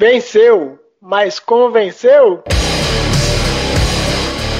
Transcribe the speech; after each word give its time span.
Venceu, 0.00 0.78
mas 0.98 1.38
como 1.38 1.70
venceu? 1.70 2.42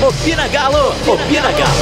Opina 0.06 0.46
Galo! 0.48 0.88
Opina 1.10 1.50
Galo! 1.52 1.80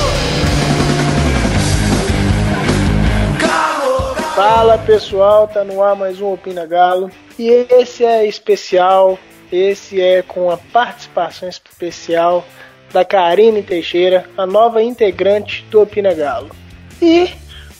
Fala 4.36 4.79
pessoal, 4.79 5.48
tá 5.48 5.64
no 5.64 5.82
ar 5.82 5.96
mais 5.96 6.21
um 6.21 6.34
Opina 6.34 6.66
Galo. 6.66 7.10
E 7.36 7.48
esse 7.68 8.04
é 8.04 8.24
especial, 8.24 9.18
esse 9.50 10.00
é 10.00 10.22
com 10.22 10.52
a 10.52 10.56
participação 10.56 11.48
especial 11.48 12.46
da 12.93 13.04
Karine 13.04 13.64
Teixeira, 13.64 14.25
a 14.36 14.46
nova 14.46 14.80
integrante 14.84 15.64
do 15.68 15.82
Opina 15.82 16.14
Galo. 16.14 16.54
E 17.02 17.29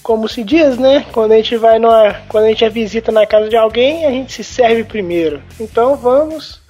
como 0.03 0.29
se 0.29 0.43
diz, 0.43 0.79
né? 0.79 1.07
Quando 1.13 1.33
a 1.33 1.37
gente 1.37 1.57
vai 1.57 1.79
numa, 1.79 2.15
quando 2.29 2.45
a 2.45 2.49
gente 2.49 2.65
é 2.65 2.69
visita 2.69 3.13
na 3.13 3.27
casa 3.27 3.49
de 3.49 3.57
alguém, 3.57 4.07
a 4.07 4.11
gente 4.11 4.33
se 4.33 4.45
serve 4.45 4.85
primeiro. 4.85 5.43
Então 5.61 5.97
vamos 5.97 6.61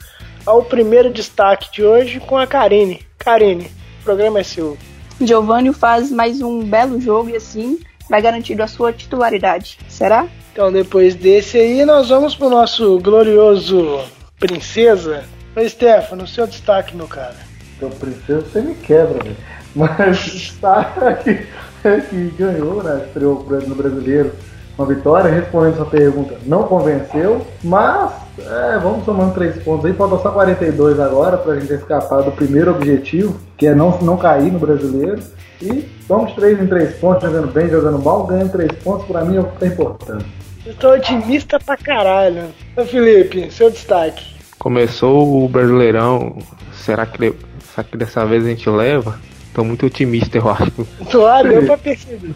ao 0.45 0.63
primeiro 0.63 1.13
destaque 1.13 1.71
de 1.73 1.85
hoje 1.85 2.21
com 2.21 2.37
a 2.37 2.47
Karine. 2.47 3.07
Karine, 3.19 3.71
o 4.01 4.05
programa 4.05 4.41
é 4.41 4.43
seu. 4.43 4.77
Giovanni 5.21 5.73
faz 5.73 6.11
mais 6.11 6.41
um 6.41 6.63
belo 6.63 7.01
jogo 7.01 7.31
e 7.31 7.37
assim 7.37 7.81
vai 8.09 8.23
garantir 8.23 8.61
a 8.61 8.67
sua 8.67 8.93
titularidade. 8.93 9.79
Será? 9.89 10.27
Então 10.53 10.73
depois 10.73 11.15
desse 11.15 11.59
aí 11.59 11.85
nós 11.85 12.09
vamos 12.09 12.35
pro 12.35 12.49
nosso 12.49 12.99
glorioso 13.01 14.01
Princesa. 14.39 15.25
Ô 15.57 15.69
Stefano, 15.69 16.27
seu 16.27 16.47
destaque, 16.47 16.97
meu 16.97 17.09
cara. 17.09 17.37
Então, 17.77 17.91
Princesa, 17.91 18.41
você 18.41 18.61
me 18.61 18.75
quebra, 18.75 19.23
velho. 19.23 19.37
Mas 19.75 20.19
destaque 20.31 21.47
que 21.83 22.35
ganhou, 22.39 22.83
né? 22.83 23.05
Estreou 23.07 23.45
no 23.67 23.75
brasileiro 23.75 24.33
uma 24.79 24.87
vitória, 24.87 25.31
respondendo 25.31 25.75
essa 25.75 25.85
pergunta, 25.85 26.37
não 26.47 26.63
convenceu, 26.63 27.45
mas 27.65 28.13
é, 28.39 28.79
vamos 28.79 29.05
somando 29.05 29.35
três 29.35 29.61
pontos 29.65 29.85
aí, 29.85 29.93
falta 29.93 30.23
só 30.23 30.31
42 30.31 31.01
agora 31.01 31.37
pra 31.37 31.59
gente 31.59 31.73
escapar 31.73 32.23
do 32.23 32.31
primeiro 32.31 32.71
objetivo, 32.71 33.41
que 33.57 33.67
é 33.67 33.75
não, 33.75 33.99
não 34.01 34.17
cair 34.17 34.53
no 34.53 34.59
brasileiro. 34.61 35.21
E 35.61 35.89
vamos 36.09 36.33
três 36.35 36.61
em 36.61 36.69
três 36.69 36.95
pontos, 36.95 37.25
jogando 37.25 37.53
bem, 37.53 37.69
jogando 37.69 37.99
mal, 37.99 38.25
ganhando 38.25 38.53
três 38.53 38.71
pontos, 38.85 39.05
pra 39.09 39.25
mim 39.25 39.37
é 39.37 39.41
o 39.41 39.45
que 39.45 39.59
tá 39.59 39.67
importante. 39.67 40.27
Eu 40.65 40.75
tô 40.75 40.93
otimista 40.93 41.59
pra 41.59 41.77
caralho. 41.77 42.45
Ô 42.77 42.85
Felipe, 42.85 43.51
seu 43.51 43.69
destaque. 43.69 44.37
Começou 44.61 45.45
o 45.45 45.49
Brasileirão, 45.49 46.39
será 46.73 47.05
que, 47.07 47.35
será 47.75 47.83
que 47.83 47.97
dessa 47.97 48.25
vez 48.25 48.45
a 48.45 48.49
gente 48.49 48.71
leva? 48.71 49.19
Tô 49.55 49.65
muito 49.65 49.87
otimista, 49.87 50.39
eu 50.39 50.51
acho. 50.51 50.87
Claro, 51.11 51.49
deu 51.49 51.67
pra 51.67 51.79
perceber. 51.79 52.35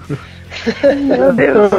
Meu 1.05 1.33
Deus. 1.33 1.71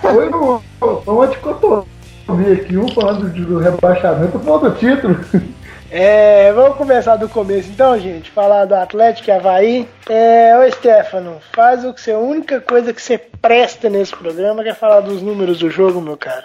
Foi 0.00 1.14
uma 1.14 1.26
dicotomia 1.28 2.52
aqui, 2.54 2.76
um 2.76 2.88
falando 2.88 3.28
do 3.28 3.58
rebaixamento, 3.58 4.36
outro 4.36 4.40
falando 4.40 4.70
do 4.70 4.78
título. 4.78 5.20
É, 5.92 6.52
vamos 6.52 6.76
começar 6.76 7.16
do 7.16 7.28
começo 7.28 7.68
então, 7.68 7.98
gente. 7.98 8.30
Falar 8.30 8.64
do 8.64 8.76
Atlético 8.76 9.28
e 9.28 9.32
Havaí. 9.32 9.88
É, 10.08 10.56
ô 10.56 10.70
Stefano, 10.70 11.38
faz 11.52 11.84
o 11.84 11.92
que 11.92 12.00
você, 12.00 12.12
a 12.12 12.18
única 12.18 12.60
coisa 12.60 12.92
que 12.94 13.02
você 13.02 13.18
presta 13.18 13.90
nesse 13.90 14.14
programa 14.14 14.62
que 14.62 14.68
é 14.68 14.74
falar 14.74 15.00
dos 15.00 15.20
números 15.20 15.58
do 15.58 15.68
jogo, 15.68 16.00
meu 16.00 16.16
cara. 16.16 16.44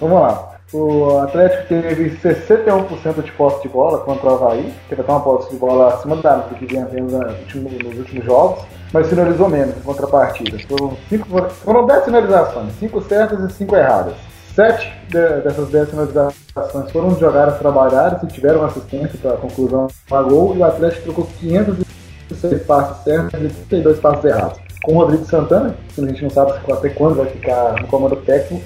Vamos 0.00 0.20
lá. 0.22 0.59
O 0.72 1.18
Atlético 1.18 1.66
teve 1.66 2.16
61% 2.18 3.22
de 3.24 3.32
posse 3.32 3.62
de 3.62 3.68
bola 3.68 3.98
contra 3.98 4.30
o 4.30 4.34
Havaí, 4.34 4.72
teve 4.88 5.02
até 5.02 5.10
uma 5.10 5.20
posse 5.20 5.50
de 5.50 5.56
bola 5.56 5.94
acima 5.94 6.14
da 6.16 6.36
do 6.36 6.54
que 6.54 6.64
vinha 6.64 6.86
tendo 6.86 7.18
nos 7.18 7.98
últimos 7.98 8.24
jogos, 8.24 8.64
mas 8.92 9.08
finalizou 9.08 9.48
menos 9.48 9.76
em 9.76 9.80
contrapartida. 9.80 10.56
Foram, 10.68 10.96
cinco, 11.08 11.26
foram 11.50 11.86
10 11.86 12.04
finalizações, 12.04 12.72
5 12.78 13.02
certas 13.02 13.50
e 13.50 13.52
5 13.52 13.76
erradas. 13.76 14.14
Sete 14.54 14.92
de, 15.08 15.40
dessas 15.42 15.70
10 15.70 15.90
finalizações 15.90 16.90
foram 16.92 17.08
de 17.10 17.20
jogadas 17.20 17.58
trabalhadas 17.58 18.22
e 18.22 18.26
tiveram 18.28 18.64
assistência 18.64 19.18
para 19.20 19.32
a 19.32 19.38
conclusão 19.38 19.88
a 20.08 20.22
gol, 20.22 20.54
e 20.54 20.58
o 20.58 20.64
Atlético 20.64 21.02
trocou 21.02 21.28
506 21.40 22.62
passes 22.62 23.02
certos 23.02 23.40
e 23.40 23.48
32 23.48 23.98
passes 23.98 24.24
errados. 24.24 24.60
Com 24.84 24.94
o 24.94 24.98
Rodrigo 24.98 25.24
Santana, 25.24 25.74
que 25.92 26.00
a 26.00 26.06
gente 26.06 26.22
não 26.22 26.30
sabe 26.30 26.52
até 26.70 26.90
quando 26.90 27.16
vai 27.16 27.26
ficar 27.26 27.74
no 27.80 27.88
comando 27.88 28.16
técnico, 28.16 28.64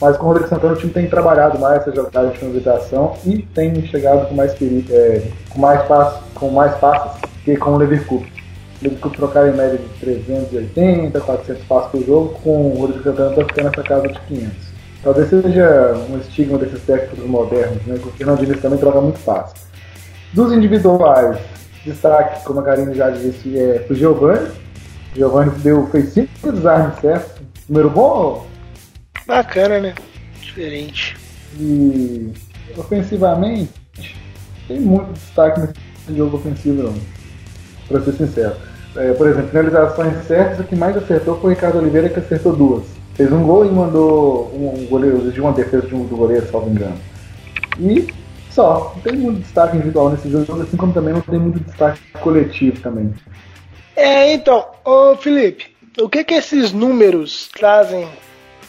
mas 0.00 0.16
com 0.16 0.24
o 0.24 0.28
Rodrigo 0.28 0.48
Santana 0.48 0.74
o 0.74 0.76
time 0.76 0.92
tem 0.92 1.08
trabalhado 1.08 1.58
mais 1.58 1.80
essa 1.80 1.94
jogada 1.94 2.28
de 2.28 2.38
finalização 2.38 3.14
e 3.24 3.38
tem 3.38 3.82
chegado 3.86 4.28
com 4.28 4.34
mais 4.34 4.52
é, 4.90 5.22
com 5.48 5.58
mais 5.58 5.82
passos, 5.86 6.20
com 6.34 6.50
mais 6.50 6.74
passes 6.76 7.20
que 7.44 7.56
com 7.56 7.70
o 7.70 7.76
Leverkusen. 7.78 8.26
O 8.26 8.84
Leverkusen 8.84 9.16
trocar 9.16 9.48
em 9.48 9.56
média 9.56 9.78
de 9.78 9.88
380, 10.00 11.20
400 11.20 11.64
passos 11.64 11.90
por 11.90 12.04
jogo, 12.04 12.28
com 12.42 12.72
o 12.72 12.80
Rodrigo 12.80 13.04
Santana 13.04 13.30
está 13.30 13.44
ficando 13.44 13.64
nessa 13.64 13.82
casa 13.82 14.08
de 14.08 14.20
500. 14.20 14.66
Talvez 15.02 15.28
seja 15.28 15.94
um 16.10 16.18
estigma 16.18 16.58
desses 16.58 16.82
técnicos 16.82 17.24
modernos, 17.24 17.84
né? 17.86 17.94
Porque 18.02 18.08
o 18.08 18.12
Fernando 18.12 18.60
também 18.60 18.78
troca 18.78 19.00
muito 19.00 19.18
fácil. 19.20 19.56
Dos 20.32 20.52
individuais, 20.52 21.38
destaque, 21.84 22.44
como 22.44 22.60
a 22.60 22.62
Karine 22.62 22.94
já 22.94 23.08
disse, 23.10 23.56
é 23.56 23.78
pro 23.78 23.94
Giovanni. 23.94 24.48
O 25.14 25.16
Giovanni 25.16 25.50
deu, 25.62 25.86
fez 25.86 26.12
cinco 26.12 26.52
desarmes 26.52 26.98
certos. 27.00 27.40
Número 27.68 27.90
bom 27.90 28.46
Bacana, 29.26 29.80
né? 29.80 29.94
Diferente. 30.40 31.16
E 31.58 32.32
ofensivamente, 32.76 33.72
tem 34.68 34.80
muito 34.80 35.12
destaque 35.12 35.60
nesse 35.60 36.16
jogo 36.16 36.36
ofensivo, 36.36 36.82
não. 36.84 36.94
Pra 37.88 38.00
ser 38.00 38.12
sincero. 38.12 38.56
É, 38.96 39.12
por 39.12 39.28
exemplo, 39.28 39.48
finalizações 39.48 40.24
certas, 40.26 40.60
o 40.60 40.64
que 40.64 40.74
mais 40.74 40.96
acertou 40.96 41.38
foi 41.40 41.52
o 41.52 41.54
Ricardo 41.54 41.78
Oliveira, 41.78 42.08
que 42.08 42.18
acertou 42.18 42.54
duas. 42.54 42.84
Fez 43.14 43.30
um 43.32 43.42
gol 43.42 43.64
e 43.64 43.70
mandou 43.70 44.50
um 44.54 44.86
goleiro 44.86 45.30
de 45.30 45.40
uma 45.40 45.52
defesa 45.52 45.86
de 45.86 45.94
um, 45.94 46.06
do 46.06 46.16
goleiro, 46.16 46.46
salvo 46.50 46.70
engano. 46.70 46.96
E 47.78 48.08
só, 48.50 48.92
não 48.94 49.02
tem 49.02 49.18
muito 49.18 49.40
destaque 49.40 49.76
individual 49.76 50.10
nesse 50.10 50.30
jogo, 50.30 50.62
assim 50.62 50.76
como 50.76 50.92
também 50.92 51.12
não 51.12 51.20
tem 51.20 51.38
muito 51.38 51.60
destaque 51.60 52.00
coletivo 52.20 52.80
também. 52.80 53.12
É, 53.94 54.32
então, 54.32 54.66
ô 54.84 55.16
Felipe, 55.16 55.66
o 56.00 56.08
que 56.08 56.24
que 56.24 56.34
esses 56.34 56.72
números 56.72 57.48
trazem 57.54 58.08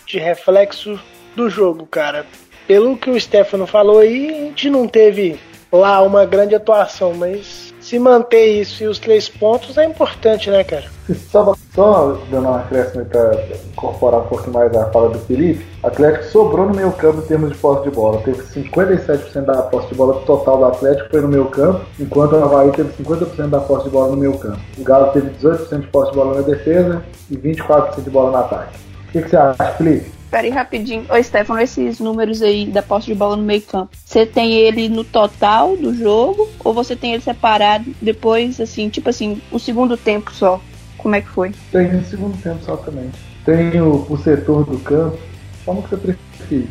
de 0.08 0.18
reflexo 0.18 1.00
do 1.36 1.50
jogo, 1.50 1.86
cara. 1.86 2.26
Pelo 2.66 2.98
que 2.98 3.10
o 3.10 3.20
Stefano 3.20 3.68
falou 3.68 4.00
aí, 4.00 4.30
a 4.30 4.44
gente 4.46 4.70
não 4.70 4.88
teve 4.88 5.40
lá 5.72 6.02
uma 6.02 6.26
grande 6.26 6.56
atuação, 6.56 7.14
mas 7.14 7.74
se 7.80 8.00
manter 8.00 8.48
isso 8.48 8.84
e 8.84 8.88
os 8.88 9.00
três 9.00 9.30
pontos 9.30 9.78
é 9.78 9.86
importante, 9.86 10.50
né, 10.50 10.64
cara? 10.64 10.86
Só, 11.30 11.56
só 11.74 12.20
dando 12.30 12.48
uma 12.48 12.60
acréscimo 12.60 13.06
para 13.06 13.46
incorporar 13.72 14.22
um 14.22 14.28
pouquinho 14.28 14.54
mais 14.54 14.76
a 14.76 14.92
fala 14.92 15.10
do 15.10 15.20
Felipe, 15.20 15.66
o 15.82 15.88
Atlético 15.88 16.26
sobrou 16.26 16.66
no 16.66 16.76
meio 16.76 16.92
campo 16.94 17.20
em 17.20 17.28
termos 17.28 17.52
de 17.52 17.58
posse 17.58 17.84
de 17.84 17.96
bola. 17.96 18.22
Teve 18.24 18.44
57% 18.44 19.46
da 19.46 19.62
posse 19.64 19.88
de 19.88 19.96
bola 19.96 20.22
total 20.26 20.58
do 20.58 20.66
Atlético 20.66 21.10
foi 21.10 21.22
no 21.22 21.30
meio 21.30 21.46
campo, 21.46 21.86
enquanto 21.98 22.34
o 22.34 22.44
Havaí 22.44 22.72
teve 22.72 22.92
50% 23.02 23.48
da 23.48 23.62
posse 23.62 23.86
de 23.86 23.90
bola 23.90 24.12
no 24.12 24.18
meio 24.18 24.38
campo. 24.38 24.60
O 24.78 24.84
Galo 24.84 25.12
teve 25.14 25.30
18% 25.30 25.80
de 25.80 25.88
posse 25.88 26.12
de 26.12 26.18
bola 26.18 26.36
na 26.36 26.42
defesa 26.42 27.04
e 27.30 27.38
24% 27.38 28.04
de 28.04 28.10
bola 28.10 28.32
no 28.32 28.38
ataque. 28.38 28.87
O 29.08 29.12
que, 29.12 29.22
que 29.22 29.30
você 29.30 29.38
acha, 29.38 29.72
Felipe? 29.74 30.18
Peraí, 30.30 30.50
rapidinho. 30.50 31.06
Ô, 31.10 31.24
Stefano, 31.24 31.62
esses 31.62 32.00
números 32.00 32.42
aí 32.42 32.66
da 32.66 32.82
posse 32.82 33.08
de 33.08 33.16
bola 33.16 33.38
no 33.38 33.44
meio 33.44 33.62
campo, 33.62 33.96
você 34.04 34.26
tem 34.26 34.54
ele 34.54 34.90
no 34.90 35.04
total 35.04 35.78
do 35.78 35.94
jogo 35.94 36.50
ou 36.64 36.74
você 36.74 36.96
tem 36.96 37.14
ele 37.14 37.24
separado 37.24 37.86
depois, 38.02 38.60
assim, 38.60 38.90
tipo 38.90 39.10
assim, 39.10 39.42
o 39.52 39.58
segundo 39.58 39.96
tempo 39.96 40.34
só? 40.34 40.62
Como 40.98 41.16
é 41.16 41.22
que 41.22 41.30
foi? 41.30 41.52
Tem 41.72 41.92
no 41.94 42.04
segundo 42.04 42.38
tempo 42.42 42.60
só 42.64 42.76
também. 42.76 43.10
Tem 43.46 43.80
o, 43.80 44.06
o 44.10 44.18
setor 44.18 44.66
do 44.66 44.78
campo, 44.80 45.18
como 45.66 45.82
que 45.84 45.90
você 45.90 45.98
preferir. 45.98 46.68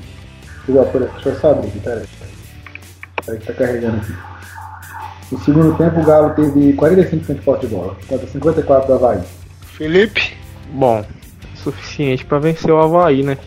Deixa 0.66 1.28
eu 1.28 1.36
saber 1.36 1.68
aqui, 1.68 1.78
peraí. 1.78 2.06
Peraí 3.24 3.40
que 3.40 3.46
tá 3.46 3.52
carregando 3.54 3.96
aqui. 3.96 4.12
No 5.32 5.40
segundo 5.40 5.76
tempo, 5.76 6.00
o 6.00 6.04
Galo 6.04 6.30
teve 6.34 6.72
45% 6.74 7.34
de 7.34 7.40
posse 7.40 7.60
de 7.62 7.66
bola, 7.68 7.96
contra 8.06 8.26
54% 8.26 8.86
do 8.86 8.92
Havaí. 8.94 9.22
Felipe? 9.62 10.36
Bom, 10.72 11.04
suficiente 11.72 12.24
para 12.24 12.38
vencer 12.38 12.70
o 12.70 12.78
Havaí, 12.78 13.22
né? 13.22 13.38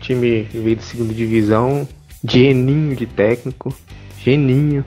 Time 0.00 0.42
veio 0.52 0.76
de 0.76 0.82
segunda 0.82 1.14
divisão, 1.14 1.88
geninho 2.22 2.94
de 2.94 3.06
técnico, 3.06 3.74
geninho, 4.22 4.84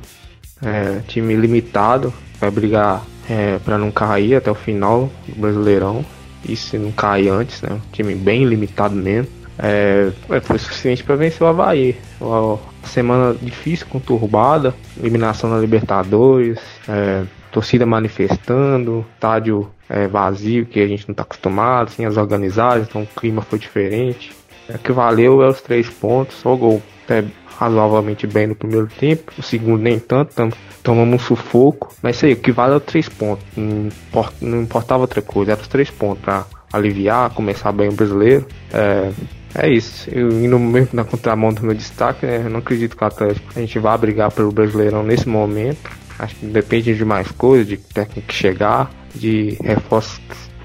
é, 0.62 1.02
time 1.08 1.36
limitado, 1.36 2.14
vai 2.40 2.52
brigar 2.52 3.04
é, 3.30 3.60
para 3.60 3.78
não 3.78 3.92
cair 3.92 4.36
até 4.36 4.50
o 4.50 4.56
final 4.56 5.10
do 5.28 5.42
Brasileirão. 5.42 6.06
E 6.48 6.56
se 6.56 6.78
não 6.78 6.92
cair 6.92 7.30
antes, 7.30 7.62
né? 7.62 7.80
Time 7.92 8.16
bem 8.16 8.46
limitado 8.46 8.96
mesmo. 8.96 9.30
É, 9.60 10.12
é 10.30 10.40
foi 10.40 10.58
suficiente 10.58 11.04
para 11.04 11.16
vencer 11.16 11.42
o 11.42 11.48
Havaí. 11.48 11.98
Uma 12.22 12.60
semana 12.84 13.36
difícil, 13.42 13.88
conturbada, 13.88 14.74
eliminação 15.00 15.50
na 15.50 15.58
Libertadores, 15.58 16.60
é, 16.88 17.24
torcida 17.58 17.88
manifestando, 17.88 19.04
estádio 19.16 19.68
é, 19.90 20.08
vazio 20.08 20.68
que 20.68 20.80
a 20.80 20.88
gente 20.88 21.08
não 21.08 21.14
está 21.14 21.24
acostumado, 21.24 21.90
sem 21.90 22.06
as 22.06 22.16
organizadas, 22.16 22.88
então 22.88 23.02
o 23.02 23.08
clima 23.08 23.42
foi 23.42 23.58
diferente. 23.58 24.32
O 24.70 24.74
é, 24.74 24.78
que 24.78 24.92
valeu 24.92 25.42
é 25.42 25.50
os 25.50 25.60
três 25.60 25.90
pontos, 25.90 26.46
o 26.46 26.56
gol 26.56 26.84
até 27.04 27.24
razoavelmente 27.58 28.28
bem 28.28 28.46
no 28.46 28.54
primeiro 28.54 28.86
tempo, 28.86 29.32
o 29.36 29.42
segundo 29.42 29.82
nem 29.82 29.98
tanto, 29.98 30.36
tam, 30.36 30.52
tomamos 30.84 31.16
um 31.16 31.26
sufoco, 31.26 31.92
mas 32.04 32.18
isso 32.18 32.28
aí, 32.28 32.34
o 32.34 32.38
que 32.38 32.52
vale 32.52 32.76
é 32.76 32.78
os 32.78 32.84
três 32.84 33.10
pontos, 33.10 33.44
não, 33.56 33.88
import, 33.88 34.34
não 34.40 34.62
importava 34.62 35.02
outra 35.02 35.24
coisa, 35.24 35.54
eram 35.54 35.62
os 35.64 35.68
três 35.68 35.90
pontos 35.90 36.24
para 36.24 36.46
aliviar, 36.72 37.32
começar 37.32 37.72
bem 37.72 37.90
o 37.90 37.94
brasileiro. 37.94 38.46
É, 38.72 39.12
É 39.56 39.68
isso. 39.68 40.08
Eu 40.12 40.30
indo 40.30 40.60
mesmo 40.60 40.90
na 40.94 41.04
contramão 41.04 41.52
do 41.52 41.64
meu 41.64 41.74
destaque, 41.74 42.28
né? 42.28 42.44
Eu 42.46 42.50
não 42.50 42.60
acredito 42.60 42.96
que 42.96 43.04
o 43.04 43.08
Atlético 43.08 43.48
a 43.56 43.60
gente 43.60 43.80
vá 43.80 43.98
brigar 43.98 44.32
pelo 44.32 44.52
Brasileirão 44.52 45.02
nesse 45.02 45.28
momento. 45.28 45.90
Acho 46.20 46.36
que 46.36 46.46
depende 46.48 46.96
de 46.96 47.06
mais 47.06 47.32
coisas, 47.32 47.68
de 47.68 47.78
técnico 47.78 48.28
que 48.28 48.34
chegar, 48.34 48.90
de 49.14 49.58
reforços 49.62 50.20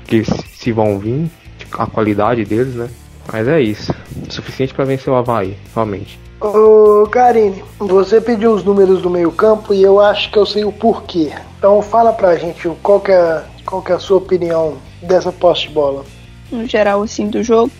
que 0.07 0.25
se 0.25 0.73
vão 0.73 0.99
vir, 0.99 1.31
a 1.73 1.87
qualidade 1.87 2.45
deles, 2.45 2.75
né? 2.75 2.89
Mas 3.31 3.47
é 3.47 3.61
isso. 3.61 3.95
Suficiente 4.29 4.75
para 4.75 4.85
vencer 4.85 5.13
o 5.13 5.17
Havaí, 5.17 5.57
realmente. 5.75 6.19
Ô, 6.41 7.07
Karine, 7.07 7.63
você 7.79 8.21
pediu 8.21 8.53
os 8.53 8.65
números 8.65 9.01
do 9.01 9.09
meio-campo 9.09 9.73
e 9.73 9.83
eu 9.83 10.01
acho 10.01 10.31
que 10.31 10.39
eu 10.39 10.45
sei 10.45 10.65
o 10.65 10.73
porquê. 10.73 11.31
Então 11.57 11.81
fala 11.81 12.13
pra 12.13 12.37
gente 12.37 12.69
qual 12.83 13.01
que 13.01 13.13
é, 13.13 13.45
qual 13.65 13.81
que 13.81 13.93
é 13.93 13.95
a 13.95 13.99
sua 14.01 14.17
opinião 14.17 14.77
dessa 15.01 15.31
posse 15.31 15.69
de 15.69 15.75
bola. 15.75 16.05
No 16.51 16.67
geral, 16.67 17.03
assim, 17.03 17.29
do 17.29 17.43
jogo. 17.43 17.71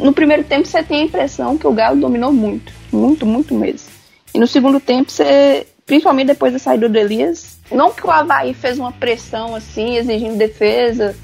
No 0.00 0.12
primeiro 0.12 0.42
tempo 0.42 0.66
você 0.66 0.82
tem 0.82 1.02
a 1.02 1.04
impressão 1.04 1.58
que 1.58 1.66
o 1.66 1.72
Galo 1.72 2.00
dominou 2.00 2.32
muito. 2.32 2.72
Muito, 2.90 3.26
muito 3.26 3.54
mesmo. 3.54 3.90
E 4.34 4.38
no 4.38 4.46
segundo 4.46 4.80
tempo 4.80 5.10
você, 5.10 5.66
principalmente 5.86 6.28
depois 6.28 6.52
da 6.52 6.58
saída 6.58 6.88
do 6.88 6.98
Elias, 6.98 7.58
não 7.70 7.92
que 7.92 8.06
o 8.06 8.10
Havaí 8.10 8.54
fez 8.54 8.78
uma 8.78 8.92
pressão 8.92 9.54
assim, 9.54 9.96
exigindo 9.96 10.36
defesa, 10.36 11.14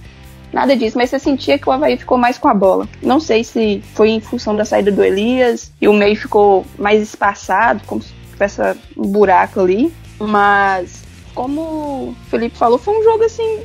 Nada 0.52 0.76
disso, 0.76 0.98
mas 0.98 1.10
você 1.10 1.18
sentia 1.18 1.58
que 1.58 1.68
o 1.68 1.72
Havaí 1.72 1.96
ficou 1.96 2.18
mais 2.18 2.36
com 2.36 2.48
a 2.48 2.54
bola. 2.54 2.88
Não 3.00 3.20
sei 3.20 3.44
se 3.44 3.82
foi 3.94 4.10
em 4.10 4.20
função 4.20 4.56
da 4.56 4.64
saída 4.64 4.90
do 4.90 5.02
Elias 5.02 5.72
e 5.80 5.86
o 5.86 5.92
meio 5.92 6.16
ficou 6.16 6.66
mais 6.76 7.00
espaçado, 7.00 7.82
como 7.86 8.02
se 8.02 8.12
tivesse 8.32 8.60
um 8.96 9.06
buraco 9.06 9.60
ali. 9.60 9.92
Mas, 10.18 11.04
como 11.34 11.60
o 11.60 12.16
Felipe 12.28 12.56
falou, 12.56 12.78
foi 12.78 12.98
um 12.98 13.04
jogo 13.04 13.24
assim. 13.24 13.60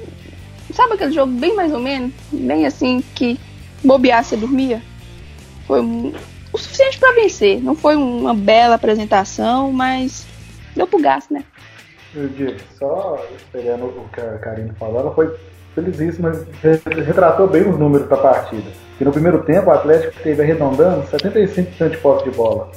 Sabe 0.74 0.94
aquele 0.94 1.12
jogo 1.12 1.31
bem 1.31 1.56
mais 1.56 1.74
ou 1.74 1.80
menos? 1.80 2.12
Bem 2.31 2.65
assim 2.65 3.03
que 3.15 3.39
bobear 3.83 4.24
você 4.24 4.38
dormia? 4.38 4.81
Foi 5.65 5.81
um, 5.81 6.13
o 6.53 6.57
suficiente 6.57 7.00
para 7.00 7.15
vencer. 7.15 7.63
Não 7.63 7.75
foi 7.75 7.95
uma 7.95 8.33
bela 8.36 8.75
apresentação, 8.75 9.71
mas 9.71 10.27
deu 10.75 10.88
pro 10.88 11.01
gasto, 11.01 11.33
né? 11.33 11.44
Eu 12.13 12.27
digo, 12.30 12.54
só 12.77 13.22
esperando 13.36 13.86
o 13.86 14.10
que 14.13 14.22
a 14.22 14.38
Karine 14.38 14.72
falou, 14.80 15.00
ela 15.00 15.13
foi 15.13 15.36
felizíssimo, 15.74 16.31
retratou 17.06 17.48
bem 17.48 17.69
os 17.69 17.77
números 17.77 18.07
da 18.07 18.16
partida. 18.16 18.72
Que 18.98 19.04
no 19.04 19.12
primeiro 19.12 19.44
tempo 19.44 19.69
o 19.69 19.74
Atlético 19.74 20.13
teve 20.24 20.42
arredondando 20.42 21.06
75% 21.07 21.89
de 21.89 21.98
posse 21.98 22.24
de 22.24 22.31
bola, 22.31 22.72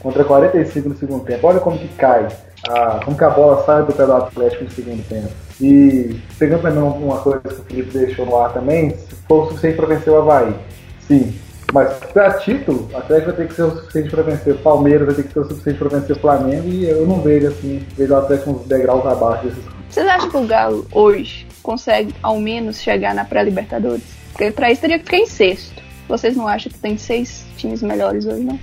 contra 0.00 0.22
45% 0.22 0.84
no 0.84 0.96
segundo 0.96 1.24
tempo. 1.24 1.46
Olha 1.46 1.60
como 1.60 1.78
que 1.78 1.88
cai, 1.96 2.28
a, 2.68 3.00
como 3.02 3.16
que 3.16 3.24
a 3.24 3.30
bola 3.30 3.64
sai 3.64 3.82
do 3.84 3.92
pé 3.94 4.04
do 4.04 4.12
Atlético 4.12 4.64
no 4.64 4.70
segundo 4.70 5.08
tempo. 5.08 5.30
E 5.58 6.20
pegando 6.38 6.62
também 6.62 6.82
uma 6.82 7.18
coisa 7.20 7.40
que 7.40 7.48
o 7.48 7.64
Felipe 7.64 7.98
deixou 7.98 8.26
no 8.26 8.36
ar 8.36 8.52
também, 8.52 8.94
for 9.26 9.44
o 9.44 9.48
suficiente 9.48 9.76
para 9.76 9.86
vencer 9.86 10.12
o 10.12 10.18
Havaí. 10.18 10.54
Sim, 11.00 11.34
mas 11.72 11.92
para 12.12 12.34
título, 12.34 12.88
o 12.92 12.96
Atlético 12.96 13.28
vai 13.28 13.36
ter 13.36 13.48
que 13.48 13.54
ser 13.54 13.62
o 13.62 13.70
suficiente 13.70 14.10
para 14.10 14.22
vencer 14.22 14.54
o 14.54 14.58
Palmeiras, 14.58 15.06
vai 15.06 15.14
ter 15.14 15.22
que 15.24 15.32
ser 15.32 15.40
o 15.40 15.44
suficiente 15.44 15.78
para 15.78 15.88
vencer 15.88 16.16
o 16.16 16.20
Flamengo, 16.20 16.68
e 16.68 16.88
eu 16.88 17.06
não 17.06 17.20
vejo 17.20 17.48
assim, 17.48 17.86
vejo 17.96 18.12
o 18.12 18.16
Atlético 18.16 18.50
uns 18.50 18.66
degraus 18.66 19.06
abaixo 19.06 19.46
desses. 19.46 19.64
Vocês 19.88 20.06
acham 20.06 20.30
que 20.30 20.36
o 20.36 20.46
Galo 20.46 20.86
hoje 20.92 21.46
consegue 21.62 22.14
ao 22.22 22.38
menos 22.38 22.80
chegar 22.80 23.14
na 23.14 23.24
pré-Libertadores. 23.24 24.04
Porque 24.32 24.50
para 24.50 24.70
isso 24.70 24.80
teria 24.80 24.98
que 24.98 25.04
ficar 25.04 25.18
em 25.18 25.26
sexto. 25.26 25.82
Vocês 26.08 26.36
não 26.36 26.48
acham 26.48 26.70
que 26.72 26.78
tem 26.78 26.96
seis 26.96 27.44
times 27.56 27.82
melhores 27.82 28.26
hoje, 28.26 28.42
não? 28.42 28.58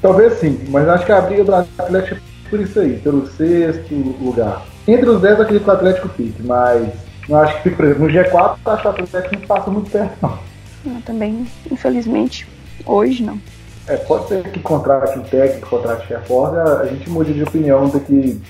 Talvez 0.00 0.34
sim, 0.34 0.60
mas 0.68 0.88
acho 0.88 1.04
que 1.04 1.12
a 1.12 1.20
briga 1.20 1.44
do 1.44 1.54
Atlético 1.54 2.16
é 2.16 2.50
por 2.50 2.60
isso 2.60 2.80
aí, 2.80 2.98
pelo 2.98 3.26
sexto 3.26 3.94
lugar. 3.94 4.64
Entre 4.86 5.08
os 5.08 5.20
dez, 5.20 5.38
acredito 5.40 5.64
que 5.64 5.70
o 5.70 5.72
Atlético 5.72 6.08
fique, 6.10 6.42
mas 6.42 6.88
não 7.28 7.38
acho 7.40 7.56
que 7.56 7.62
fique, 7.64 7.76
por 7.76 7.84
exemplo, 7.84 8.06
no 8.06 8.12
G4, 8.12 8.56
acho 8.64 8.80
que 8.80 8.88
o 8.88 8.90
Atlético 9.04 9.34
não 9.34 9.46
passa 9.46 9.70
muito 9.70 9.90
perto, 9.90 10.16
não. 10.22 10.47
Eu 10.84 11.00
também, 11.04 11.46
infelizmente, 11.70 12.46
hoje 12.86 13.22
não. 13.22 13.40
É, 13.86 13.96
pode 13.96 14.28
ser 14.28 14.42
que 14.50 14.60
contrate 14.60 15.18
um 15.18 15.22
técnico, 15.22 15.68
contrate 15.68 16.06
reforço, 16.08 16.56
a 16.56 16.86
gente 16.86 17.08
mude 17.08 17.32
de 17.32 17.42
opinião 17.42 17.88
daqui 17.88 18.40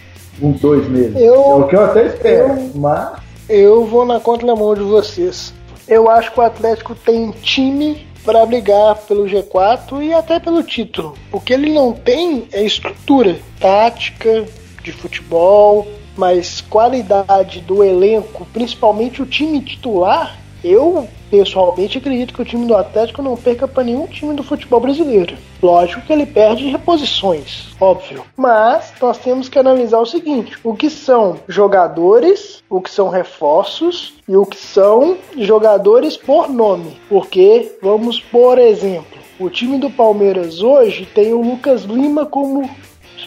uns 0.43 0.61
dois 0.61 0.89
meses. 0.89 1.17
Eu, 1.17 1.35
é 1.35 1.55
o 1.55 1.69
que 1.69 1.77
eu 1.77 1.85
até 1.85 2.07
espero, 2.07 2.59
eu, 2.59 2.71
mas 2.75 3.19
eu 3.49 3.87
vou 3.87 4.05
na 4.05 4.21
contramão 4.21 4.75
de 4.75 4.83
vocês. 4.83 5.55
Eu 5.87 6.11
acho 6.11 6.33
que 6.33 6.39
o 6.39 6.43
Atlético 6.43 6.95
tem 6.95 7.31
time 7.31 8.07
para 8.25 8.45
brigar 8.45 8.95
pelo 8.97 9.25
G4 9.25 10.03
e 10.03 10.13
até 10.13 10.39
pelo 10.39 10.63
título. 10.63 11.15
O 11.33 11.41
que 11.41 11.55
ele 11.55 11.73
não 11.73 11.93
tem 11.93 12.47
é 12.53 12.63
estrutura 12.63 13.39
tática 13.59 14.45
de 14.83 14.93
futebol, 14.93 15.89
mas 16.15 16.61
qualidade 16.61 17.61
do 17.61 17.83
elenco, 17.83 18.47
principalmente 18.53 19.23
o 19.23 19.27
time 19.27 19.63
titular. 19.63 20.37
Eu 20.63 21.09
Pessoalmente, 21.31 21.99
acredito 21.99 22.33
que 22.33 22.41
o 22.41 22.45
time 22.45 22.67
do 22.67 22.75
Atlético 22.75 23.23
não 23.23 23.37
perca 23.37 23.69
para 23.69 23.85
nenhum 23.85 24.07
time 24.07 24.35
do 24.35 24.43
futebol 24.43 24.81
brasileiro. 24.81 25.37
Lógico 25.63 26.01
que 26.03 26.13
ele 26.13 26.25
perde 26.25 26.69
reposições, 26.69 27.69
óbvio. 27.79 28.25
Mas 28.35 28.95
nós 29.01 29.19
temos 29.19 29.49
que 29.49 29.59
analisar 29.59 29.99
o 29.99 30.07
seguinte: 30.07 30.57
o 30.65 30.75
que 30.75 30.89
são 30.89 31.39
jogadores, 31.47 32.63
o 32.69 32.81
que 32.81 32.91
são 32.91 33.11
reforços 33.11 34.15
e 34.27 34.35
o 34.37 34.47
que 34.47 34.57
são 34.57 35.19
jogadores 35.37 36.17
por 36.17 36.49
nome. 36.49 36.97
Porque, 37.11 37.77
vamos 37.83 38.21
por 38.21 38.59
exemplo, 38.59 39.19
o 39.39 39.51
time 39.51 39.77
do 39.77 39.91
Palmeiras 39.91 40.63
hoje 40.63 41.07
tem 41.15 41.35
o 41.35 41.43
Lucas 41.43 41.83
Lima 41.83 42.25
como 42.25 42.69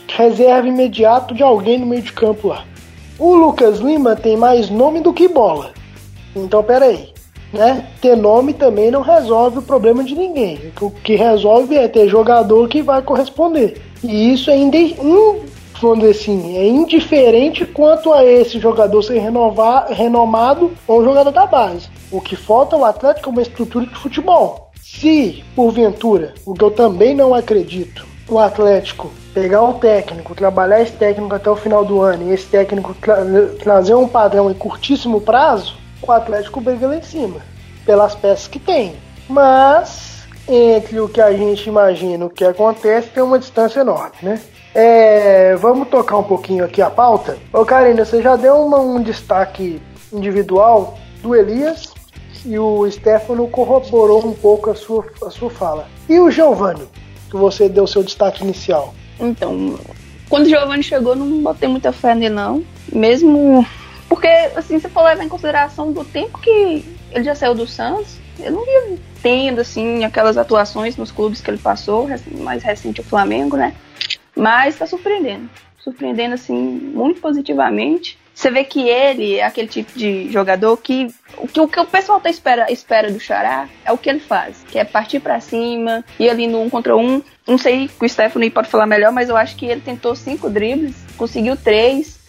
reserva 0.08 0.68
imediato 0.68 1.36
de 1.36 1.44
alguém 1.44 1.78
no 1.78 1.86
meio 1.86 2.02
de 2.02 2.14
campo 2.14 2.48
lá. 2.48 2.66
O 3.20 3.36
Lucas 3.36 3.78
Lima 3.78 4.16
tem 4.16 4.36
mais 4.36 4.72
nome 4.72 5.02
do 5.02 5.14
que 5.14 5.28
bola. 5.28 5.72
Então, 6.36 6.64
peraí 6.64 7.12
né? 7.54 7.88
Ter 8.02 8.16
nome 8.16 8.54
também 8.54 8.92
não 8.92 9.02
resolve 9.02 9.60
o 9.60 9.62
problema 9.62 10.04
de 10.04 10.16
ninguém. 10.16 10.72
O 10.80 10.90
que 10.90 11.16
resolve 11.16 11.76
é 11.76 11.88
ter 11.88 12.08
jogador 12.08 12.68
que 12.68 12.82
vai 12.82 13.02
corresponder. 13.02 13.82
E 14.04 14.34
isso 14.34 14.50
é, 14.50 14.58
inde, 14.58 14.96
vamos 15.82 16.00
dizer 16.00 16.12
assim, 16.12 16.58
é 16.58 16.68
indiferente 16.68 17.66
quanto 17.66 18.14
a 18.14 18.26
esse 18.26 18.60
jogador 18.60 19.02
ser 19.04 19.20
renovar, 19.20 19.88
renomado 19.90 20.72
ou 20.88 21.02
um 21.02 21.04
jogador 21.04 21.32
da 21.32 21.46
base. 21.46 21.90
O 22.12 22.22
que 22.22 22.36
falta 22.36 22.76
ao 22.76 22.86
Atlético 22.86 23.30
é 23.30 23.32
uma 23.32 23.42
estrutura 23.42 23.86
de 23.86 23.96
futebol. 23.96 24.72
Se, 24.82 25.44
porventura, 25.56 26.34
o 26.46 26.54
que 26.54 26.64
eu 26.64 26.72
também 26.72 27.16
não 27.16 27.34
acredito, 27.34 28.06
o 28.28 28.40
Atlético 28.40 29.12
pegar 29.34 29.62
um 29.64 29.74
técnico, 29.74 30.36
trabalhar 30.36 30.82
esse 30.82 30.92
técnico 30.94 31.34
até 31.34 31.50
o 31.50 31.56
final 31.56 31.86
do 31.86 32.02
ano 32.02 32.30
e 32.30 32.34
esse 32.34 32.46
técnico 32.48 32.94
tra 32.94 33.24
trazer 33.62 33.96
um 33.96 34.08
padrão 34.08 34.52
em 34.52 34.54
curtíssimo 34.54 35.22
prazo, 35.22 35.76
o 36.02 36.12
Atlético 36.12 36.62
briga 36.62 36.88
lá 36.88 36.98
em 36.98 37.02
cima, 37.02 37.42
pelas 37.86 38.16
peças 38.16 38.48
que 38.48 38.60
tem. 38.60 38.96
Mas, 39.30 40.24
entre 40.48 41.00
o 41.00 41.08
que 41.08 41.22
a 41.22 41.32
gente 41.32 41.68
imagina 41.68 42.24
e 42.24 42.28
o 42.28 42.30
que 42.30 42.44
acontece, 42.44 43.10
tem 43.10 43.24
uma 43.24 43.40
distância 43.40 43.82
enorme, 43.82 44.16
né? 44.22 44.42
É, 44.74 45.56
vamos 45.58 45.90
tocar 45.90 46.18
um 46.18 46.24
pouquinho 46.24 46.64
aqui 46.64 46.82
a 46.82 46.90
pauta. 46.90 47.38
Ô 47.52 47.66
Karina, 47.66 48.06
você 48.06 48.22
já 48.22 48.36
deu 48.36 48.56
uma, 48.56 48.80
um 48.80 49.02
destaque 49.02 49.82
individual 50.14 50.98
do 51.22 51.36
Elias 51.36 51.94
e 52.46 52.58
o 52.58 52.90
Stefano 52.90 53.48
corroborou 53.48 54.26
um 54.26 54.34
pouco 54.34 54.70
a 54.72 54.76
sua, 54.76 55.06
a 55.26 55.30
sua 55.30 55.50
fala. 55.50 55.88
E 56.08 56.20
o 56.20 56.32
Giovanni, 56.32 56.88
que 57.30 57.36
você 57.36 57.68
deu 57.68 57.86
seu 57.86 58.02
destaque 58.02 58.44
inicial? 58.44 58.94
Então, 59.20 59.78
quando 60.30 60.46
o 60.46 60.50
Giovanni 60.50 60.84
chegou, 60.84 61.16
não 61.16 61.44
botei 61.44 61.68
muita 61.68 61.92
fé 61.92 62.16
nele, 62.16 62.34
não. 62.34 62.64
Mesmo 62.92 63.66
porque, 64.12 64.28
assim, 64.58 64.78
se 64.78 64.90
for 64.90 65.04
levar 65.04 65.24
em 65.24 65.30
consideração 65.30 65.94
do 65.94 66.04
tempo 66.04 66.38
que 66.38 66.84
ele 67.12 67.24
já 67.24 67.34
saiu 67.34 67.56
do 67.56 67.66
Santos, 67.66 68.18
eu 68.38 68.52
não 68.52 68.68
ia 68.68 68.98
tendo, 69.24 69.62
assim, 69.62 70.04
aquelas 70.04 70.38
atuações 70.38 70.98
nos 70.98 71.14
clubes 71.14 71.40
que 71.40 71.50
ele 71.50 71.58
passou, 71.58 72.10
mais 72.40 72.62
recente 72.62 73.00
o 73.00 73.06
Flamengo, 73.06 73.56
né? 73.56 73.74
Mas 74.36 74.78
tá 74.78 74.86
surpreendendo. 74.86 75.50
Surpreendendo, 75.78 76.34
assim, 76.34 76.54
muito 76.54 77.22
positivamente. 77.22 78.20
Você 78.36 78.52
vê 78.52 78.66
que 78.66 78.82
ele 78.82 79.36
é 79.36 79.46
aquele 79.46 79.70
tipo 79.70 79.98
de 79.98 80.30
jogador 80.30 80.76
que 80.76 81.08
o 81.38 81.48
que 81.48 81.62
o, 81.62 81.68
que 81.70 81.80
o 81.80 81.86
pessoal 81.86 82.20
tá 82.20 82.30
espera, 82.30 82.70
espera 82.70 83.10
do 83.10 83.20
Xará 83.20 83.70
é 83.86 83.94
o 83.94 83.98
que 83.98 84.10
ele 84.10 84.20
faz, 84.20 84.66
que 84.70 84.78
é 84.78 84.84
partir 84.84 85.22
para 85.22 85.40
cima, 85.40 86.04
ir 86.20 86.30
ali 86.30 86.48
no 86.48 86.62
um 86.62 86.70
contra 86.70 86.98
um. 86.98 87.22
Não 87.48 87.58
sei 87.58 87.88
que 87.88 88.06
o 88.06 88.10
Stephanie 88.10 88.50
pode 88.50 88.68
falar 88.68 88.88
melhor, 88.88 89.14
mas 89.14 89.30
eu 89.30 89.38
acho 89.38 89.56
que 89.56 89.66
ele 89.66 89.80
tentou 89.80 90.18
cinco 90.18 90.50
dribles, 90.50 90.96
conseguiu 91.18 91.56
três. 91.56 92.21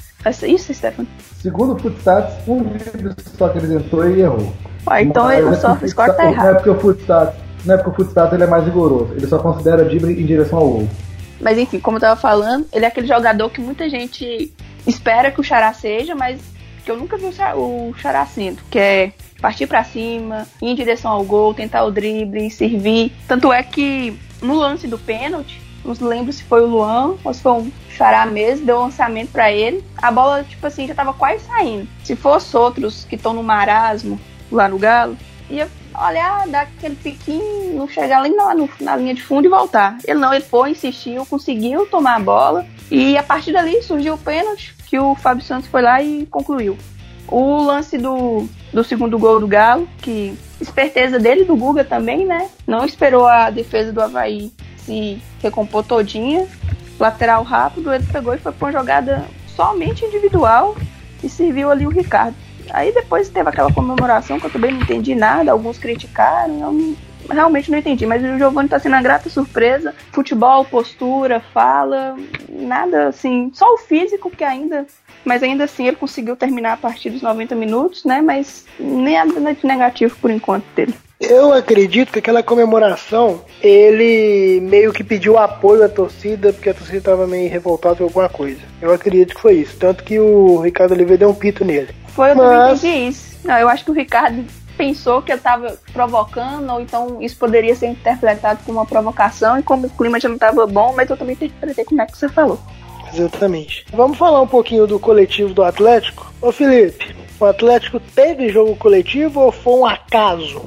Isso, 0.46 0.72
Stephanie? 0.72 1.08
Segundo 1.40 1.74
o 1.74 1.78
Footstats, 1.78 2.34
um 2.46 2.62
drible 2.62 3.14
só 3.36 3.48
que 3.48 3.58
ele 3.58 3.74
entrou 3.74 4.08
e 4.08 4.20
errou. 4.20 4.52
Ah, 4.86 5.02
então 5.02 5.30
ele 5.30 5.48
é 5.48 5.54
só 5.54 5.76
score 5.86 6.16
tá 6.16 6.30
errado. 6.30 6.44
Não 6.44 6.50
é 6.50 6.54
porque 6.54 6.70
o 6.70 6.80
Footstats, 6.80 7.34
não 7.64 7.74
é 7.74 7.78
porque 7.78 7.90
o 7.90 7.94
Footstats 7.94 8.32
ele 8.32 8.44
é 8.44 8.46
mais 8.46 8.64
rigoroso, 8.64 9.12
ele 9.14 9.26
só 9.26 9.38
considera 9.38 9.84
drible 9.84 10.12
em 10.12 10.26
direção 10.26 10.58
ao 10.58 10.68
gol. 10.68 10.88
Mas 11.40 11.58
enfim, 11.58 11.80
como 11.80 11.96
eu 11.96 12.00
tava 12.00 12.20
falando, 12.20 12.66
ele 12.72 12.84
é 12.84 12.88
aquele 12.88 13.06
jogador 13.06 13.50
que 13.50 13.60
muita 13.60 13.88
gente 13.88 14.52
espera 14.86 15.30
que 15.30 15.40
o 15.40 15.44
Xará 15.44 15.72
seja, 15.72 16.14
mas 16.14 16.40
que 16.84 16.90
eu 16.90 16.96
nunca 16.96 17.16
vi 17.16 17.26
o 17.56 17.94
Xará 17.94 18.26
sendo, 18.26 18.60
que 18.70 18.78
é 18.78 19.12
partir 19.40 19.66
para 19.66 19.82
cima, 19.82 20.46
ir 20.60 20.68
em 20.68 20.74
direção 20.74 21.10
ao 21.10 21.24
gol, 21.24 21.54
tentar 21.54 21.84
o 21.84 21.90
drible, 21.90 22.48
servir. 22.50 23.12
Tanto 23.26 23.52
é 23.52 23.62
que 23.62 24.16
no 24.40 24.54
lance 24.54 24.86
do 24.86 24.98
pênalti, 24.98 25.60
não 25.84 26.08
lembro 26.08 26.32
se 26.32 26.42
foi 26.44 26.62
o 26.62 26.66
Luan 26.66 27.16
ou 27.24 27.34
se 27.34 27.42
foi 27.42 27.52
um 27.52 27.72
Xará 27.90 28.24
mesmo, 28.26 28.66
deu 28.66 28.78
um 28.78 28.82
lançamento 28.82 29.30
para 29.30 29.52
ele. 29.52 29.84
A 29.96 30.10
bola, 30.10 30.44
tipo 30.44 30.66
assim, 30.66 30.86
já 30.86 30.94
tava 30.94 31.12
quase 31.12 31.44
saindo. 31.44 31.88
Se 32.04 32.16
fosse 32.16 32.56
outros 32.56 33.04
que 33.04 33.16
estão 33.16 33.32
no 33.32 33.42
marasmo 33.42 34.18
lá 34.50 34.68
no 34.68 34.78
Galo, 34.78 35.16
ia 35.50 35.68
olhar, 35.98 36.48
dar 36.48 36.62
aquele 36.62 36.96
piquinho, 36.96 37.74
não 37.74 37.88
chegar 37.88 38.18
ali 38.20 38.34
na, 38.34 38.54
na 38.80 38.96
linha 38.96 39.14
de 39.14 39.22
fundo 39.22 39.46
e 39.46 39.50
voltar. 39.50 39.98
Ele 40.06 40.18
não, 40.18 40.32
ele 40.32 40.44
foi, 40.44 40.70
insistiu, 40.70 41.26
conseguiu 41.26 41.86
tomar 41.86 42.16
a 42.16 42.20
bola 42.20 42.66
e 42.90 43.16
a 43.16 43.22
partir 43.22 43.52
dali 43.52 43.82
surgiu 43.82 44.14
o 44.14 44.18
pênalti 44.18 44.74
que 44.86 44.98
o 44.98 45.14
Fábio 45.14 45.44
Santos 45.44 45.68
foi 45.68 45.82
lá 45.82 46.02
e 46.02 46.26
concluiu. 46.26 46.76
O 47.28 47.62
lance 47.62 47.96
do, 47.96 48.46
do 48.72 48.84
segundo 48.84 49.18
gol 49.18 49.40
do 49.40 49.46
Galo, 49.46 49.88
que 49.98 50.36
esperteza 50.60 51.18
dele, 51.18 51.44
do 51.44 51.56
Guga 51.56 51.84
também, 51.84 52.26
né? 52.26 52.50
Não 52.66 52.84
esperou 52.84 53.26
a 53.26 53.48
defesa 53.48 53.92
do 53.92 54.02
Havaí 54.02 54.52
se 54.84 55.20
recompor 55.42 55.84
todinha. 55.84 56.46
Lateral 56.98 57.42
rápido, 57.42 57.92
ele 57.92 58.04
pegou 58.12 58.34
e 58.34 58.38
foi 58.38 58.52
pra 58.52 58.66
uma 58.66 58.72
jogada 58.72 59.24
somente 59.48 60.04
individual 60.04 60.76
e 61.22 61.28
serviu 61.28 61.70
ali 61.70 61.86
o 61.86 61.90
Ricardo. 61.90 62.36
Aí 62.70 62.92
depois 62.92 63.28
teve 63.28 63.48
aquela 63.48 63.72
comemoração 63.72 64.38
que 64.38 64.46
eu 64.46 64.50
também 64.50 64.72
não 64.72 64.80
entendi 64.80 65.14
nada, 65.14 65.50
alguns 65.50 65.78
criticaram, 65.78 66.60
eu 66.60 66.96
realmente 67.34 67.70
não 67.70 67.78
entendi, 67.78 68.06
mas 68.06 68.22
o 68.22 68.38
Giovanni 68.38 68.68
tá 68.68 68.78
sendo 68.78 68.94
uma 68.94 69.02
grata 69.02 69.28
surpresa. 69.28 69.94
Futebol, 70.12 70.64
postura, 70.64 71.40
fala, 71.52 72.16
nada 72.48 73.08
assim, 73.08 73.50
só 73.52 73.74
o 73.74 73.78
físico 73.78 74.30
que 74.30 74.44
ainda 74.44 74.86
mas 75.24 75.42
ainda 75.42 75.64
assim 75.64 75.86
ele 75.86 75.96
conseguiu 75.96 76.36
terminar 76.36 76.72
a 76.72 76.76
partir 76.76 77.10
dos 77.10 77.22
90 77.22 77.54
minutos, 77.54 78.04
né? 78.04 78.20
Mas 78.20 78.66
nada 78.78 79.54
de 79.54 79.66
negativo 79.66 80.16
por 80.20 80.30
enquanto 80.30 80.64
dele. 80.74 80.94
Eu 81.22 81.52
acredito 81.52 82.12
que 82.12 82.18
aquela 82.18 82.42
comemoração 82.42 83.42
ele 83.62 84.60
meio 84.60 84.92
que 84.92 85.04
pediu 85.04 85.38
apoio 85.38 85.84
à 85.84 85.88
torcida, 85.88 86.52
porque 86.52 86.70
a 86.70 86.74
torcida 86.74 86.98
estava 86.98 87.26
meio 87.26 87.48
revoltada 87.48 87.96
com 87.96 88.04
alguma 88.04 88.28
coisa. 88.28 88.60
Eu 88.80 88.92
acredito 88.92 89.34
que 89.34 89.40
foi 89.40 89.54
isso. 89.54 89.76
Tanto 89.78 90.02
que 90.02 90.18
o 90.18 90.60
Ricardo 90.60 90.92
Oliveira 90.92 91.18
deu 91.18 91.30
um 91.30 91.34
pito 91.34 91.64
nele. 91.64 91.94
Foi, 92.08 92.32
eu 92.32 92.36
Mas... 92.36 92.46
também 92.48 92.72
entendi 92.72 93.08
isso. 93.10 93.38
Não, 93.44 93.56
eu 93.56 93.68
acho 93.68 93.84
que 93.84 93.90
o 93.90 93.94
Ricardo 93.94 94.44
pensou 94.76 95.22
que 95.22 95.30
ele 95.30 95.38
estava 95.38 95.78
provocando, 95.92 96.72
ou 96.72 96.80
então 96.80 97.22
isso 97.22 97.36
poderia 97.36 97.74
ser 97.74 97.86
interpretado 97.86 98.60
como 98.64 98.78
uma 98.78 98.86
provocação, 98.86 99.58
e 99.58 99.62
como 99.62 99.86
o 99.86 99.90
clima 99.90 100.18
já 100.18 100.28
não 100.28 100.36
estava 100.36 100.66
bom, 100.66 100.92
mas 100.96 101.08
eu 101.08 101.16
também 101.16 101.34
interpretei 101.34 101.84
como 101.84 102.02
é 102.02 102.06
que 102.06 102.18
você 102.18 102.28
falou. 102.28 102.58
Exatamente. 103.12 103.84
Vamos 103.92 104.18
falar 104.18 104.40
um 104.40 104.46
pouquinho 104.46 104.86
do 104.86 104.98
coletivo 104.98 105.52
do 105.52 105.62
Atlético? 105.62 106.32
Ô 106.40 106.50
Felipe, 106.50 107.14
o 107.38 107.44
Atlético 107.44 108.00
teve 108.00 108.48
jogo 108.48 108.74
coletivo 108.76 109.40
ou 109.40 109.52
foi 109.52 109.74
um 109.74 109.86
acaso? 109.86 110.62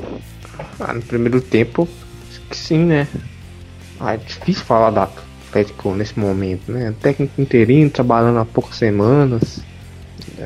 Ah, 0.79 0.93
no 0.93 1.01
primeiro 1.01 1.41
tempo, 1.41 1.87
sim, 2.51 2.85
né? 2.85 3.07
Ah, 3.99 4.13
é 4.13 4.17
difícil 4.17 4.63
falar 4.63 4.91
do 4.91 4.99
Atlético 4.99 5.93
nesse 5.93 6.19
momento, 6.19 6.71
né? 6.71 6.93
Técnico 7.01 7.41
interino, 7.41 7.89
trabalhando 7.89 8.39
há 8.39 8.45
poucas 8.45 8.75
semanas. 8.77 9.61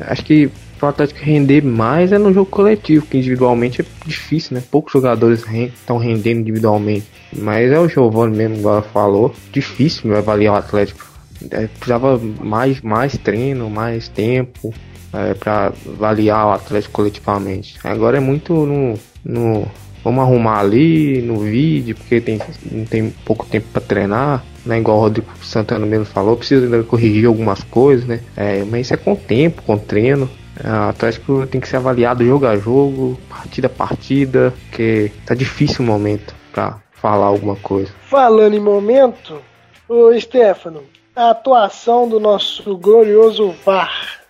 Acho 0.07 0.23
que 0.23 0.51
o 0.81 0.85
Atlético 0.85 1.19
render 1.21 1.63
mais 1.63 2.11
é 2.11 2.17
no 2.17 2.33
jogo 2.33 2.49
coletivo, 2.49 3.05
que 3.05 3.17
individualmente 3.17 3.81
é 3.81 3.85
difícil, 4.05 4.55
né? 4.55 4.63
Poucos 4.71 4.93
jogadores 4.93 5.43
estão 5.47 5.97
rendendo 5.97 6.41
individualmente. 6.41 7.07
Mas 7.35 7.71
é 7.71 7.79
o 7.79 7.87
Giovanni 7.87 8.37
mesmo, 8.37 8.59
agora 8.59 8.81
falou. 8.81 9.33
Difícil 9.51 10.15
avaliar 10.15 10.53
o 10.53 10.57
Atlético 10.57 11.09
é, 11.51 11.67
precisava 11.67 12.17
mais, 12.17 12.81
mais 12.81 13.17
treino, 13.17 13.69
mais 13.69 14.07
tempo 14.07 14.73
é, 15.13 15.33
para 15.33 15.73
avaliar 15.87 16.47
o 16.47 16.51
Atlético 16.51 16.93
coletivamente. 16.93 17.77
Agora 17.83 18.17
é 18.17 18.19
muito 18.19 18.53
no, 18.53 18.99
no 19.23 19.67
vamos 20.09 20.23
arrumar 20.23 20.59
ali 20.59 21.21
no 21.21 21.37
vídeo, 21.37 21.95
porque 21.95 22.19
tem, 22.19 22.41
não 22.71 22.85
tem 22.85 23.09
pouco 23.23 23.45
tempo 23.45 23.67
para 23.71 23.81
treinar, 23.81 24.43
né? 24.65 24.79
Igual 24.79 24.97
o 24.97 25.01
Rodrigo 25.01 25.27
Santana 25.43 25.85
mesmo 25.85 26.05
falou, 26.05 26.35
precisa 26.35 26.65
ainda 26.65 26.83
corrigir 26.83 27.27
algumas 27.27 27.63
coisas, 27.63 28.05
né? 28.05 28.21
É, 28.35 28.63
mas 28.63 28.81
isso 28.81 28.93
é 28.95 28.97
com 28.97 29.15
tempo, 29.15 29.61
com 29.61 29.77
treino. 29.77 30.29
É, 30.61 30.67
o 30.67 30.89
Atlético 30.89 31.45
tem 31.47 31.61
que 31.61 31.67
ser 31.67 31.77
avaliado 31.77 32.25
jogo 32.25 32.47
a 32.47 32.57
jogo, 32.57 33.19
partida 33.29 33.67
a 33.67 33.69
partida, 33.69 34.53
que 34.71 35.11
tá 35.25 35.35
difícil 35.35 35.85
o 35.85 35.87
momento 35.87 36.35
para 36.51 36.79
falar 36.91 37.27
alguma 37.27 37.55
coisa. 37.55 37.91
Falando 38.01 38.55
em 38.55 38.59
momento, 38.59 39.41
ô 39.87 40.11
Stefano, 40.19 40.83
a 41.15 41.29
atuação 41.29 42.09
do 42.09 42.19
nosso 42.19 42.75
glorioso 42.77 43.53
VAR. 43.63 44.21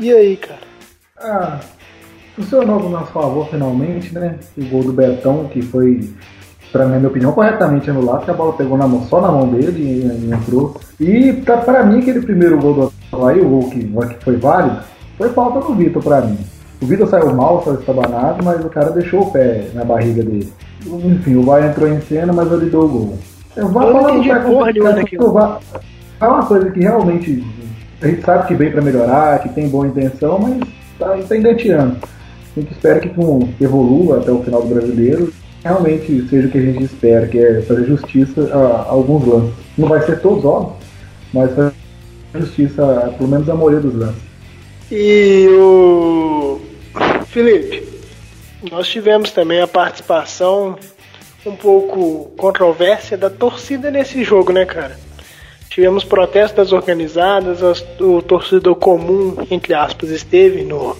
E 0.00 0.12
aí, 0.12 0.36
cara? 0.36 0.60
Ah, 1.18 1.60
funcionou 2.38 2.80
no 2.80 2.88
nosso 2.88 3.12
favor 3.12 3.48
finalmente, 3.48 4.14
né? 4.14 4.36
O 4.56 4.64
gol 4.66 4.84
do 4.84 4.92
Betão, 4.92 5.44
que 5.44 5.60
foi, 5.60 6.08
pra 6.70 6.86
minha 6.86 7.08
opinião, 7.08 7.32
corretamente 7.32 7.90
anulado, 7.90 8.24
que 8.24 8.30
a 8.30 8.34
bola 8.34 8.52
pegou 8.52 8.78
na 8.78 8.86
mão, 8.86 9.02
só 9.04 9.20
na 9.20 9.32
mão 9.32 9.48
dele 9.48 9.82
e, 9.82 10.26
e 10.26 10.32
entrou. 10.32 10.76
E 11.00 11.32
tá, 11.44 11.56
pra 11.56 11.84
mim, 11.84 11.98
aquele 11.98 12.20
primeiro 12.20 12.58
gol 12.58 12.74
do 12.74 12.92
Havaí, 13.12 13.40
o 13.40 13.48
gol 13.48 13.70
que, 13.70 13.80
que 13.80 14.24
foi 14.24 14.36
válido, 14.36 14.78
foi 15.16 15.30
falta 15.30 15.66
do 15.66 15.74
Vitor 15.74 16.02
pra 16.02 16.20
mim. 16.20 16.38
O 16.80 16.86
Vitor 16.86 17.08
saiu 17.08 17.34
mal, 17.34 17.62
saiu 17.64 17.80
estabanado, 17.80 18.44
mas 18.44 18.64
o 18.64 18.68
cara 18.68 18.90
deixou 18.90 19.22
o 19.22 19.30
pé 19.32 19.68
na 19.74 19.84
barriga 19.84 20.22
dele. 20.22 20.52
Enfim, 20.86 21.34
o 21.34 21.42
VAR 21.42 21.64
entrou 21.64 21.88
em 21.88 22.00
cena, 22.02 22.32
mas 22.32 22.50
ele 22.52 22.70
deu 22.70 22.82
o 22.82 22.88
gol. 22.88 23.18
Eu 23.56 23.68
vou 23.68 23.82
falar 23.82 24.12
do 24.12 24.22
VAR 25.32 25.60
é 26.20 26.26
uma 26.26 26.44
coisa 26.46 26.70
que 26.70 26.80
realmente 26.80 27.44
a 28.00 28.06
gente 28.06 28.22
sabe 28.22 28.46
que 28.48 28.54
vem 28.54 28.70
para 28.70 28.82
melhorar, 28.82 29.40
que 29.40 29.48
tem 29.48 29.68
boa 29.68 29.86
intenção, 29.86 30.38
mas 30.38 31.28
tá 31.28 31.36
engateando. 31.36 31.96
A 32.58 32.60
gente 32.60 32.72
espera 32.72 32.98
que 32.98 33.08
evolua 33.60 34.18
até 34.18 34.32
o 34.32 34.42
final 34.42 34.62
do 34.62 34.74
brasileiro, 34.74 35.32
realmente 35.62 36.28
seja 36.28 36.48
o 36.48 36.50
que 36.50 36.58
a 36.58 36.62
gente 36.62 36.82
espera, 36.82 37.28
que 37.28 37.38
é 37.38 37.62
fazer 37.62 37.86
justiça 37.86 38.52
a, 38.52 38.90
alguns 38.90 39.24
lances. 39.24 39.54
Não 39.76 39.86
vai 39.86 40.04
ser 40.04 40.20
todos, 40.20 40.44
óbvio, 40.44 40.74
mas 41.32 41.54
fazer 41.54 41.72
justiça 42.34 42.82
a, 42.84 43.10
pelo 43.10 43.28
menos 43.28 43.48
a 43.48 43.54
maioria 43.54 43.78
dos 43.78 43.94
lances. 43.94 44.20
E 44.90 45.46
o 45.50 46.60
Felipe, 47.28 47.86
nós 48.68 48.88
tivemos 48.88 49.30
também 49.30 49.60
a 49.60 49.68
participação 49.68 50.76
um 51.46 51.54
pouco 51.54 52.32
controvérsia 52.36 53.16
da 53.16 53.30
torcida 53.30 53.88
nesse 53.88 54.24
jogo, 54.24 54.52
né, 54.52 54.64
cara? 54.64 54.98
Tivemos 55.70 56.02
protestos 56.02 56.72
organizadas, 56.72 57.84
o 58.00 58.20
torcedor 58.20 58.74
comum, 58.74 59.36
entre 59.48 59.74
aspas, 59.74 60.10
esteve 60.10 60.64
no, 60.64 60.96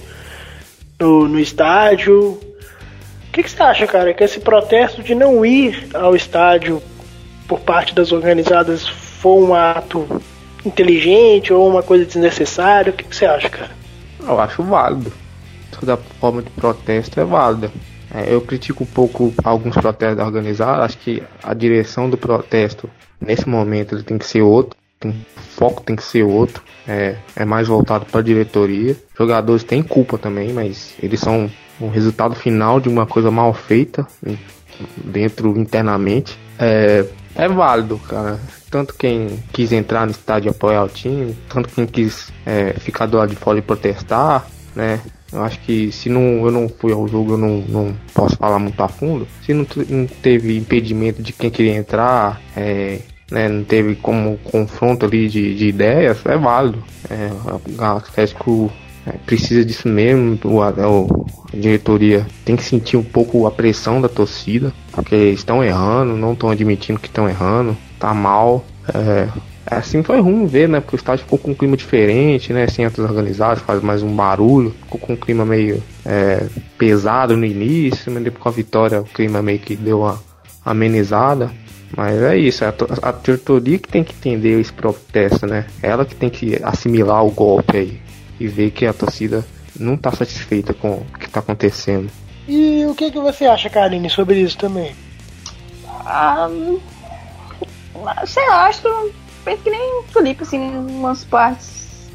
no, 0.99 1.29
no 1.29 1.39
estádio. 1.39 2.33
O 2.33 3.33
que, 3.33 3.43
que 3.43 3.51
você 3.51 3.63
acha, 3.63 3.87
cara, 3.87 4.15
que 4.15 4.25
esse 4.25 4.41
protesto 4.41 5.03
de 5.03 5.15
não 5.15 5.45
ir 5.45 5.89
ao 5.95 6.17
estádio 6.17 6.83
por 7.47 7.61
parte 7.61 7.95
das 7.95 8.13
organizadas 8.13 8.87
foi 8.89 9.43
um 9.43 9.55
ato 9.55 10.23
inteligente 10.65 11.53
ou 11.53 11.69
uma 11.69 11.83
coisa 11.83 12.05
desnecessária? 12.05 12.93
O 12.93 12.97
que, 12.97 13.05
que 13.05 13.15
você 13.15 13.27
acha, 13.27 13.49
cara? 13.49 13.71
Eu 14.21 14.41
acho 14.41 14.63
válido. 14.63 15.13
Toda 15.79 15.97
forma 15.97 16.43
de 16.43 16.51
protesto 16.51 17.21
é 17.21 17.25
válida. 17.25 17.71
É, 18.13 18.33
eu 18.33 18.41
critico 18.41 18.85
um 18.85 18.87
pouco 18.87 19.33
alguns 19.45 19.77
protestos 19.77 20.25
organizados. 20.25 20.85
Acho 20.85 20.99
que 20.99 21.23
a 21.43 21.55
direção 21.55 22.09
do 22.09 22.17
protesto 22.17 22.91
Nesse 23.21 23.49
momento 23.49 23.95
ele 23.95 24.05
tem 24.05 24.17
que 24.17 24.27
ser 24.27 24.43
outro, 24.43 24.78
o 25.05 25.41
foco 25.41 25.83
tem 25.83 25.95
que 25.95 26.03
ser 26.03 26.25
outro, 26.25 26.63
é, 26.87 27.17
é 27.37 27.45
mais 27.45 27.69
voltado 27.69 28.05
para 28.07 28.21
a 28.21 28.23
diretoria. 28.23 28.97
Jogadores 29.17 29.63
têm 29.63 29.83
culpa 29.83 30.19
também, 30.19 30.53
mas 30.53 30.95
eles 31.03 31.21
são 31.21 31.51
o 31.81 31.89
resultado 31.89 32.35
final 32.35 32.81
de 32.81 32.89
uma 32.89 33.07
coisa 33.07 33.31
mal 33.31 33.53
feita 33.55 34.07
dentro 34.97 35.57
internamente. 35.59 36.39
É, 36.59 37.05
é 37.35 37.49
válido, 37.49 37.99
cara. 37.99 38.41
Tanto 38.71 38.95
quem 38.95 39.43
quis 39.53 39.73
entrar 39.73 40.05
no 40.05 40.11
estádio 40.11 40.49
e 40.49 40.51
apoiar 40.51 40.85
o 40.85 40.89
time, 40.89 41.37
tanto 41.49 41.69
quem 41.69 41.87
quis 41.87 42.33
é, 42.45 42.75
ficar 42.75 43.07
do 43.07 43.17
lado 43.17 43.31
de 43.31 43.37
fora 43.37 43.59
e 43.59 43.63
protestar, 43.63 44.47
né? 44.75 45.01
Eu 45.31 45.43
acho 45.43 45.61
que 45.61 45.93
se 45.93 46.09
não, 46.09 46.45
eu 46.45 46.51
não 46.51 46.69
fui 46.69 46.93
ao 46.93 47.07
jogo, 47.07 47.35
eu 47.35 47.39
não, 47.39 47.59
não 47.69 47.97
posso 48.15 48.37
falar 48.37 48.59
muito 48.59 48.83
a 48.83 48.89
fundo. 48.89 49.29
Se 49.45 49.53
não, 49.53 49.67
não 49.89 50.07
teve 50.07 50.57
impedimento 50.57 51.23
de 51.23 51.33
quem 51.33 51.51
queria 51.51 51.77
entrar, 51.77 52.41
é, 52.57 53.01
né, 53.31 53.49
não 53.49 53.65
teve 53.65 53.95
como 53.97 54.39
confronto 54.39 55.05
ali 55.05 55.29
de, 55.29 55.55
de 55.55 55.69
ideias, 55.69 56.19
é 56.25 56.37
válido. 56.37 56.83
É, 57.11 57.31
o 57.79 57.85
Atlético 57.85 58.73
é, 59.07 59.13
precisa 59.27 59.65
disso 59.65 59.89
mesmo. 59.89 60.39
O, 60.45 60.63
a, 60.63 60.73
diretoria 61.53 62.27
tem 62.45 62.57
que 62.57 62.65
sentir 62.65 62.97
um 62.97 63.03
pouco 63.03 63.47
a 63.47 63.51
pressão 63.51 64.01
da 64.01 64.09
torcida, 64.09 64.73
porque 64.93 65.17
estão 65.17 65.63
errando, 65.63 66.17
não 66.17 66.33
estão 66.33 66.51
admitindo 66.51 67.01
que 67.01 67.09
estão 67.09 67.29
errando, 67.29 67.77
tá 67.99 68.13
mal. 68.13 68.65
É, 68.95 69.29
Assim 69.71 70.03
foi 70.03 70.19
ruim 70.19 70.47
ver, 70.47 70.67
né? 70.67 70.81
Porque 70.81 70.97
o 70.97 70.99
estádio 70.99 71.25
ficou 71.25 71.39
com 71.39 71.51
um 71.51 71.55
clima 71.55 71.77
diferente, 71.77 72.53
né? 72.55 72.67
Sem 72.69 72.87
outros 72.87 73.05
organizados, 73.09 73.63
faz 73.63 73.83
mais 73.83 74.03
um 74.03 74.15
barulho. 74.15 74.75
Ficou 74.85 74.99
com 74.99 75.13
um 75.13 75.17
clima 75.17 75.45
meio 75.45 75.83
é, 76.07 76.47
pesado 76.79 77.37
no 77.37 77.45
início, 77.45 78.11
mas 78.11 78.25
depois 78.25 78.43
com 78.43 78.49
a 78.49 78.53
vitória 78.53 79.01
o 79.01 79.05
clima 79.05 79.43
meio 79.43 79.59
que 79.59 79.77
deu 79.77 80.01
uma 80.01 80.19
amenizada. 80.65 81.51
Mas 81.97 82.21
é 82.23 82.37
isso, 82.37 82.65
é 82.65 82.69
a, 82.69 83.09
a 83.09 83.13
diretoria 83.13 83.79
que 83.79 83.89
tem 83.89 84.05
que 84.05 84.13
entender 84.13 84.61
esse 84.61 84.73
protesto, 84.73 85.47
né? 85.47 85.67
Ela 85.83 86.05
que 86.05 86.15
tem 86.15 86.29
que 86.29 86.59
assimilar 86.63 87.25
o 87.25 87.31
golpe 87.31 87.77
aí 87.77 88.01
e 88.39 88.47
ver 88.47 88.71
que 88.71 88.87
a 88.87 88.93
torcida 88.93 89.45
não 89.79 89.95
está 89.95 90.13
satisfeita 90.13 90.75
com 90.75 90.91
o 90.91 91.07
que 91.19 91.27
está 91.27 91.41
acontecendo. 91.41 92.11
E 92.47 92.85
o 92.87 92.95
que, 92.95 93.11
que 93.11 93.19
você 93.19 93.47
acha, 93.47 93.69
Karine, 93.69 94.09
sobre 94.09 94.41
isso 94.41 94.57
também? 94.57 94.95
Ah, 96.05 96.49
sei 98.27 98.47
lá, 98.49 98.67
acho 98.67 98.83
que 98.83 98.89
penso 99.45 99.63
que 99.63 99.71
nem 99.71 100.01
o 100.01 100.03
Felipe, 100.05 100.43
assim, 100.43 100.59
umas 100.59 101.25
partes. 101.25 102.09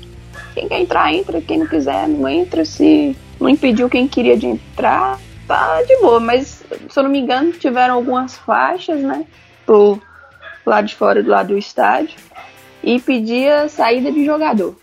Quem 0.54 0.68
quer 0.68 0.82
entrar, 0.82 1.14
entra. 1.14 1.42
Quem 1.42 1.60
não 1.60 1.68
quiser, 1.68 2.08
não 2.08 2.28
entra. 2.28 2.66
Se 2.66 3.16
não 3.40 3.50
impediu 3.50 3.90
quem 3.90 4.08
queria 4.08 4.38
de 4.38 4.48
entrar, 4.48 5.20
tá 5.48 5.82
de 5.84 5.98
boa. 5.98 6.20
Mas 6.20 6.64
se 6.90 7.00
eu 7.00 7.04
não 7.04 7.10
me 7.10 7.20
engano, 7.20 7.52
tiveram 7.54 7.96
algumas 7.96 8.36
faixas, 8.38 9.02
né? 9.02 9.26
Pro 9.66 10.02
lado 10.66 10.88
de 10.88 10.96
fora 10.96 11.22
do 11.22 11.30
lado 11.30 11.50
do 11.50 11.58
estádio. 11.58 12.18
E 12.84 13.00
pedia 13.00 13.68
saída 13.70 14.12
de 14.12 14.26
jogador. 14.26 14.76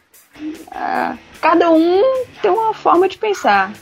Ah, 0.71 1.17
cada 1.41 1.71
um 1.71 2.03
tem 2.41 2.51
uma 2.51 2.73
forma 2.73 3.09
de 3.09 3.19
pensar. 3.19 3.73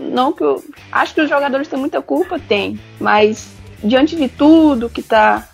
Não 0.00 0.32
que 0.32 0.42
eu. 0.42 0.62
Acho 0.90 1.14
que 1.14 1.20
os 1.20 1.28
jogadores 1.28 1.68
têm 1.68 1.78
muita 1.78 2.02
culpa, 2.02 2.38
tem. 2.38 2.80
Mas 3.00 3.52
diante 3.82 4.16
de 4.16 4.28
tudo 4.28 4.90
que 4.90 5.00
está 5.00 5.48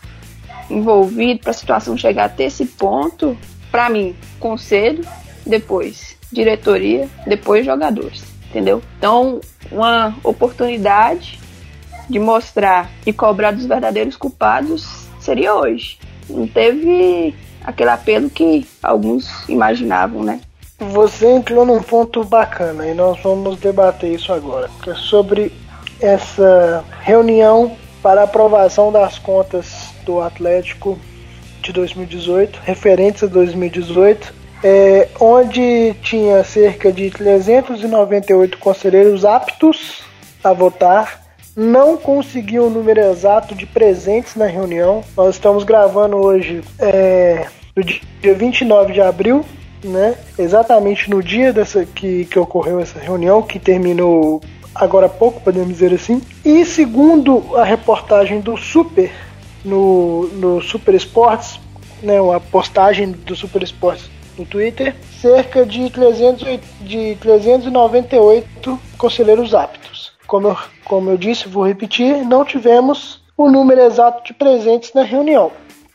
envolvido 0.71 1.41
para 1.41 1.51
a 1.51 1.55
situação 1.55 1.97
chegar 1.97 2.27
até 2.27 2.45
esse 2.45 2.65
ponto, 2.65 3.37
para 3.71 3.89
mim, 3.89 4.15
conselho, 4.39 5.05
depois 5.47 6.17
diretoria, 6.31 7.09
depois 7.27 7.65
jogadores, 7.65 8.23
entendeu? 8.49 8.83
Então, 8.99 9.41
uma 9.71 10.15
oportunidade 10.23 11.41
de 12.09 12.19
mostrar 12.19 12.91
e 13.07 13.13
cobrar 13.13 13.53
dos 13.53 13.67
verdadeiros 13.67 14.17
culpados 14.17 15.07
seria 15.21 15.55
hoje. 15.55 15.99
Não 16.29 16.47
teve 16.47 17.35
aquele 17.65 17.91
apelo 17.91 18.31
que 18.31 18.67
alguns 18.83 19.49
imaginavam, 19.49 20.23
né? 20.23 20.41
Você 20.79 21.29
entrou 21.29 21.67
num 21.67 21.83
ponto 21.83 22.25
bacana 22.25 22.87
e 22.87 22.95
nós 22.95 23.19
vamos 23.23 23.59
debater 23.59 24.15
isso 24.15 24.33
agora, 24.33 24.71
que 24.83 24.91
é 24.91 24.95
sobre 24.95 25.53
essa 26.01 26.85
reunião 27.01 27.77
para 28.03 28.23
aprovação 28.23 28.93
das 28.93 29.19
contas 29.19 29.89
do 30.05 30.21
Atlético 30.21 30.99
de 31.61 31.73
2018, 31.73 32.61
referentes 32.65 33.25
a 33.25 33.27
2018, 33.27 34.33
é, 34.63 35.09
onde 35.21 35.95
tinha 36.03 36.43
cerca 36.45 36.93
de 36.93 37.11
398 37.11 38.59
conselheiros 38.59 39.25
aptos 39.25 40.03
a 40.43 40.53
votar. 40.53 41.28
Não 41.59 41.97
conseguiu 41.97 42.67
o 42.67 42.71
número 42.71 43.01
exato 43.01 43.53
de 43.53 43.67
presentes 43.67 44.37
na 44.37 44.47
reunião. 44.47 45.03
Nós 45.17 45.35
estamos 45.35 45.65
gravando 45.65 46.17
hoje, 46.17 46.63
é, 46.79 47.49
no 47.75 47.83
dia 47.83 48.01
29 48.33 48.93
de 48.93 49.01
abril, 49.01 49.45
né? 49.83 50.15
Exatamente 50.39 51.11
no 51.11 51.21
dia 51.21 51.53
dessa 51.53 51.85
que, 51.85 52.27
que 52.27 52.39
ocorreu 52.39 52.79
essa 52.79 53.01
reunião, 53.01 53.43
que 53.43 53.59
terminou 53.59 54.41
agora 54.73 55.07
há 55.07 55.09
pouco, 55.09 55.41
podemos 55.41 55.71
dizer 55.71 55.93
assim. 55.93 56.23
E 56.45 56.65
segundo 56.65 57.57
a 57.57 57.65
reportagem 57.65 58.39
do 58.41 58.57
Super 58.57 59.11
no, 59.65 60.29
no 60.35 60.63
Super 60.63 60.95
Esportes, 60.95 61.59
né, 62.01 62.21
uma 62.21 62.39
postagem 62.39 63.11
do 63.11 63.35
Super 63.35 63.65
Esportes 63.65 64.09
no 64.39 64.47
Twitter, 64.47 64.95
cerca 65.21 65.67
de, 65.67 65.91
300, 65.91 66.61
de 66.83 67.17
398 67.21 68.79
conselheiros 68.97 69.53
aptos. 69.53 69.98
Como 70.29 70.49
eu, 70.49 70.57
como 70.85 71.11
eu 71.11 71.17
disse, 71.17 71.49
vou 71.49 71.67
repetir, 71.67 72.25
não 72.25 72.45
tivemos 72.45 73.21
o 73.37 73.51
número 73.51 73.81
exato 73.81 74.23
de 74.23 74.35
presentes 74.35 74.93
na 74.93 75.03
reunião. 75.03 75.51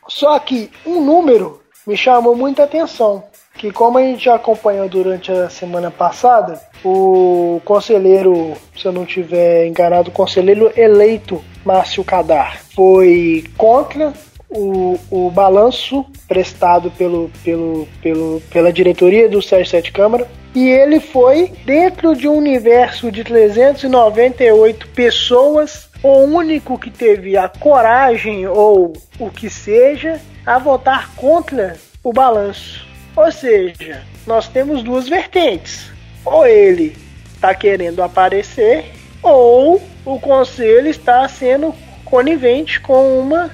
Só 0.07 0.37
que 0.39 0.69
um 0.85 0.99
número 0.99 1.61
me 1.85 1.95
chamou 1.95 2.35
muita 2.35 2.63
atenção, 2.63 3.23
que 3.55 3.71
como 3.71 3.99
a 3.99 4.01
gente 4.01 4.25
já 4.25 4.35
acompanhou 4.35 4.89
durante 4.89 5.31
a 5.31 5.49
semana 5.49 5.91
passada, 5.91 6.59
o 6.83 7.61
conselheiro, 7.63 8.53
se 8.75 8.85
eu 8.85 8.91
não 8.91 9.05
tiver 9.05 9.67
enganado, 9.67 10.09
o 10.09 10.13
conselheiro 10.13 10.71
eleito 10.75 11.43
Márcio 11.63 12.03
Cadar 12.03 12.59
foi 12.73 13.45
contra 13.55 14.13
o, 14.55 14.99
o 15.09 15.31
balanço 15.31 16.05
prestado 16.27 16.91
pelo, 16.91 17.29
pelo, 17.43 17.87
pelo, 18.01 18.41
pela 18.51 18.71
diretoria 18.71 19.27
do 19.27 19.41
Sérgio 19.41 19.71
Sete 19.71 19.91
Câmara 19.91 20.27
e 20.55 20.69
ele 20.69 20.99
foi 20.99 21.51
dentro 21.65 22.15
de 22.15 22.27
um 22.27 22.37
universo 22.37 23.11
de 23.11 23.23
398 23.23 24.87
pessoas 24.89 25.89
o 26.03 26.19
único 26.19 26.77
que 26.77 26.91
teve 26.91 27.35
a 27.37 27.47
coragem 27.47 28.45
ou 28.45 28.93
o 29.17 29.29
que 29.29 29.49
seja 29.49 30.19
a 30.45 30.59
votar 30.59 31.15
contra 31.15 31.77
o 32.03 32.11
balanço. 32.11 32.85
Ou 33.15 33.31
seja, 33.31 34.03
nós 34.27 34.47
temos 34.47 34.83
duas 34.83 35.07
vertentes. 35.07 35.89
Ou 36.25 36.45
ele 36.45 36.95
está 37.33 37.55
querendo 37.55 38.03
aparecer, 38.03 38.91
ou 39.21 39.81
o 40.05 40.19
conselho 40.19 40.87
está 40.87 41.27
sendo 41.27 41.73
conivente 42.03 42.79
com 42.79 43.19
uma 43.19 43.49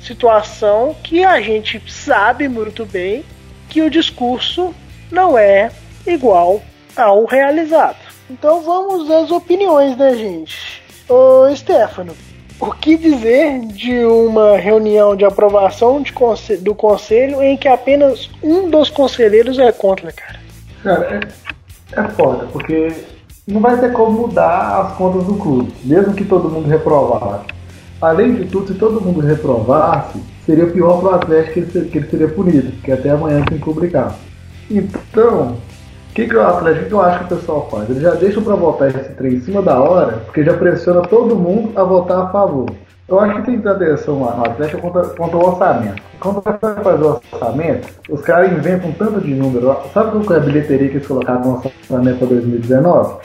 situação 0.00 0.94
que 1.02 1.24
a 1.24 1.40
gente 1.40 1.82
sabe 1.90 2.48
muito 2.48 2.84
bem 2.86 3.24
que 3.68 3.82
o 3.82 3.90
discurso 3.90 4.74
não 5.10 5.36
é 5.36 5.70
igual 6.06 6.62
ao 6.96 7.24
realizado. 7.24 7.96
Então 8.30 8.62
vamos 8.62 9.10
às 9.10 9.30
opiniões, 9.30 9.96
né, 9.96 10.14
gente? 10.14 10.82
Ô, 11.08 11.54
Stefano, 11.54 12.14
o 12.60 12.72
que 12.72 12.96
dizer 12.96 13.60
de 13.66 14.04
uma 14.04 14.56
reunião 14.56 15.14
de 15.14 15.24
aprovação 15.24 16.02
de 16.02 16.12
conse 16.12 16.56
do 16.56 16.74
conselho 16.74 17.42
em 17.42 17.56
que 17.56 17.68
apenas 17.68 18.30
um 18.42 18.68
dos 18.68 18.90
conselheiros 18.90 19.58
é 19.58 19.72
contra, 19.72 20.12
cara? 20.12 20.40
Cara, 20.82 21.20
é, 21.94 22.00
é 22.00 22.08
foda, 22.08 22.46
porque 22.52 22.92
não 23.46 23.60
vai 23.60 23.78
ter 23.78 23.92
como 23.92 24.22
mudar 24.22 24.80
as 24.80 24.96
contas 24.96 25.24
do 25.24 25.34
clube, 25.36 25.72
mesmo 25.84 26.14
que 26.14 26.24
todo 26.24 26.50
mundo 26.50 26.68
reprovasse. 26.68 27.46
Além 28.00 28.34
de 28.34 28.44
tudo, 28.44 28.68
se 28.68 28.74
todo 28.74 29.00
mundo 29.00 29.20
reprovasse, 29.20 30.22
seria 30.46 30.66
pior 30.66 31.00
para 31.00 31.08
o 31.08 31.14
Atlético 31.14 31.52
que 31.52 31.78
ele, 31.78 31.88
que 31.88 31.98
ele 31.98 32.08
seria 32.08 32.28
punido, 32.28 32.70
porque 32.72 32.92
até 32.92 33.10
amanhã 33.10 33.44
tem 33.44 33.58
que 33.58 33.64
publicar. 33.64 34.14
Então, 34.70 35.56
o 36.10 36.14
que, 36.14 36.28
que 36.28 36.36
o 36.36 36.46
Atlético, 36.46 36.86
que 36.86 36.92
eu 36.92 37.00
acho 37.00 37.18
que 37.18 37.34
o 37.34 37.36
pessoal 37.36 37.68
faz? 37.70 37.90
Eles 37.90 38.02
já 38.02 38.14
deixam 38.14 38.42
para 38.42 38.54
votar 38.54 38.88
esse 38.88 39.12
trem 39.14 39.34
em 39.34 39.40
cima 39.40 39.62
da 39.62 39.80
hora, 39.80 40.18
porque 40.24 40.44
já 40.44 40.54
pressiona 40.54 41.02
todo 41.02 41.34
mundo 41.34 41.72
a 41.78 41.82
votar 41.82 42.20
a 42.20 42.28
favor. 42.28 42.70
Eu 43.08 43.18
acho 43.18 43.36
que 43.36 43.46
tem 43.46 43.56
que 43.56 43.64
dar 43.64 43.72
atenção 43.72 44.22
lá 44.22 44.36
no 44.36 44.44
Atlético 44.44 44.82
contra, 44.82 45.02
contra 45.08 45.36
o 45.36 45.46
orçamento. 45.46 46.02
Quando 46.20 46.42
vai 46.42 46.58
fazer 46.58 47.02
o 47.02 47.20
orçamento, 47.32 47.88
os 48.10 48.20
caras 48.20 48.52
inventam 48.52 48.92
tanto 48.92 49.20
de 49.20 49.34
número. 49.34 49.74
Sabe 49.94 50.24
qual 50.24 50.38
é 50.38 50.40
a 50.40 50.44
bilheteria 50.44 50.88
que 50.88 50.96
eles 50.96 51.06
colocaram 51.06 51.40
no 51.40 51.54
orçamento 51.54 52.18
para 52.18 52.28
2019? 52.28 53.16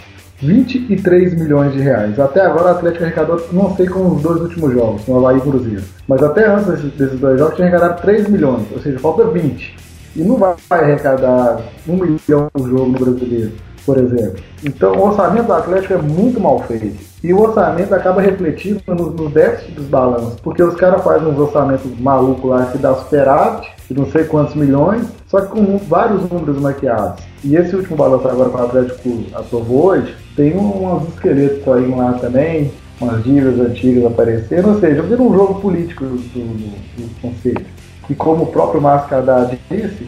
23 0.44 1.34
milhões 1.40 1.74
de 1.74 1.80
reais. 1.80 2.20
Até 2.20 2.42
agora 2.42 2.66
o 2.66 2.78
Atlético 2.78 3.04
arrecadou, 3.04 3.48
não 3.52 3.76
sei 3.76 3.88
com 3.88 4.08
os 4.08 4.22
dois 4.22 4.42
últimos 4.42 4.74
jogos, 4.74 5.08
no 5.08 5.18
Havaí 5.18 5.38
e 5.38 5.42
Cruzeiro. 5.42 5.84
Mas 6.08 6.22
até 6.22 6.48
antes 6.48 6.82
desses 6.94 7.20
dois 7.20 7.40
jogos 7.40 7.56
tinha 7.56 7.68
arrecadado 7.68 8.02
3 8.02 8.28
milhões, 8.28 8.68
ou 8.72 8.80
seja, 8.80 9.00
falta 9.00 9.24
20. 9.26 9.76
E 10.16 10.22
não 10.22 10.38
vai 10.38 10.56
arrecadar 10.70 11.60
1 11.88 11.94
milhão 11.96 12.50
por 12.54 12.70
jogo 12.70 12.86
no 12.86 13.00
brasileiro, 13.00 13.52
por 13.86 13.98
exemplo. 13.98 14.44
Então 14.64 14.94
o 14.94 15.08
orçamento 15.08 15.48
do 15.48 15.54
Atlético 15.54 15.94
é 15.94 15.98
muito 15.98 16.40
mal 16.40 16.60
feito. 16.60 17.14
E 17.24 17.34
o 17.34 17.40
orçamento 17.40 17.96
acaba 17.96 18.22
refletindo 18.22 18.82
no, 18.88 19.10
no 19.10 19.30
déficit 19.30 19.72
dos 19.72 19.86
balanços, 19.86 20.40
porque 20.42 20.62
os 20.62 20.76
caras 20.76 21.04
fazem 21.04 21.28
uns 21.28 21.40
orçamentos 21.40 21.90
malucos 22.00 22.50
lá 22.50 22.66
que 22.66 22.78
dá 22.78 22.94
superávit, 22.96 23.73
de 23.94 24.00
não 24.00 24.10
sei 24.12 24.24
quantos 24.26 24.56
milhões, 24.56 25.08
só 25.28 25.42
que 25.42 25.48
com 25.48 25.78
vários 25.78 26.30
números 26.30 26.60
maquiados. 26.60 27.24
E 27.44 27.56
esse 27.56 27.76
último 27.76 27.96
balanço 27.96 28.28
agora 28.28 28.50
que 28.50 28.56
o 28.56 28.64
Atlético 28.64 29.26
aprovou 29.34 29.86
hoje, 29.86 30.16
tem 30.36 30.58
uns 30.58 31.08
esqueletos 31.10 31.68
aí 31.68 31.88
lá 31.88 32.14
também, 32.14 32.72
umas 33.00 33.24
dívidas 33.24 33.60
antigas 33.60 34.06
aparecendo, 34.06 34.70
ou 34.70 34.80
seja, 34.80 35.02
vira 35.04 35.22
um 35.22 35.34
jogo 35.34 35.62
político 35.62 36.06
do, 36.06 36.16
do, 36.16 36.68
do 36.98 37.22
conselho. 37.22 37.66
E 38.10 38.16
como 38.16 38.44
o 38.44 38.48
próprio 38.48 38.82
Márcio 38.82 39.18
Haddad 39.18 39.58
disse, 39.70 40.06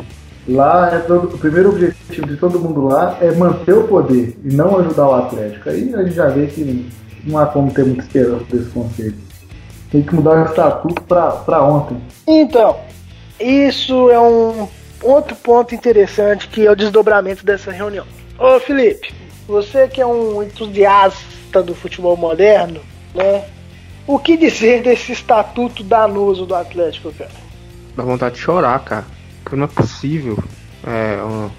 lá 0.48 0.94
é 0.94 1.00
todo, 1.00 1.36
o 1.36 1.38
primeiro 1.38 1.70
objetivo 1.70 2.28
de 2.28 2.38
todo 2.38 2.60
mundo 2.60 2.86
lá 2.86 3.18
é 3.22 3.32
manter 3.32 3.74
o 3.74 3.88
poder 3.88 4.38
e 4.44 4.54
não 4.54 4.78
ajudar 4.80 5.08
o 5.08 5.16
Atlético. 5.16 5.70
Aí 5.70 5.94
a 5.94 6.04
gente 6.04 6.16
já 6.16 6.28
vê 6.28 6.48
que 6.48 6.90
não 7.26 7.38
há 7.40 7.46
como 7.46 7.72
ter 7.72 7.86
muita 7.86 8.02
esperança 8.02 8.46
desse 8.52 8.70
conselho. 8.72 9.16
Tem 9.92 10.02
que 10.02 10.14
mudar 10.14 10.42
o 10.42 10.46
estatuto 10.46 11.02
para 11.04 11.64
ontem. 11.64 11.98
Então, 12.28 12.76
isso 13.40 14.10
é 14.10 14.20
um 14.20 14.68
outro 15.02 15.36
ponto 15.36 15.76
interessante 15.76 16.48
que 16.48 16.66
é 16.66 16.72
o 16.72 16.76
desdobramento 16.76 17.46
dessa 17.46 17.72
reunião. 17.72 18.06
Ô 18.38 18.60
Felipe, 18.60 19.14
você 19.48 19.88
que 19.88 20.02
é 20.02 20.06
um 20.06 20.42
entusiasta 20.42 21.62
do 21.64 21.76
futebol 21.76 22.18
moderno, 22.18 22.82
né? 23.14 23.46
O 24.08 24.20
que 24.20 24.38
dizer 24.38 24.84
desse 24.84 25.12
estatuto 25.14 25.84
danoso 25.84 26.46
do 26.46 26.54
Atlético, 26.54 27.12
cara? 27.14 27.32
Dá 27.96 28.04
vontade 28.04 28.36
de 28.36 28.42
chorar, 28.42 28.80
cara. 28.84 29.06
Porque 29.44 29.56
não 29.56 29.66
é 29.66 29.68
possível. 29.68 30.38
É, 30.86 31.18
um, 31.24 31.50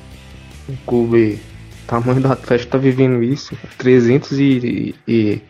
um 0.73 0.77
clube 0.87 1.41
tamanho 1.87 2.21
do 2.21 2.31
Atlético 2.31 2.73
tá 2.73 2.79
vivendo 2.79 3.23
isso. 3.23 3.57
300 3.79 4.39
e, 4.39 4.95
e, 5.09 5.43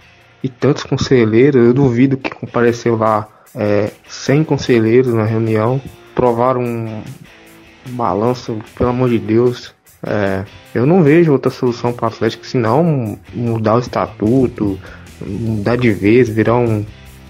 e 0.43 0.49
tantos 0.49 0.85
conselheiros. 0.85 1.67
Eu 1.67 1.75
duvido 1.75 2.17
que 2.17 2.31
compareceu 2.31 2.97
lá 2.97 3.29
é, 3.55 3.91
100 4.09 4.45
conselheiros 4.45 5.13
na 5.13 5.25
reunião. 5.25 5.81
Provaram 6.17 6.63
um, 6.63 7.03
balanço, 7.91 8.59
pelo 8.77 8.91
amor 8.91 9.11
de 9.11 9.19
Deus. 9.19 9.75
É, 10.05 10.45
eu 10.75 10.87
não 10.87 11.03
vejo 11.03 11.31
outra 11.31 11.51
solução 11.51 11.93
para 11.93 12.07
o 12.07 12.09
Atlético 12.09 12.47
senão 12.47 13.19
mudar 13.35 13.77
o 13.77 13.79
estatuto, 13.79 14.79
mudar 15.21 15.77
de 15.77 15.91
vez, 15.91 16.29
virar 16.29 16.57
um. 16.57 16.85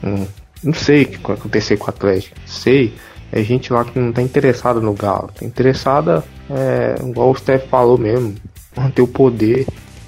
um 0.05 0.27
não 0.62 0.72
sei 0.72 1.03
o 1.03 1.07
que 1.07 1.18
vai 1.18 1.37
acontecer 1.37 1.77
com 1.77 1.87
o 1.87 1.90
Atlético. 1.90 2.37
Sei. 2.46 2.94
É 3.33 3.42
gente 3.42 3.72
lá 3.72 3.85
que 3.85 3.99
não 3.99 4.12
tá 4.12 4.22
interessada 4.22 4.81
no 4.81 4.94
Galo. 4.94 5.31
Tá 5.37 5.44
interessada, 5.44 6.25
é, 6.49 6.94
igual 7.03 7.33
o 7.33 7.35
Steph 7.35 7.66
falou 7.68 7.99
mesmo, 7.99 8.37
manter 8.77 9.03
o 9.03 9.09
poder. 9.09 9.66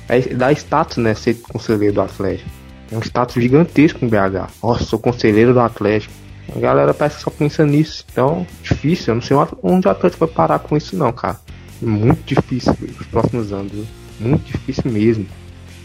É, 0.09 0.21
dar 0.21 0.53
status, 0.53 0.99
né? 0.99 1.15
Ser 1.15 1.35
conselheiro 1.35 1.97
do 1.97 2.01
Atlético. 2.01 2.49
É 2.91 2.97
um 2.97 3.03
status 3.03 3.35
gigantesco 3.35 4.05
em 4.05 4.09
BH. 4.09 4.51
Nossa, 4.63 4.85
sou 4.85 4.99
conselheiro 5.01 5.53
do 5.53 5.61
Atlético. 5.61 6.15
A 6.55 6.59
galera 6.59 6.95
parece 6.95 7.17
que 7.17 7.23
só 7.23 7.31
pensa 7.31 7.67
nisso. 7.67 8.05
Então, 8.11 8.47
difícil. 8.63 9.13
Eu 9.13 9.15
não 9.17 9.23
sei 9.23 9.37
onde 9.63 9.87
o 9.87 9.91
Atlético 9.91 10.27
vai 10.27 10.35
parar 10.35 10.59
com 10.59 10.77
isso, 10.77 10.97
não, 10.97 11.13
cara. 11.13 11.39
Muito 11.81 12.23
difícil 12.23 12.75
nos 12.81 13.07
próximos 13.07 13.53
anos. 13.53 13.73
Muito 14.19 14.45
difícil 14.45 14.91
mesmo. 14.91 15.27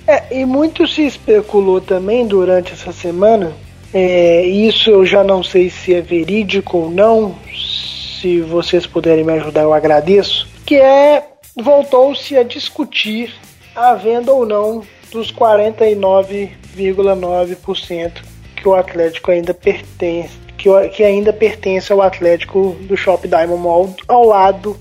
É, 0.07 0.39
e 0.39 0.45
muito 0.45 0.87
se 0.87 1.05
especulou 1.05 1.79
também 1.79 2.27
durante 2.27 2.73
essa 2.73 2.91
semana. 2.91 3.53
É, 3.93 4.43
isso 4.45 4.89
eu 4.89 5.05
já 5.05 5.23
não 5.23 5.43
sei 5.43 5.69
se 5.69 5.93
é 5.93 6.01
verídico 6.01 6.77
ou 6.77 6.89
não. 6.89 7.35
Se 8.19 8.41
vocês 8.41 8.87
puderem 8.87 9.23
me 9.23 9.33
ajudar, 9.33 9.61
eu 9.61 9.73
agradeço. 9.73 10.47
Que 10.65 10.75
é 10.75 11.27
voltou-se 11.55 12.35
a 12.35 12.43
discutir 12.43 13.31
a 13.75 13.93
venda 13.93 14.31
ou 14.31 14.43
não 14.45 14.81
dos 15.11 15.31
49,9% 15.31 18.11
que 18.55 18.67
o 18.67 18.73
Atlético 18.73 19.29
ainda 19.29 19.53
pertence, 19.53 20.39
que, 20.63 20.89
que 20.89 21.03
ainda 21.03 21.33
pertence 21.33 21.91
ao 21.91 22.01
Atlético 22.01 22.77
do 22.81 22.95
Shop 22.95 23.27
Diamond 23.27 23.61
Mall 23.61 23.93
ao 24.07 24.25
lado 24.25 24.77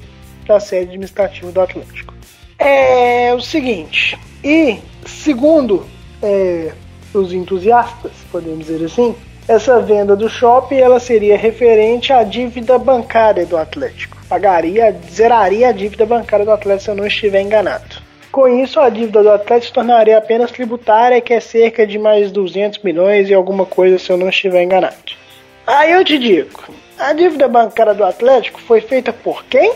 da 0.47 0.61
sede 0.61 0.91
administrativa 0.91 1.51
do 1.51 1.61
Atlético. 1.61 2.15
É 2.57 3.35
o 3.35 3.41
seguinte, 3.41 4.17
e 4.45 4.79
segundo 5.05 5.85
é, 6.23 6.71
os 7.13 7.33
entusiastas, 7.33 8.13
podemos 8.31 8.67
dizer 8.67 8.85
assim, 8.85 9.17
essa 9.49 9.81
venda 9.81 10.15
do 10.15 10.29
shopping 10.29 10.77
ela 10.77 11.01
seria 11.01 11.37
referente 11.37 12.13
à 12.13 12.23
dívida 12.23 12.79
bancária 12.79 13.45
do 13.45 13.57
Atlético. 13.57 14.17
Pagaria, 14.29 14.97
zeraria 15.11 15.69
a 15.69 15.73
dívida 15.73 16.07
bancária 16.07 16.45
do 16.45 16.53
Atlético 16.53 16.85
se 16.85 16.91
eu 16.91 16.95
não 16.95 17.07
estiver 17.09 17.41
enganado. 17.41 17.97
Com 18.31 18.47
isso, 18.47 18.79
a 18.79 18.89
dívida 18.89 19.21
do 19.21 19.31
Atlético 19.31 19.67
se 19.67 19.73
tornaria 19.73 20.17
apenas 20.17 20.53
tributária, 20.53 21.21
que 21.21 21.35
é 21.35 21.41
cerca 21.41 21.85
de 21.85 21.99
mais 21.99 22.31
200 22.31 22.79
milhões 22.85 23.29
e 23.29 23.35
alguma 23.35 23.67
coisa, 23.67 23.99
se 23.99 24.11
eu 24.11 24.17
não 24.17 24.29
estiver 24.29 24.63
enganado. 24.63 25.22
Aí 25.67 25.93
eu 25.93 26.05
te 26.05 26.19
digo, 26.19 26.75
a 26.99 27.13
dívida 27.13 27.47
bancária 27.47 27.95
do 27.95 28.05
Atlético 28.05 28.61
foi 28.61 28.81
feita 28.81 29.13
por 29.13 29.45
quem? 29.45 29.73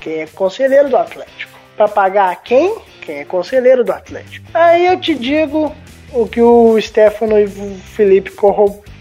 Quem 0.00 0.20
é 0.20 0.26
conselheiro 0.26 0.88
do 0.88 0.96
Atlético. 0.96 1.58
Para 1.76 1.88
pagar 1.88 2.30
a 2.30 2.36
quem? 2.36 2.76
Quem 3.02 3.18
é 3.18 3.24
conselheiro 3.24 3.84
do 3.84 3.92
Atlético. 3.92 4.46
Aí 4.52 4.86
eu 4.86 5.00
te 5.00 5.14
digo 5.14 5.74
o 6.12 6.26
que 6.26 6.40
o 6.40 6.80
Stefano 6.80 7.38
e 7.38 7.44
o 7.44 7.78
Felipe 7.94 8.32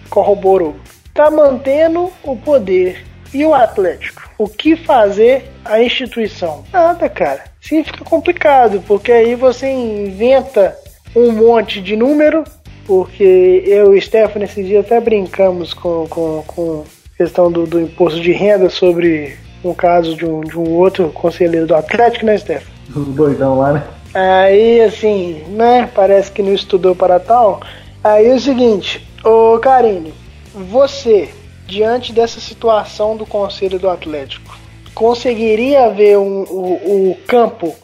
corroborou. 0.09 0.75
Tá 1.13 1.31
mantendo 1.31 2.11
o 2.23 2.35
poder. 2.35 3.03
E 3.33 3.43
o 3.43 3.53
Atlético? 3.53 4.29
O 4.37 4.47
que 4.47 4.75
fazer 4.75 5.51
a 5.65 5.81
instituição? 5.81 6.63
Nada, 6.71 7.09
cara. 7.09 7.43
Sim, 7.59 7.83
fica 7.83 8.05
complicado, 8.05 8.81
porque 8.87 9.11
aí 9.11 9.35
você 9.35 9.67
inventa 9.67 10.77
um 11.15 11.31
monte 11.31 11.81
de 11.81 11.97
número, 11.97 12.43
porque 12.87 13.63
eu 13.65 13.93
e 13.93 13.99
o 13.99 14.01
Stefano 14.01 14.45
esses 14.45 14.65
dias 14.65 14.85
até 14.85 14.99
brincamos 15.01 15.73
com, 15.73 16.07
com, 16.07 16.43
com 16.47 16.83
questão 17.17 17.51
do, 17.51 17.67
do 17.67 17.81
imposto 17.81 18.21
de 18.21 18.31
renda 18.31 18.69
sobre 18.69 19.35
um 19.63 19.73
caso 19.73 20.15
de 20.15 20.25
um, 20.25 20.39
de 20.39 20.57
um 20.57 20.71
outro 20.71 21.09
conselheiro 21.09 21.67
do 21.67 21.75
Atlético, 21.75 22.25
né, 22.25 22.37
Stefano? 22.37 22.71
Doidão 22.89 23.59
lá, 23.59 23.73
né? 23.73 23.83
Aí, 24.13 24.81
assim, 24.81 25.43
né? 25.49 25.89
Parece 25.93 26.31
que 26.31 26.41
não 26.41 26.53
estudou 26.53 26.95
para 26.95 27.19
tal. 27.19 27.59
Aí 28.01 28.27
é 28.27 28.33
o 28.33 28.39
seguinte, 28.39 29.05
ô 29.23 29.59
Karine, 29.59 30.13
você, 30.53 31.29
diante 31.67 32.13
dessa 32.13 32.39
situação 32.39 33.17
do 33.17 33.25
Conselho 33.25 33.77
do 33.77 33.89
Atlético, 33.89 34.57
conseguiria 34.95 35.89
ver 35.89 36.17
um, 36.17 36.43
o, 36.43 37.11
o 37.11 37.17
campo 37.27 37.75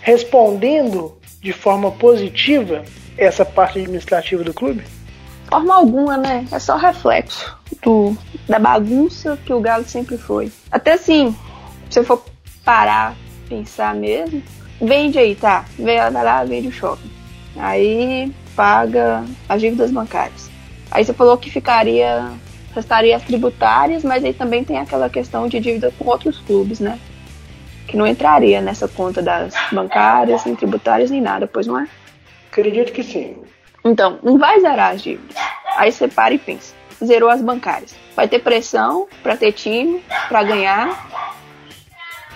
respondendo 0.00 1.18
de 1.40 1.52
forma 1.52 1.90
positiva 1.92 2.82
essa 3.18 3.44
parte 3.44 3.80
administrativa 3.80 4.44
do 4.44 4.54
clube? 4.54 4.84
Forma 5.50 5.74
alguma, 5.74 6.16
né? 6.16 6.46
É 6.52 6.58
só 6.58 6.76
reflexo 6.76 7.56
do, 7.82 8.16
da 8.48 8.58
bagunça 8.58 9.38
que 9.44 9.52
o 9.52 9.60
Galo 9.60 9.84
sempre 9.84 10.16
foi. 10.16 10.52
Até 10.70 10.92
assim, 10.92 11.34
se 11.90 11.98
eu 11.98 12.04
for 12.04 12.22
parar, 12.64 13.16
pensar 13.48 13.94
mesmo, 13.94 14.42
vende 14.80 15.18
aí, 15.18 15.34
tá? 15.34 15.64
Vai 15.78 16.10
lá, 16.10 16.44
vende 16.44 16.68
o 16.68 16.72
shopping. 16.72 17.10
Aí 17.56 18.32
paga 18.54 19.24
as 19.48 19.60
dívidas 19.60 19.90
bancárias. 19.90 20.50
Aí 20.90 21.04
você 21.04 21.12
falou 21.12 21.36
que 21.36 21.50
ficaria 21.50 22.30
restaria 22.74 23.16
as 23.16 23.22
tributárias, 23.22 24.04
mas 24.04 24.24
aí 24.24 24.32
também 24.32 24.62
tem 24.62 24.78
aquela 24.78 25.08
questão 25.08 25.48
de 25.48 25.58
dívida 25.58 25.92
com 25.98 26.08
outros 26.08 26.38
clubes, 26.38 26.78
né? 26.78 26.98
Que 27.86 27.96
não 27.96 28.06
entraria 28.06 28.60
nessa 28.60 28.86
conta 28.86 29.22
das 29.22 29.54
bancárias, 29.72 30.44
nem 30.44 30.54
tributárias, 30.54 31.10
nem 31.10 31.20
nada, 31.20 31.46
pois 31.46 31.66
não 31.66 31.78
é? 31.80 31.88
Acredito 32.58 32.92
que 32.92 33.04
sim. 33.04 33.36
Então, 33.84 34.18
não 34.20 34.36
vai 34.36 34.60
zerar 34.60 34.90
as 34.90 35.00
dívidas. 35.00 35.36
Aí 35.76 35.92
você 35.92 36.08
para 36.08 36.34
e 36.34 36.38
pensa. 36.38 36.74
Zerou 37.04 37.30
as 37.30 37.40
bancárias. 37.40 37.94
Vai 38.16 38.26
ter 38.26 38.40
pressão 38.40 39.06
para 39.22 39.36
ter 39.36 39.52
time, 39.52 40.02
para 40.28 40.42
ganhar. 40.42 41.08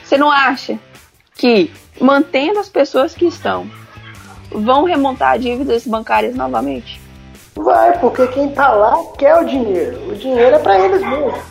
Você 0.04 0.16
não 0.16 0.30
acha 0.30 0.78
que 1.34 1.72
mantendo 2.00 2.60
as 2.60 2.68
pessoas 2.68 3.14
que 3.14 3.26
estão 3.26 3.68
vão 4.52 4.84
remontar 4.84 5.40
dívidas 5.40 5.84
bancárias 5.84 6.36
novamente? 6.36 7.00
Vai, 7.56 7.98
porque 7.98 8.28
quem 8.28 8.50
tá 8.52 8.70
lá 8.70 8.96
quer 9.18 9.34
o 9.34 9.44
dinheiro. 9.44 10.08
O 10.08 10.14
dinheiro 10.14 10.54
é 10.54 10.58
para 10.60 10.78
eles 10.78 11.00
mesmo. 11.00 11.42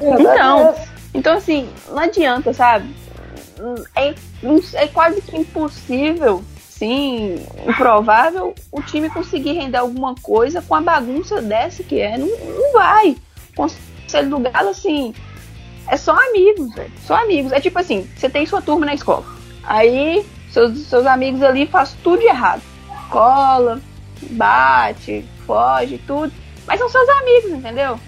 Então, 0.00 0.68
é 0.70 0.74
então 1.12 1.36
assim, 1.36 1.68
não 1.90 1.98
adianta, 1.98 2.54
sabe? 2.54 2.88
É, 3.94 4.14
é 4.74 4.88
quase 4.88 5.20
que 5.20 5.36
impossível, 5.36 6.42
sim, 6.78 7.36
improvável 7.66 8.54
o 8.72 8.82
time 8.82 9.08
conseguir 9.08 9.52
render 9.52 9.78
alguma 9.78 10.14
coisa 10.16 10.60
com 10.60 10.74
a 10.74 10.80
bagunça 10.80 11.40
dessa 11.40 11.82
que 11.82 12.00
é. 12.00 12.18
Não, 12.18 12.26
não 12.26 12.72
vai. 12.72 13.16
O 13.52 13.56
conselho 13.56 14.30
do 14.30 14.38
Galo, 14.40 14.70
assim, 14.70 15.14
é 15.88 15.96
só 15.96 16.12
amigos, 16.28 16.74
velho. 16.74 16.92
Só 17.06 17.14
amigos. 17.14 17.52
É 17.52 17.60
tipo 17.60 17.78
assim, 17.78 18.08
você 18.16 18.28
tem 18.28 18.44
sua 18.44 18.60
turma 18.60 18.86
na 18.86 18.94
escola. 18.94 19.24
Aí, 19.62 20.26
seus, 20.50 20.78
seus 20.86 21.06
amigos 21.06 21.42
ali 21.42 21.66
fazem 21.66 21.96
tudo 22.02 22.20
de 22.20 22.26
errado. 22.26 22.62
Cola, 23.08 23.80
bate, 24.30 25.24
foge, 25.46 25.98
tudo. 26.06 26.32
Mas 26.66 26.80
são 26.80 26.88
seus 26.88 27.08
amigos, 27.08 27.52
entendeu? 27.52 28.00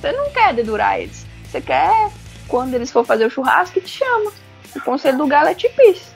Você 0.00 0.12
não 0.12 0.30
quer 0.30 0.52
dedurar 0.52 1.00
eles. 1.00 1.24
Você 1.44 1.60
quer, 1.60 2.10
quando 2.48 2.74
eles 2.74 2.90
for 2.90 3.04
fazer 3.04 3.26
o 3.26 3.30
churrasco, 3.30 3.80
te 3.80 3.88
chama. 3.88 4.32
O 4.74 4.80
conselho 4.80 5.18
do 5.18 5.26
galo 5.26 5.48
é 5.48 5.54
tipo 5.54 5.80
isso. 5.82 6.11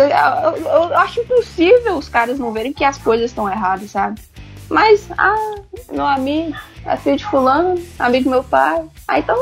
Eu, 0.00 0.96
acho 0.96 1.20
impossível 1.20 1.96
os 1.96 2.08
caras 2.08 2.38
não 2.38 2.52
verem 2.52 2.72
que 2.72 2.84
as 2.84 2.98
coisas 2.98 3.30
estão 3.30 3.50
erradas, 3.50 3.90
sabe? 3.90 4.20
Mas, 4.68 5.08
ah, 5.16 5.54
meu 5.92 6.06
amigo, 6.06 6.56
é 6.86 6.96
filho 6.96 7.16
de 7.16 7.24
fulano, 7.24 7.80
amigo 7.98 8.24
do 8.24 8.30
meu 8.30 8.44
pai. 8.44 8.82
Ah, 9.06 9.18
então, 9.18 9.36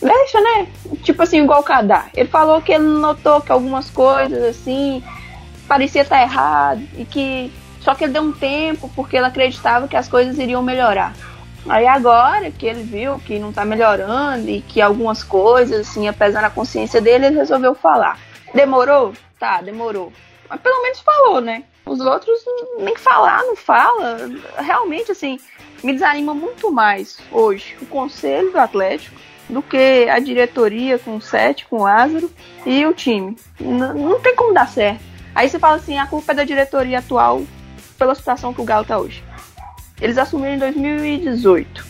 deixa, 0.00 0.40
né? 0.40 0.66
Tipo 1.02 1.22
assim, 1.22 1.42
igual 1.42 1.60
o 1.60 1.64
Kadar. 1.64 2.10
Ele 2.14 2.28
falou 2.28 2.60
que 2.60 2.72
ele 2.72 2.84
notou 2.84 3.40
que 3.40 3.52
algumas 3.52 3.88
coisas, 3.88 4.42
assim, 4.42 5.02
parecia 5.66 6.02
estar 6.02 6.20
errado 6.20 6.82
e 6.98 7.04
que 7.04 7.52
só 7.80 7.94
que 7.94 8.04
ele 8.04 8.12
deu 8.12 8.22
um 8.22 8.32
tempo 8.32 8.90
porque 8.94 9.16
ele 9.16 9.26
acreditava 9.26 9.88
que 9.88 9.96
as 9.96 10.08
coisas 10.08 10.38
iriam 10.38 10.62
melhorar. 10.62 11.14
Aí 11.68 11.86
agora 11.86 12.50
que 12.50 12.66
ele 12.66 12.82
viu 12.82 13.18
que 13.20 13.38
não 13.38 13.52
tá 13.52 13.64
melhorando 13.64 14.48
e 14.48 14.60
que 14.60 14.80
algumas 14.80 15.22
coisas, 15.22 15.88
assim, 15.88 16.08
apesar 16.08 16.40
da 16.40 16.50
consciência 16.50 17.00
dele, 17.00 17.26
ele 17.26 17.36
resolveu 17.36 17.74
falar. 17.74 18.18
Demorou? 18.54 19.12
Tá, 19.42 19.60
demorou. 19.60 20.12
Mas 20.48 20.60
pelo 20.60 20.80
menos 20.82 21.00
falou, 21.00 21.40
né? 21.40 21.64
Os 21.84 21.98
outros 21.98 22.44
nem 22.78 22.96
falar, 22.96 23.42
não 23.42 23.56
fala. 23.56 24.30
Realmente, 24.56 25.10
assim, 25.10 25.36
me 25.82 25.92
desanima 25.92 26.32
muito 26.32 26.70
mais 26.70 27.18
hoje 27.32 27.76
o 27.82 27.86
conselho 27.86 28.52
do 28.52 28.60
Atlético 28.60 29.16
do 29.48 29.60
que 29.60 30.08
a 30.08 30.20
diretoria 30.20 30.96
com 30.96 31.16
o 31.16 31.20
Sete, 31.20 31.66
com 31.66 31.78
o 31.78 31.82
Lázaro 31.82 32.30
e 32.64 32.86
o 32.86 32.94
time. 32.94 33.36
N 33.58 33.92
não 33.94 34.20
tem 34.20 34.36
como 34.36 34.54
dar 34.54 34.68
certo. 34.68 35.02
Aí 35.34 35.48
você 35.48 35.58
fala 35.58 35.74
assim, 35.74 35.98
a 35.98 36.06
culpa 36.06 36.30
é 36.30 36.36
da 36.36 36.44
diretoria 36.44 37.00
atual 37.00 37.42
pela 37.98 38.14
situação 38.14 38.54
que 38.54 38.60
o 38.60 38.64
Galo 38.64 38.84
tá 38.84 38.96
hoje. 38.96 39.24
Eles 40.00 40.18
assumiram 40.18 40.54
em 40.54 40.58
2018, 40.58 41.84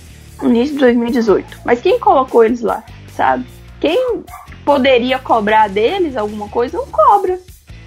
início 0.44 0.72
de 0.72 0.80
2018. 0.80 1.60
Mas 1.66 1.82
quem 1.82 2.00
colocou 2.00 2.44
eles 2.44 2.62
lá, 2.62 2.82
sabe? 3.14 3.46
Quem 3.78 4.24
poderia 4.64 5.18
cobrar 5.18 5.68
deles 5.68 6.16
alguma 6.16 6.48
coisa, 6.48 6.76
não 6.76 6.86
cobra. 6.86 7.38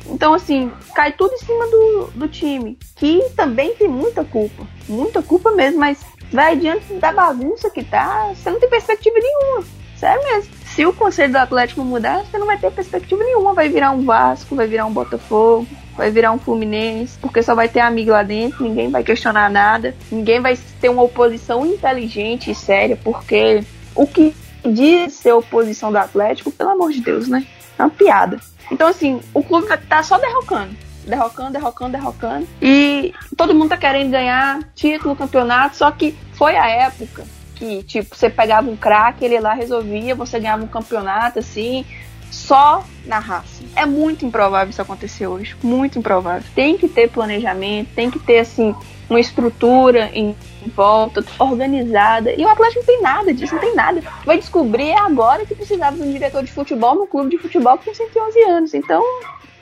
Então, 0.08 0.34
assim, 0.34 0.72
cai 0.94 1.12
tudo 1.14 1.34
em 1.34 1.40
cima 1.40 1.66
do, 1.68 2.12
do 2.14 2.28
time, 2.28 2.78
que 2.96 3.24
também 3.36 3.74
tem 3.76 3.88
muita 3.88 4.24
culpa. 4.24 4.68
Muita 4.88 5.22
culpa 5.22 5.52
mesmo, 5.52 5.80
mas 5.80 6.00
vai 6.32 6.56
diante 6.56 6.94
da 6.96 7.12
bagunça 7.12 7.70
que 7.70 7.84
tá, 7.84 8.32
você 8.36 8.50
não 8.50 8.60
tem 8.60 8.70
perspectiva 8.70 9.16
nenhuma. 9.18 9.64
Sério 9.98 10.22
mesmo. 10.24 10.52
Se 10.66 10.86
o 10.86 10.94
conselho 10.94 11.32
do 11.32 11.38
Atlético 11.38 11.82
mudar, 11.84 12.26
você 12.26 12.38
não 12.38 12.46
vai 12.46 12.58
ter 12.58 12.70
perspectiva 12.70 13.24
nenhuma. 13.24 13.54
Vai 13.54 13.70
virar 13.70 13.92
um 13.92 14.04
Vasco, 14.04 14.56
vai 14.56 14.68
virar 14.68 14.86
um 14.86 14.92
Botafogo, 14.92 15.66
vai 15.96 16.12
virar 16.12 16.34
um 16.34 16.38
Fluminense, 16.38 17.18
porque 17.20 17.42
só 17.42 17.56
vai 17.56 17.70
ter 17.70 17.80
amigo 17.80 18.12
lá 18.12 18.22
dentro, 18.22 18.64
ninguém 18.64 18.90
vai 18.90 19.04
questionar 19.04 19.50
nada, 19.50 19.96
ninguém 20.12 20.42
vai 20.42 20.58
ter 20.82 20.90
uma 20.90 21.04
oposição 21.04 21.66
inteligente 21.66 22.52
e 22.52 22.56
séria, 22.56 23.00
porque 23.02 23.64
o 23.96 24.06
que 24.06 24.36
diz 24.72 25.14
ser 25.14 25.34
oposição 25.34 25.92
do 25.92 25.98
Atlético, 25.98 26.52
pelo 26.52 26.72
amor 26.72 26.92
de 26.92 27.02
Deus, 27.02 27.28
né? 27.28 27.46
É 27.78 27.84
uma 27.84 27.90
piada. 27.90 28.40
Então, 28.72 28.88
assim, 28.88 29.20
o 29.34 29.44
clube 29.44 29.68
tá 29.88 30.02
só 30.02 30.18
derrocando. 30.18 30.76
derrocando, 31.06 31.52
derrocando, 31.52 31.92
derrocando. 31.92 32.48
E 32.62 33.14
todo 33.38 33.54
mundo 33.54 33.70
tá 33.70 33.78
querendo 33.78 34.12
ganhar 34.12 34.60
título, 34.74 35.16
campeonato, 35.16 35.78
só 35.78 35.92
que 35.92 36.18
foi 36.34 36.56
a 36.56 36.68
época 36.68 37.24
que, 37.56 37.84
tipo, 37.84 38.16
você 38.16 38.30
pegava 38.30 38.70
um 38.70 38.76
craque, 38.76 39.24
ele 39.24 39.40
lá 39.40 39.54
resolvia, 39.54 40.16
você 40.16 40.40
ganhava 40.40 40.64
um 40.64 40.68
campeonato, 40.68 41.40
assim, 41.40 41.86
só 42.32 42.84
na 43.06 43.20
raça. 43.20 43.64
É 43.76 43.86
muito 43.86 44.26
improvável 44.26 44.70
isso 44.70 44.82
acontecer 44.82 45.28
hoje, 45.28 45.56
muito 45.64 45.98
improvável. 45.98 46.44
Tem 46.54 46.78
que 46.78 46.88
ter 46.88 47.10
planejamento, 47.10 47.90
tem 47.96 48.12
que 48.12 48.20
ter, 48.20 48.40
assim, 48.40 48.76
uma 49.10 49.20
estrutura 49.20 50.10
em 50.14 50.36
volta, 50.76 51.24
organizada. 51.40 52.34
E 52.34 52.44
o 52.44 52.50
Atlético 52.50 52.80
não 52.80 52.86
tem 52.86 53.02
nada 53.02 53.34
disso, 53.34 53.54
não 53.54 53.62
tem 53.62 53.76
nada. 53.76 54.02
Vai 54.26 54.38
descobrir 54.38 54.94
agora 54.94 55.46
que 55.46 55.56
precisava 55.56 55.96
de 55.96 56.04
um 56.04 56.12
diretor 56.12 56.44
de 56.44 56.52
futebol 56.52 56.96
no 56.96 57.08
clube 57.08 57.32
de 57.32 57.38
futebol 57.38 57.78
que 57.78 57.86
tem 57.86 57.94
111 57.94 58.44
anos. 58.44 58.74
Então, 58.74 59.04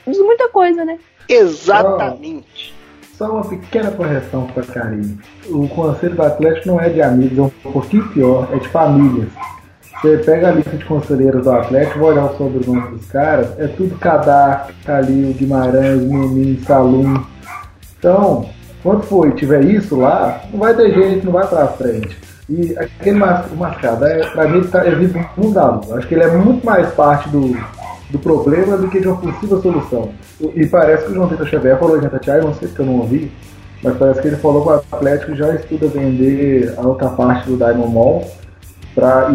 diz 0.06 0.18
muita 0.18 0.48
coisa, 0.48 0.84
né? 0.84 0.98
Exatamente. 1.28 2.74
Só 3.16 3.30
uma 3.30 3.44
pequena 3.44 3.90
correção 3.92 4.46
para 4.48 4.64
Karine. 4.64 5.18
O 5.46 5.68
conselho 5.68 6.16
do 6.16 6.22
Atlético 6.22 6.68
não 6.68 6.80
é 6.80 6.88
de 6.88 7.00
amigos, 7.00 7.38
é 7.38 7.42
um 7.42 7.72
pouquinho 7.72 8.08
pior, 8.08 8.48
é 8.52 8.58
de 8.58 8.68
famílias. 8.68 9.28
Você 10.02 10.18
pega 10.18 10.48
a 10.48 10.52
lista 10.52 10.76
de 10.76 10.84
conselheiros 10.84 11.44
do 11.44 11.50
Atlético, 11.50 12.00
vai 12.00 12.08
olhar 12.10 12.24
o 12.26 12.36
sobrenome 12.36 12.98
dos 12.98 13.06
caras, 13.06 13.58
é 13.58 13.68
tudo 13.68 13.96
Cadar, 13.98 14.68
Calil, 14.84 15.32
Guimarães, 15.32 16.02
Menin, 16.02 16.60
Salum. 16.66 17.24
Então, 17.98 18.50
quando 18.84 19.02
for 19.04 19.26
e 19.26 19.32
tiver 19.32 19.64
isso 19.64 19.96
lá, 19.96 20.42
não 20.52 20.60
vai 20.60 20.74
ter 20.76 20.92
jeito, 20.92 21.24
não 21.24 21.32
vai 21.32 21.46
pra 21.48 21.68
frente. 21.68 22.14
E 22.50 22.76
aquele 22.78 23.18
mascado, 23.18 24.04
é, 24.04 24.26
pra 24.28 24.46
mim, 24.46 24.58
ele, 24.58 25.08
tá, 25.08 25.30
mudado. 25.38 25.94
Acho 25.94 26.06
que 26.06 26.14
ele 26.14 26.24
é 26.24 26.36
muito 26.36 26.64
mais 26.66 26.92
parte 26.92 27.30
do, 27.30 27.56
do 28.10 28.18
problema 28.18 28.76
do 28.76 28.88
que 28.88 29.00
de 29.00 29.08
uma 29.08 29.16
possível 29.16 29.62
solução. 29.62 30.10
E 30.54 30.66
parece 30.66 31.06
que 31.06 31.12
o 31.12 31.14
João 31.14 31.28
Vitor 31.28 31.46
Xavier 31.46 31.78
falou 31.78 31.96
em 31.96 32.06
Tatiai, 32.06 32.42
não 32.42 32.52
sei 32.52 32.68
se 32.68 32.78
eu 32.78 32.84
não 32.84 32.98
ouvi, 32.98 33.32
mas 33.82 33.96
parece 33.96 34.20
que 34.20 34.28
ele 34.28 34.36
falou 34.36 34.60
que 34.62 34.68
o 34.68 34.96
Atlético 34.96 35.34
já 35.34 35.54
estuda 35.54 35.86
vender 35.86 36.74
a 36.76 36.82
outra 36.82 37.08
parte 37.08 37.48
do 37.48 37.56
Diamond 37.56 37.90
Mall 37.90 38.30
para 38.94 39.30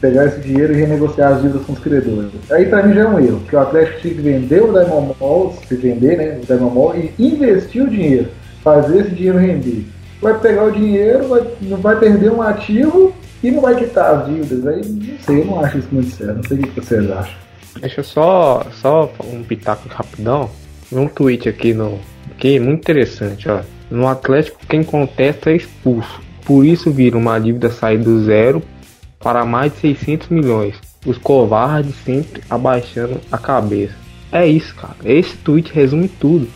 pegar 0.00 0.24
esse 0.24 0.40
dinheiro 0.40 0.72
e 0.72 0.76
renegociar 0.76 1.34
as 1.34 1.42
dívidas 1.42 1.66
com 1.66 1.74
os 1.74 1.78
credores. 1.78 2.30
Aí 2.50 2.64
para 2.64 2.82
mim 2.82 2.94
já 2.94 3.02
é 3.02 3.08
um 3.08 3.18
erro, 3.18 3.40
porque 3.40 3.54
o 3.54 3.60
Atlético 3.60 4.00
tinha 4.00 4.14
que 4.14 4.22
vender 4.22 4.62
o 4.62 4.72
Diamond 4.72 5.14
Mall, 5.20 5.54
se 5.68 5.76
vender, 5.76 6.16
né, 6.16 6.38
o 6.42 6.46
Diamond 6.46 6.74
Mall 6.74 6.96
e 6.96 7.12
investir 7.18 7.82
o 7.82 7.90
dinheiro 7.90 8.30
fazer 8.64 9.02
esse 9.02 9.10
dinheiro 9.10 9.38
render. 9.38 9.84
Vai 10.20 10.40
pegar 10.40 10.64
o 10.64 10.72
dinheiro, 10.72 11.28
vai, 11.28 11.42
vai 11.80 11.98
perder 12.00 12.32
um 12.32 12.40
ativo 12.40 13.14
e 13.42 13.50
não 13.50 13.60
vai 13.60 13.76
quitar 13.76 14.14
as 14.14 14.26
dívidas. 14.26 14.66
Aí 14.66 14.80
não 14.86 15.18
sei, 15.18 15.40
eu 15.40 15.44
não 15.44 15.60
acho 15.60 15.78
isso 15.78 15.88
muito 15.92 16.10
sério. 16.10 16.34
Não 16.36 16.42
sei 16.42 16.58
o 16.58 16.62
que 16.62 16.80
vocês 16.80 17.10
acham. 17.10 17.34
Deixa 17.78 18.00
eu 18.00 18.04
só, 18.04 18.66
só 18.80 19.12
um 19.22 19.42
pitaco 19.42 19.86
rapidão. 19.88 20.48
Um 20.90 21.06
tweet 21.06 21.48
aqui 21.48 21.74
no. 21.74 21.98
Que 22.38 22.58
muito 22.58 22.80
interessante, 22.80 23.48
ó. 23.48 23.60
No 23.90 24.08
Atlético, 24.08 24.58
quem 24.66 24.82
contesta 24.82 25.50
é 25.50 25.56
expulso. 25.56 26.22
Por 26.44 26.64
isso 26.64 26.90
vira 26.90 27.18
uma 27.18 27.38
dívida 27.38 27.70
sair 27.70 27.98
do 27.98 28.24
zero 28.24 28.62
para 29.18 29.44
mais 29.44 29.72
de 29.74 29.80
600 29.80 30.28
milhões. 30.28 30.74
Os 31.04 31.18
covardes 31.18 31.94
sempre 32.04 32.42
abaixando 32.48 33.20
a 33.30 33.36
cabeça. 33.36 33.94
É 34.32 34.46
isso, 34.46 34.74
cara. 34.74 34.96
Esse 35.04 35.36
tweet 35.38 35.72
resume 35.72 36.08
tudo 36.08 36.48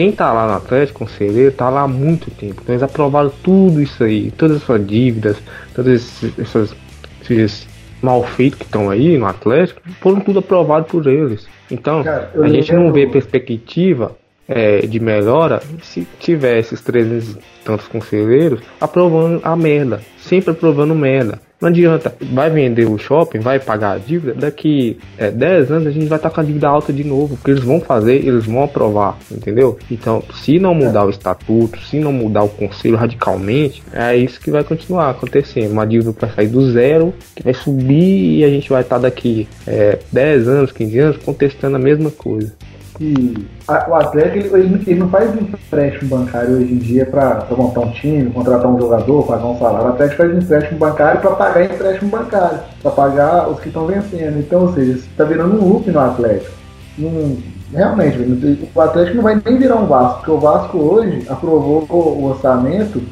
quem 0.00 0.10
tá 0.10 0.32
lá 0.32 0.46
no 0.46 0.54
Atlético, 0.54 1.00
conselheiro, 1.00 1.52
tá 1.52 1.68
lá 1.68 1.82
há 1.82 1.88
muito 1.88 2.30
tempo. 2.30 2.62
Então 2.62 2.74
eles 2.74 2.82
aprovaram 2.82 3.30
tudo 3.42 3.82
isso 3.82 4.02
aí, 4.02 4.30
todas 4.30 4.62
essas 4.62 4.86
dívidas, 4.86 5.36
todas 5.74 6.24
essas, 6.38 6.74
esses 7.20 7.68
malfeitos 8.00 8.60
que 8.60 8.64
estão 8.64 8.88
aí 8.88 9.18
no 9.18 9.26
Atlético, 9.26 9.82
foram 10.00 10.18
tudo 10.20 10.38
aprovado 10.38 10.86
por 10.86 11.06
eles. 11.06 11.46
Então, 11.70 12.02
Cara, 12.02 12.32
a 12.34 12.48
gente 12.48 12.72
não 12.72 12.90
vê 12.90 13.06
perspectiva 13.06 14.16
é, 14.50 14.80
de 14.80 14.98
melhora 14.98 15.62
se 15.80 16.06
tiver 16.18 16.58
esses 16.58 16.80
300 16.80 17.38
tantos 17.64 17.86
conselheiros 17.86 18.60
aprovando 18.80 19.40
a 19.44 19.54
merda, 19.54 20.00
sempre 20.18 20.50
aprovando 20.50 20.94
merda. 20.94 21.40
Não 21.60 21.68
adianta, 21.68 22.14
vai 22.32 22.48
vender 22.48 22.88
o 22.88 22.96
shopping, 22.96 23.40
vai 23.40 23.60
pagar 23.60 23.92
a 23.92 23.98
dívida, 23.98 24.32
daqui 24.32 24.98
é, 25.18 25.30
10 25.30 25.70
anos 25.70 25.86
a 25.88 25.90
gente 25.90 26.06
vai 26.06 26.16
estar 26.16 26.30
com 26.30 26.40
a 26.40 26.42
dívida 26.42 26.66
alta 26.66 26.90
de 26.90 27.04
novo, 27.04 27.36
porque 27.36 27.50
eles 27.50 27.62
vão 27.62 27.78
fazer, 27.78 28.14
eles 28.14 28.46
vão 28.46 28.64
aprovar, 28.64 29.18
entendeu? 29.30 29.78
Então, 29.90 30.22
se 30.32 30.58
não 30.58 30.74
mudar 30.74 31.04
o 31.04 31.10
estatuto, 31.10 31.78
se 31.82 32.00
não 32.00 32.14
mudar 32.14 32.44
o 32.44 32.48
conselho 32.48 32.96
radicalmente, 32.96 33.82
é 33.92 34.16
isso 34.16 34.40
que 34.40 34.50
vai 34.50 34.64
continuar 34.64 35.10
acontecendo. 35.10 35.72
Uma 35.72 35.86
dívida 35.86 36.14
vai 36.18 36.30
sair 36.30 36.48
do 36.48 36.72
zero, 36.72 37.12
que 37.36 37.42
vai 37.42 37.52
subir 37.52 38.38
e 38.38 38.44
a 38.44 38.48
gente 38.48 38.70
vai 38.70 38.80
estar 38.80 38.96
daqui 38.96 39.46
é, 39.66 39.98
10 40.10 40.48
anos, 40.48 40.72
15 40.72 40.98
anos 40.98 41.16
contestando 41.18 41.76
a 41.76 41.80
mesma 41.80 42.10
coisa 42.10 42.54
que 43.00 43.48
a, 43.66 43.88
o 43.88 43.94
Atlético 43.94 44.54
ele, 44.58 44.66
ele, 44.66 44.84
ele, 44.86 45.00
não 45.00 45.08
faz 45.08 45.34
empréstimo 45.34 46.18
bancário 46.18 46.56
hoje 46.56 46.74
em 46.74 46.76
dia 46.76 47.06
para 47.06 47.46
montar 47.56 47.80
um 47.80 47.90
time, 47.92 48.30
contratar 48.30 48.70
um 48.70 48.78
jogador, 48.78 49.26
pagar 49.26 49.46
um 49.46 49.58
salário. 49.58 49.86
O 49.86 49.92
Atlético 49.92 50.18
faz 50.18 50.36
empréstimo 50.36 50.78
bancário 50.78 51.20
para 51.22 51.30
pagar 51.30 51.64
empréstimo 51.64 52.10
bancário, 52.10 52.60
para 52.82 52.90
pagar 52.90 53.48
os 53.48 53.58
que 53.58 53.68
estão 53.68 53.86
vencendo. 53.86 54.38
Então, 54.38 54.60
ou 54.60 54.74
seja, 54.74 54.92
está 54.92 55.24
virando 55.24 55.56
um 55.56 55.66
loop 55.66 55.90
no 55.90 55.98
Atlético. 55.98 56.52
Um, 56.98 57.38
realmente, 57.72 58.68
o 58.74 58.80
Atlético 58.82 59.16
não 59.16 59.22
vai 59.22 59.40
nem 59.42 59.56
virar 59.56 59.76
um 59.76 59.86
Vasco, 59.86 60.16
porque 60.16 60.30
o 60.32 60.38
Vasco 60.38 60.76
hoje 60.76 61.26
aprovou 61.30 61.86
o 61.90 62.24
orçamento 62.26 63.02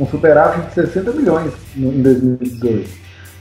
um 0.00 0.06
superávit 0.06 0.66
de 0.68 0.74
60 0.74 1.12
milhões 1.12 1.52
em 1.76 2.02
2018. 2.02 2.88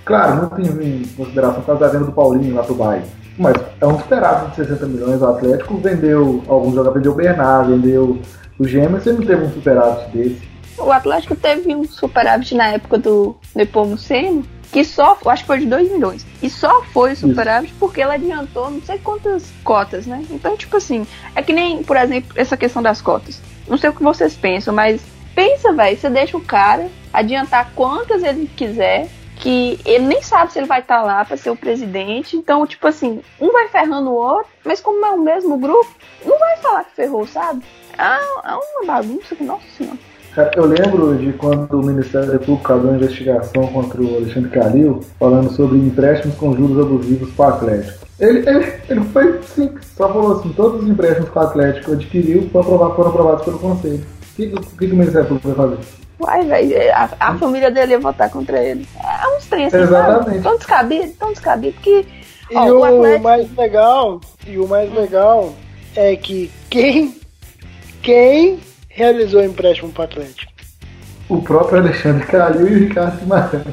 Claro, 0.04 0.42
não 0.42 0.50
tem 0.50 0.66
em 0.66 1.04
consideração 1.16 1.62
por 1.62 1.68
causa 1.68 1.86
da 1.86 1.88
venda 1.88 2.04
do 2.04 2.12
Paulinho 2.12 2.54
lá 2.54 2.64
pro 2.64 2.76
Bahia 2.76 3.23
mas 3.38 3.56
é 3.82 3.88
um 3.88 4.00
superávit 4.00 4.50
de 4.52 4.68
60 4.68 4.86
milhões. 4.86 5.22
O 5.22 5.26
Atlético 5.26 5.78
vendeu 5.78 6.44
alguns 6.48 6.76
jogadores, 6.76 6.96
vendeu 6.96 7.12
o 7.12 7.16
Bernard, 7.16 7.72
vendeu 7.72 8.22
o 8.60 8.68
Gêmeos, 8.68 9.04
você 9.04 9.14
não 9.14 9.26
teve 9.26 9.44
um 9.44 9.52
superávit 9.52 10.10
desse. 10.16 10.54
O 10.78 10.92
Atlético 10.92 11.36
teve 11.36 11.76
um 11.76 11.84
superávit 11.86 12.56
na 12.56 12.68
época 12.70 12.98
do 12.98 13.36
Nepomuceno, 13.56 14.44
que 14.72 14.84
só, 14.84 15.18
acho 15.28 15.44
que 15.44 15.48
foi 15.48 15.60
de 15.60 15.68
2 15.68 15.92
milhões. 15.92 16.26
E 16.42 16.50
só 16.50 16.82
foi 16.86 17.16
superávit 17.16 17.70
Isso. 17.70 17.80
porque 17.80 18.02
ela 18.02 18.16
adiantou 18.16 18.72
não 18.72 18.82
sei 18.82 18.98
quantas 18.98 19.46
cotas, 19.64 20.08
né? 20.08 20.26
Então, 20.32 20.58
tipo 20.58 20.76
assim, 20.78 21.06
é 21.36 21.42
que 21.44 21.54
nem, 21.54 21.84
por 21.84 21.96
exemplo, 21.96 22.32
essa 22.36 22.58
questão 22.58 22.82
das 22.82 23.02
cotas. 23.02 23.40
Não 23.68 23.78
sei 23.78 23.92
o 23.92 23.94
que 23.94 24.04
vocês 24.04 24.36
pensam, 24.36 24.74
mas 24.74 25.02
pensa, 25.36 25.72
velho, 25.74 25.98
você 25.98 26.10
deixa 26.10 26.36
o 26.36 26.42
cara 26.42 26.88
adiantar 27.14 27.72
quantas 27.76 28.24
ele 28.24 28.50
quiser 28.56 29.10
que 29.44 29.78
ele 29.84 30.06
nem 30.06 30.22
sabe 30.22 30.54
se 30.54 30.60
ele 30.60 30.68
vai 30.68 30.80
estar 30.80 31.00
tá 31.00 31.04
lá 31.04 31.26
para 31.26 31.36
ser 31.36 31.50
o 31.50 31.56
presidente. 31.56 32.38
Então, 32.38 32.66
tipo 32.66 32.88
assim, 32.88 33.22
um 33.42 33.52
vai 33.52 33.68
ferrando 33.68 34.10
o 34.10 34.14
outro, 34.14 34.48
mas 34.64 34.80
como 34.80 35.06
é 35.06 35.12
o 35.12 35.22
mesmo 35.22 35.58
grupo, 35.58 35.90
não 36.26 36.40
vai 36.40 36.56
falar 36.58 36.86
que 36.86 36.96
ferrou, 36.96 37.28
sabe? 37.28 37.62
É, 37.98 38.04
é 38.04 38.56
uma 38.56 38.86
bagunça 38.86 39.36
que, 39.36 39.44
nossa 39.44 39.66
senhora. 39.78 39.98
Cara, 40.34 40.50
eu 40.56 40.66
lembro 40.66 41.18
de 41.18 41.34
quando 41.34 41.74
o 41.74 41.86
Ministério 41.86 42.40
Público 42.40 42.72
abriu 42.72 42.92
uma 42.92 42.96
investigação 42.96 43.68
contra 43.68 44.02
o 44.02 44.16
Alexandre 44.16 44.50
Calil, 44.50 45.02
falando 45.20 45.52
sobre 45.52 45.78
empréstimos 45.78 46.38
com 46.38 46.56
juros 46.56 46.80
abusivos 46.80 47.30
para 47.34 47.46
o 47.46 47.54
Atlético. 47.54 48.08
Ele, 48.22 48.50
ele, 48.50 48.74
ele 48.90 49.02
foi 49.12 49.42
simples, 49.44 49.86
só 49.98 50.08
falou 50.08 50.40
assim: 50.40 50.54
todos 50.54 50.84
os 50.84 50.90
empréstimos 50.90 51.30
que 51.30 51.38
o 51.38 51.42
Atlético 51.42 51.92
adquiriu 51.92 52.50
foram 52.50 52.66
aprovados, 52.66 52.96
foram 52.96 53.10
aprovados 53.10 53.44
pelo 53.44 53.60
Conselho. 53.60 54.06
O 54.32 54.36
que, 54.36 54.48
que, 54.48 54.88
que 54.88 54.94
o 54.94 54.96
Ministério 54.96 55.28
Público 55.28 55.50
vai 55.50 55.68
fazer? 55.68 56.03
Uai, 56.24 56.46
velho, 56.46 56.94
a, 56.94 57.10
a, 57.20 57.38
família 57.38 57.70
dele 57.70 57.92
ia 57.92 58.00
votar 58.00 58.30
contra 58.30 58.64
ele. 58.64 58.88
É 59.04 59.38
uns 59.38 59.46
trem 59.48 59.66
assim, 59.66 59.78
Exatamente. 59.78 60.42
Tão 60.42 60.58
descabido, 60.58 61.14
tão 61.20 61.34
descabido 61.34 61.78
que. 61.82 62.08
E 62.50 62.56
ó, 62.56 62.66
o, 62.66 62.80
o 62.80 62.84
Atlético... 62.86 63.24
mais 63.24 63.58
legal, 63.58 64.22
e 64.48 64.58
o 64.58 64.68
mais 64.68 64.94
legal 64.94 65.54
é 65.96 66.16
que 66.16 66.50
quem, 66.70 67.14
quem 68.02 68.60
realizou 68.88 69.42
o 69.42 69.46
empréstimo 69.46 69.92
para 69.92 70.02
o 70.02 70.06
Atlético? 70.06 70.54
O 71.28 71.42
próprio 71.42 71.80
Alexandre 71.80 72.26
Calil 72.26 72.68
e 72.68 72.74
o 72.74 72.80
Ricardo 72.88 73.20
Guimarães. 73.20 73.64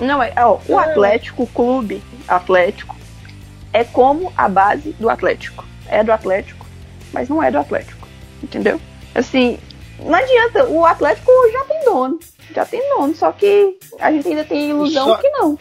Não, 0.00 0.22
é, 0.22 0.32
ó, 0.36 0.58
o 0.68 0.80
é. 0.80 0.84
Atlético, 0.84 1.42
o 1.42 1.46
clube 1.48 2.02
Atlético, 2.28 2.94
é 3.72 3.82
como 3.82 4.32
a 4.36 4.48
base 4.48 4.94
do 5.00 5.10
Atlético. 5.10 5.64
É 5.88 6.04
do 6.04 6.12
Atlético, 6.12 6.64
mas 7.12 7.28
não 7.28 7.42
é 7.42 7.50
do 7.50 7.58
Atlético. 7.58 8.06
Entendeu? 8.42 8.80
Assim, 9.14 9.58
não 10.04 10.14
adianta, 10.14 10.64
o 10.66 10.84
Atlético 10.84 11.30
já 11.52 11.64
dono. 11.92 12.18
Já 12.54 12.64
tem 12.64 12.80
dono, 12.88 13.14
só 13.14 13.30
que 13.32 13.76
a 14.00 14.10
gente 14.10 14.26
ainda 14.28 14.44
tem 14.44 14.70
ilusão 14.70 15.08
só... 15.08 15.16
que 15.16 15.28
não. 15.30 15.58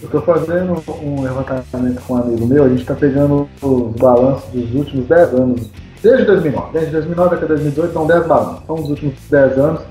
Eu 0.00 0.08
tô 0.08 0.20
fazendo 0.22 0.82
um 1.02 1.22
levantamento 1.22 2.00
com 2.06 2.14
um 2.14 2.16
amigo 2.18 2.46
meu, 2.46 2.64
a 2.64 2.68
gente 2.68 2.84
tá 2.84 2.94
pegando 2.94 3.48
os 3.60 3.96
balanços 3.96 4.48
dos 4.50 4.72
últimos 4.74 5.06
10 5.06 5.34
anos, 5.34 5.70
desde 6.02 6.24
2009. 6.24 6.72
Desde 6.72 6.92
2009 6.92 7.34
até 7.34 7.46
2018 7.46 7.92
são 7.92 8.06
10 8.06 8.26
balanços, 8.26 8.66
são 8.66 8.76
os 8.76 8.88
últimos 8.90 9.14
10 9.28 9.58
anos 9.58 9.82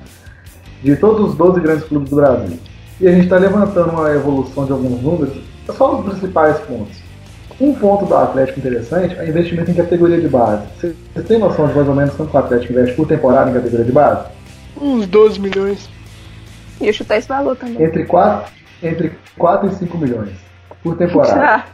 de 0.82 0.96
todos 0.96 1.30
os 1.30 1.36
12 1.36 1.60
grandes 1.60 1.84
clubes 1.86 2.10
do 2.10 2.16
Brasil. 2.16 2.58
E 3.02 3.08
a 3.08 3.12
gente 3.12 3.26
está 3.26 3.38
levantando 3.38 3.92
uma 3.92 4.10
evolução 4.12 4.66
de 4.66 4.72
alguns 4.72 5.02
números, 5.02 5.38
só 5.76 6.00
os 6.00 6.06
principais 6.06 6.58
pontos. 6.60 6.98
Um 7.60 7.74
ponto 7.74 8.06
do 8.06 8.16
Atlético 8.16 8.60
interessante 8.60 9.16
é 9.18 9.28
investimento 9.28 9.72
em 9.72 9.74
categoria 9.74 10.22
de 10.22 10.28
base. 10.28 10.64
Você 10.80 11.22
tem 11.24 11.40
noção 11.40 11.68
de 11.68 11.74
mais 11.74 11.88
ou 11.88 11.96
menos 11.96 12.14
quanto 12.14 12.34
o 12.34 12.38
Atlético 12.38 12.72
investe 12.72 12.96
por 12.96 13.08
temporada 13.08 13.50
em 13.50 13.54
categoria 13.54 13.86
de 13.86 13.92
base? 13.92 14.38
Uns 14.82 15.08
12 15.08 15.40
milhões. 15.40 15.90
E 16.80 16.88
eu 16.88 16.94
chutar 16.94 17.18
esse 17.18 17.28
valor 17.28 17.56
também. 17.56 17.84
Entre 17.84 18.06
4, 18.06 18.54
entre 18.84 19.12
4 19.38 19.70
e 19.70 19.76
5 19.76 19.98
milhões 19.98 20.32
por 20.84 20.96
temporada. 20.96 21.66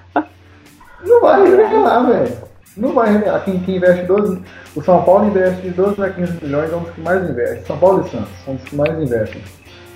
Não 1.06 1.22
vai 1.22 1.44
revelar, 1.44 2.04
velho. 2.08 2.38
Não 2.78 2.94
vai 2.94 3.12
revelar. 3.12 3.44
Quem, 3.44 3.60
quem 3.60 3.76
investe 3.76 4.06
12. 4.06 4.42
O 4.76 4.82
São 4.82 5.04
Paulo 5.04 5.28
investe 5.28 5.62
de 5.62 5.70
12 5.72 6.02
a 6.02 6.10
15 6.10 6.44
milhões, 6.44 6.72
é 6.72 6.76
um 6.76 6.80
dos 6.80 6.92
que 6.92 7.02
mais 7.02 7.30
investe. 7.30 7.68
São 7.68 7.78
Paulo 7.78 8.06
e 8.06 8.10
Santos 8.10 8.30
são 8.46 8.56
os 8.56 8.64
que 8.64 8.76
mais 8.76 8.98
investem. 9.00 9.42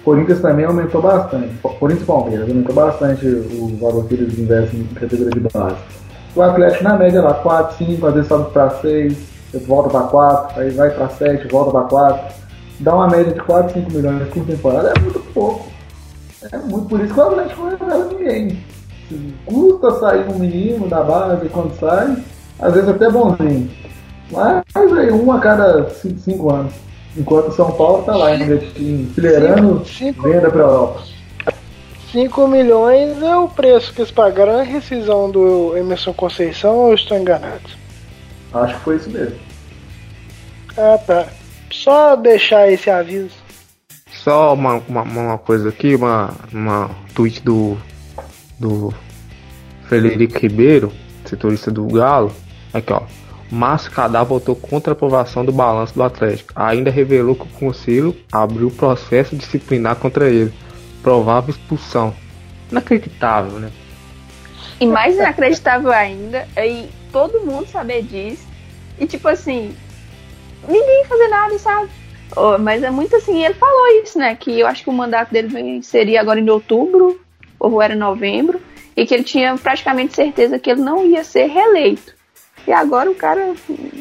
Corinthians 0.03 0.41
também 0.41 0.65
aumentou 0.65 1.01
bastante. 1.01 1.49
Corinthians 1.61 2.03
e 2.03 2.05
Palmeiras 2.05 2.49
aumentou 2.49 2.75
bastante 2.75 3.25
o 3.25 3.77
valor 3.77 4.07
que 4.07 4.13
eles 4.13 4.37
investem 4.37 4.81
em 4.81 4.93
categoria 4.93 5.31
de 5.31 5.39
base. 5.39 5.75
O 6.35 6.41
Atlético 6.41 6.83
na 6.83 6.97
média 6.97 7.21
lá, 7.21 7.33
4, 7.33 7.77
5, 7.77 8.07
às 8.07 8.13
vezes 8.13 8.27
sobe 8.27 8.51
para 8.51 8.69
6, 8.69 9.17
volta 9.65 9.89
para 9.89 10.07
4, 10.07 10.61
aí 10.61 10.69
vai 10.69 10.91
para 10.91 11.09
7, 11.09 11.47
volta 11.47 11.71
para 11.71 11.81
4. 11.89 12.46
Dá 12.79 12.93
uma 12.93 13.07
média 13.07 13.33
de 13.33 13.39
4, 13.39 13.73
5 13.73 13.91
milhões 13.91 14.27
por 14.29 14.45
temporada, 14.45 14.93
é 14.95 14.99
muito 14.99 15.19
pouco. 15.33 15.67
É 16.51 16.57
muito 16.57 16.87
por 16.87 16.99
isso 16.99 17.13
que 17.13 17.19
o 17.19 17.23
Atlético 17.23 17.63
não 17.63 17.69
revela 17.69 18.05
ninguém. 18.05 18.63
Custa 19.45 19.99
sair 19.99 20.29
um 20.29 20.37
menino 20.37 20.87
da 20.87 21.01
base 21.03 21.49
quando 21.49 21.77
sai, 21.79 22.17
às 22.59 22.73
vezes 22.73 22.89
até 22.89 23.09
bonzinho. 23.09 23.69
Mas 24.31 24.63
aí 24.75 25.11
um 25.11 25.31
a 25.31 25.39
cada 25.39 25.89
5 25.89 26.53
anos. 26.53 26.73
Enquanto 27.15 27.55
São 27.55 27.71
Paulo 27.71 28.03
tá 28.03 28.15
lá 28.15 28.35
investindo, 28.35 29.09
enfileirando 29.09 29.83
venda 30.21 30.51
para 30.51 30.61
Europa. 30.61 31.01
5 32.11 32.47
milhões 32.47 33.21
é 33.21 33.35
o 33.35 33.47
preço 33.47 33.93
que 33.93 34.01
eles 34.01 34.11
pagaram 34.11 34.59
a 34.59 34.63
rescisão 34.63 35.29
do 35.29 35.75
Emerson 35.75 36.13
Conceição 36.13 36.75
ou 36.75 36.89
eu 36.89 36.95
estou 36.95 37.17
enganado? 37.17 37.69
Acho 38.53 38.75
que 38.75 38.79
foi 38.81 38.95
isso 38.97 39.09
mesmo. 39.09 39.35
Ah 40.77 40.97
tá. 41.05 41.25
Só 41.87 42.17
deixar 42.17 42.69
esse 42.69 42.89
aviso. 42.89 43.31
Só 44.11 44.53
uma, 44.53 44.83
uma, 44.89 45.03
uma 45.03 45.37
coisa 45.37 45.69
aqui, 45.69 45.95
uma, 45.95 46.33
uma 46.51 46.89
tweet 47.15 47.41
do, 47.41 47.77
do 48.59 48.93
Frederico 49.85 50.37
Ribeiro, 50.37 50.91
setorista 51.23 51.71
do 51.71 51.87
Galo. 51.87 52.33
Aqui 52.73 52.91
ó. 52.91 53.03
Márcio 53.49 53.89
Cadá 53.91 54.21
votou 54.21 54.53
contra 54.53 54.91
a 54.91 54.95
aprovação 54.95 55.45
do 55.45 55.53
balanço 55.53 55.93
do 55.93 56.03
Atlético. 56.03 56.51
Ainda 56.57 56.91
revelou 56.91 57.35
que 57.35 57.43
o 57.43 57.57
Conselho 57.57 58.13
abriu 58.29 58.69
processo 58.69 59.37
disciplinar 59.37 59.95
contra 59.95 60.29
ele. 60.29 60.53
Provável 61.01 61.51
expulsão. 61.51 62.13
Inacreditável, 62.69 63.59
né? 63.59 63.71
E 64.77 64.85
mais 64.85 65.15
inacreditável 65.15 65.93
ainda 65.93 66.49
é 66.53 66.89
todo 67.13 67.45
mundo 67.45 67.65
saber 67.65 68.03
disso. 68.03 68.45
E 68.99 69.07
tipo 69.07 69.29
assim, 69.29 69.73
ninguém 70.67 71.05
fazer 71.05 71.27
nada, 71.27 71.57
sabe? 71.59 71.89
Oh, 72.35 72.57
mas 72.57 72.83
é 72.83 72.91
muito 72.91 73.15
assim, 73.15 73.43
ele 73.43 73.53
falou 73.53 73.87
isso, 74.03 74.17
né? 74.17 74.35
Que 74.35 74.59
eu 74.59 74.67
acho 74.67 74.83
que 74.83 74.89
o 74.89 74.93
mandato 74.93 75.31
dele 75.31 75.81
seria 75.81 76.19
agora 76.21 76.39
em 76.39 76.49
outubro, 76.49 77.19
ou 77.59 77.81
era 77.81 77.95
novembro, 77.95 78.61
e 78.95 79.05
que 79.05 79.13
ele 79.13 79.23
tinha 79.23 79.55
praticamente 79.57 80.13
certeza 80.13 80.59
que 80.59 80.69
ele 80.69 80.81
não 80.81 81.05
ia 81.05 81.23
ser 81.23 81.47
reeleito. 81.47 82.17
E 82.67 82.71
agora 82.73 83.09
o 83.09 83.15
cara 83.15 83.53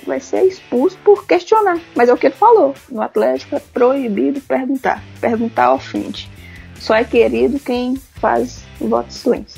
vai 0.04 0.18
ser 0.18 0.42
expulso 0.42 0.98
por 1.04 1.24
questionar. 1.24 1.78
Mas 1.94 2.08
é 2.08 2.12
o 2.12 2.16
que 2.16 2.26
ele 2.26 2.34
falou. 2.34 2.74
No 2.90 3.00
Atlético 3.00 3.54
é 3.54 3.60
proibido 3.60 4.40
perguntar. 4.40 5.00
Perguntar 5.20 5.72
ofende. 5.72 6.28
Só 6.74 6.94
é 6.96 7.04
querido 7.04 7.60
quem 7.60 7.94
faz 8.20 8.64
votações. 8.80 9.56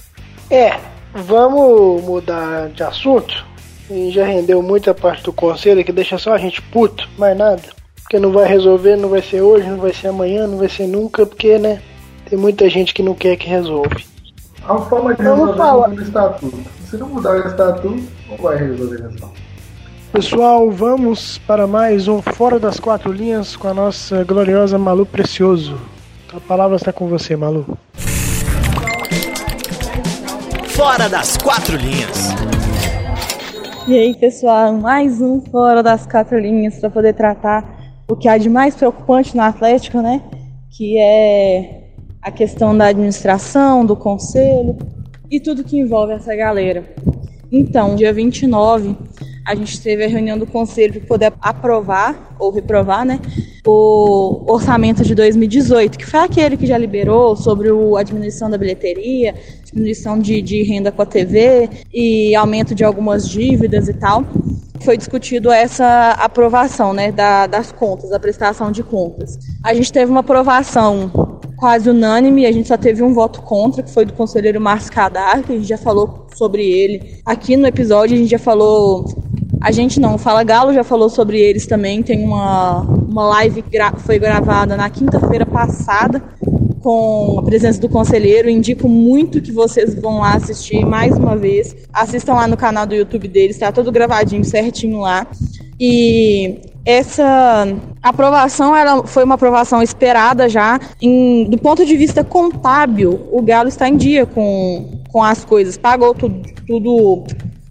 É, 0.50 0.78
vamos 1.14 2.02
mudar 2.02 2.68
de 2.68 2.82
assunto. 2.82 3.46
E 3.90 4.10
já 4.10 4.26
rendeu 4.26 4.62
muita 4.62 4.92
parte 4.92 5.22
do 5.22 5.32
conselho 5.32 5.84
que 5.84 5.92
deixa 5.92 6.18
só 6.18 6.34
a 6.34 6.38
gente 6.38 6.60
puto, 6.60 7.08
mais 7.16 7.36
nada. 7.36 7.62
Porque 8.02 8.18
não 8.18 8.32
vai 8.32 8.46
resolver, 8.46 8.96
não 8.96 9.08
vai 9.08 9.22
ser 9.22 9.40
hoje, 9.40 9.68
não 9.68 9.78
vai 9.78 9.92
ser 9.92 10.08
amanhã, 10.08 10.46
não 10.46 10.58
vai 10.58 10.68
ser 10.68 10.86
nunca, 10.86 11.24
porque, 11.24 11.58
né? 11.58 11.80
Tem 12.28 12.38
muita 12.38 12.68
gente 12.68 12.92
que 12.92 13.02
não 13.02 13.14
quer 13.14 13.36
que 13.36 13.48
resolve. 13.48 14.04
A 14.64 14.76
forma 14.78 15.14
de 15.14 15.22
resolver 15.22 15.56
falar. 15.56 15.88
o 15.88 16.02
estatuto. 16.02 16.58
Se 16.90 16.96
não 16.96 17.08
mudar 17.08 17.32
o 17.32 17.48
estatuto, 17.48 18.02
não 18.28 18.36
vai 18.36 18.56
resolver 18.56 19.02
mesmo. 19.02 19.32
Pessoal, 20.12 20.70
vamos 20.70 21.38
para 21.38 21.66
mais 21.66 22.08
um 22.08 22.20
Fora 22.20 22.58
das 22.58 22.80
Quatro 22.80 23.12
Linhas 23.12 23.56
com 23.56 23.68
a 23.68 23.74
nossa 23.74 24.24
gloriosa 24.24 24.78
Malu 24.78 25.04
Precioso. 25.04 25.78
A 26.32 26.40
palavra 26.40 26.76
está 26.76 26.92
com 26.92 27.08
você, 27.08 27.36
Malu. 27.36 27.78
Fora 30.68 31.08
das 31.08 31.36
quatro 31.36 31.76
linhas. 31.76 32.47
E 33.88 33.98
aí, 33.98 34.14
pessoal, 34.14 34.74
mais 34.74 35.18
um 35.18 35.40
Fora 35.40 35.82
das 35.82 36.06
Quatro 36.06 36.38
Linhas 36.38 36.78
para 36.78 36.90
poder 36.90 37.14
tratar 37.14 37.64
o 38.06 38.14
que 38.14 38.28
há 38.28 38.36
de 38.36 38.50
mais 38.50 38.74
preocupante 38.74 39.34
no 39.34 39.40
Atlético, 39.40 40.02
né? 40.02 40.20
Que 40.68 40.98
é 40.98 41.88
a 42.20 42.30
questão 42.30 42.76
da 42.76 42.88
administração, 42.88 43.86
do 43.86 43.96
conselho 43.96 44.76
e 45.30 45.40
tudo 45.40 45.64
que 45.64 45.78
envolve 45.78 46.12
essa 46.12 46.36
galera. 46.36 46.84
Então, 47.50 47.96
dia 47.96 48.12
29, 48.12 48.94
a 49.48 49.54
gente 49.54 49.80
teve 49.80 50.04
a 50.04 50.08
reunião 50.08 50.36
do 50.36 50.46
conselho 50.46 50.92
para 50.92 51.08
poder 51.08 51.32
aprovar 51.40 52.36
ou 52.38 52.50
reprovar, 52.50 53.02
né, 53.02 53.18
o 53.66 54.44
orçamento 54.46 55.02
de 55.02 55.14
2018, 55.14 55.96
que 55.96 56.04
foi 56.04 56.20
aquele 56.20 56.54
que 56.54 56.66
já 56.66 56.76
liberou 56.76 57.34
sobre 57.34 57.70
o, 57.70 57.96
a 57.96 58.02
diminuição 58.02 58.50
da 58.50 58.58
bilheteria, 58.58 59.34
diminuição 59.64 60.18
de, 60.18 60.42
de 60.42 60.62
renda 60.64 60.92
com 60.92 61.00
a 61.00 61.06
TV 61.06 61.70
e 61.92 62.34
aumento 62.34 62.74
de 62.74 62.84
algumas 62.84 63.26
dívidas 63.26 63.88
e 63.88 63.94
tal. 63.94 64.22
Foi 64.82 64.98
discutido 64.98 65.50
essa 65.50 66.10
aprovação, 66.18 66.92
né, 66.92 67.10
da, 67.10 67.46
das 67.46 67.72
contas, 67.72 68.10
da 68.10 68.20
prestação 68.20 68.70
de 68.70 68.82
contas. 68.82 69.38
A 69.64 69.72
gente 69.72 69.90
teve 69.90 70.10
uma 70.10 70.20
aprovação 70.20 71.40
quase 71.56 71.88
unânime, 71.88 72.44
a 72.44 72.52
gente 72.52 72.68
só 72.68 72.76
teve 72.76 73.02
um 73.02 73.14
voto 73.14 73.40
contra, 73.40 73.82
que 73.82 73.90
foi 73.90 74.04
do 74.04 74.12
conselheiro 74.12 74.60
Márcio 74.60 74.92
Cadar, 74.92 75.42
que 75.42 75.52
a 75.52 75.56
gente 75.56 75.66
já 75.66 75.78
falou 75.78 76.26
sobre 76.34 76.62
ele 76.62 77.20
aqui 77.24 77.56
no 77.56 77.66
episódio, 77.66 78.14
a 78.14 78.18
gente 78.18 78.30
já 78.30 78.38
falou. 78.38 79.27
A 79.60 79.72
gente 79.72 79.98
não, 79.98 80.16
Fala 80.16 80.44
Galo 80.44 80.72
já 80.72 80.84
falou 80.84 81.08
sobre 81.08 81.40
eles 81.40 81.66
também. 81.66 82.02
Tem 82.02 82.24
uma, 82.24 82.80
uma 82.80 83.26
live 83.28 83.62
gra 83.62 83.92
foi 83.96 84.18
gravada 84.18 84.76
na 84.76 84.88
quinta-feira 84.88 85.44
passada 85.44 86.22
com 86.80 87.38
a 87.40 87.42
presença 87.42 87.80
do 87.80 87.88
conselheiro. 87.88 88.48
Indico 88.48 88.88
muito 88.88 89.42
que 89.42 89.52
vocês 89.52 89.94
vão 89.94 90.20
lá 90.20 90.34
assistir 90.34 90.84
mais 90.84 91.16
uma 91.16 91.36
vez. 91.36 91.74
Assistam 91.92 92.34
lá 92.34 92.46
no 92.46 92.56
canal 92.56 92.86
do 92.86 92.94
YouTube 92.94 93.28
deles, 93.28 93.56
está 93.56 93.72
todo 93.72 93.90
gravadinho 93.90 94.44
certinho 94.44 95.00
lá. 95.00 95.26
E 95.80 96.60
essa 96.84 97.66
aprovação 98.02 98.74
ela 98.74 99.06
foi 99.06 99.24
uma 99.24 99.34
aprovação 99.34 99.82
esperada 99.82 100.48
já. 100.48 100.80
Em, 101.02 101.44
do 101.44 101.58
ponto 101.58 101.84
de 101.84 101.96
vista 101.96 102.24
contábil, 102.24 103.28
o 103.30 103.42
Galo 103.42 103.68
está 103.68 103.88
em 103.88 103.96
dia 103.96 104.24
com, 104.24 105.02
com 105.10 105.22
as 105.22 105.44
coisas. 105.44 105.76
Pagou 105.76 106.14
tudo, 106.14 106.42
tudo 106.66 107.24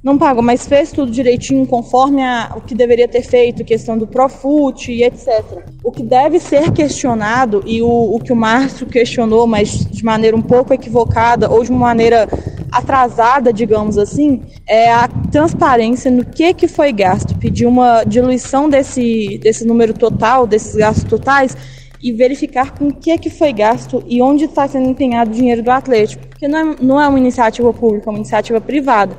não 0.07 0.17
pagou, 0.17 0.41
mas 0.41 0.65
fez 0.65 0.89
tudo 0.89 1.11
direitinho 1.11 1.67
conforme 1.67 2.23
a, 2.23 2.53
o 2.55 2.61
que 2.61 2.73
deveria 2.73 3.09
ter 3.09 3.23
feito, 3.23 3.65
questão 3.65 3.97
do 3.97 4.07
Profut 4.07 4.89
e 4.89 5.03
etc. 5.03 5.43
O 5.83 5.91
que 5.91 6.01
deve 6.01 6.39
ser 6.39 6.71
questionado, 6.71 7.61
e 7.65 7.81
o, 7.81 8.15
o 8.15 8.17
que 8.17 8.31
o 8.31 8.35
Márcio 8.35 8.87
questionou, 8.87 9.45
mas 9.45 9.85
de 9.85 10.05
maneira 10.05 10.37
um 10.37 10.41
pouco 10.41 10.73
equivocada, 10.73 11.51
ou 11.51 11.61
de 11.61 11.71
uma 11.71 11.87
maneira 11.87 12.25
atrasada, 12.71 13.51
digamos 13.51 13.97
assim, 13.97 14.41
é 14.65 14.89
a 14.93 15.09
transparência 15.29 16.09
no 16.09 16.23
que, 16.23 16.53
que 16.53 16.69
foi 16.69 16.93
gasto. 16.93 17.37
Pedir 17.37 17.65
uma 17.65 18.05
diluição 18.05 18.69
desse, 18.69 19.37
desse 19.39 19.65
número 19.65 19.93
total, 19.93 20.47
desses 20.47 20.73
gastos 20.73 21.03
totais, 21.03 21.57
e 22.01 22.13
verificar 22.13 22.71
com 22.71 22.87
o 22.87 22.93
que, 22.93 23.17
que 23.17 23.29
foi 23.29 23.51
gasto 23.51 24.01
e 24.07 24.21
onde 24.21 24.45
está 24.45 24.67
sendo 24.67 24.87
empenhado 24.87 25.31
o 25.31 25.33
dinheiro 25.33 25.61
do 25.61 25.71
Atlético. 25.71 26.25
Porque 26.27 26.47
não 26.47 26.59
é, 26.59 26.75
não 26.79 27.01
é 27.01 27.07
uma 27.09 27.19
iniciativa 27.19 27.73
pública, 27.73 28.09
é 28.09 28.09
uma 28.09 28.19
iniciativa 28.19 28.61
privada. 28.61 29.17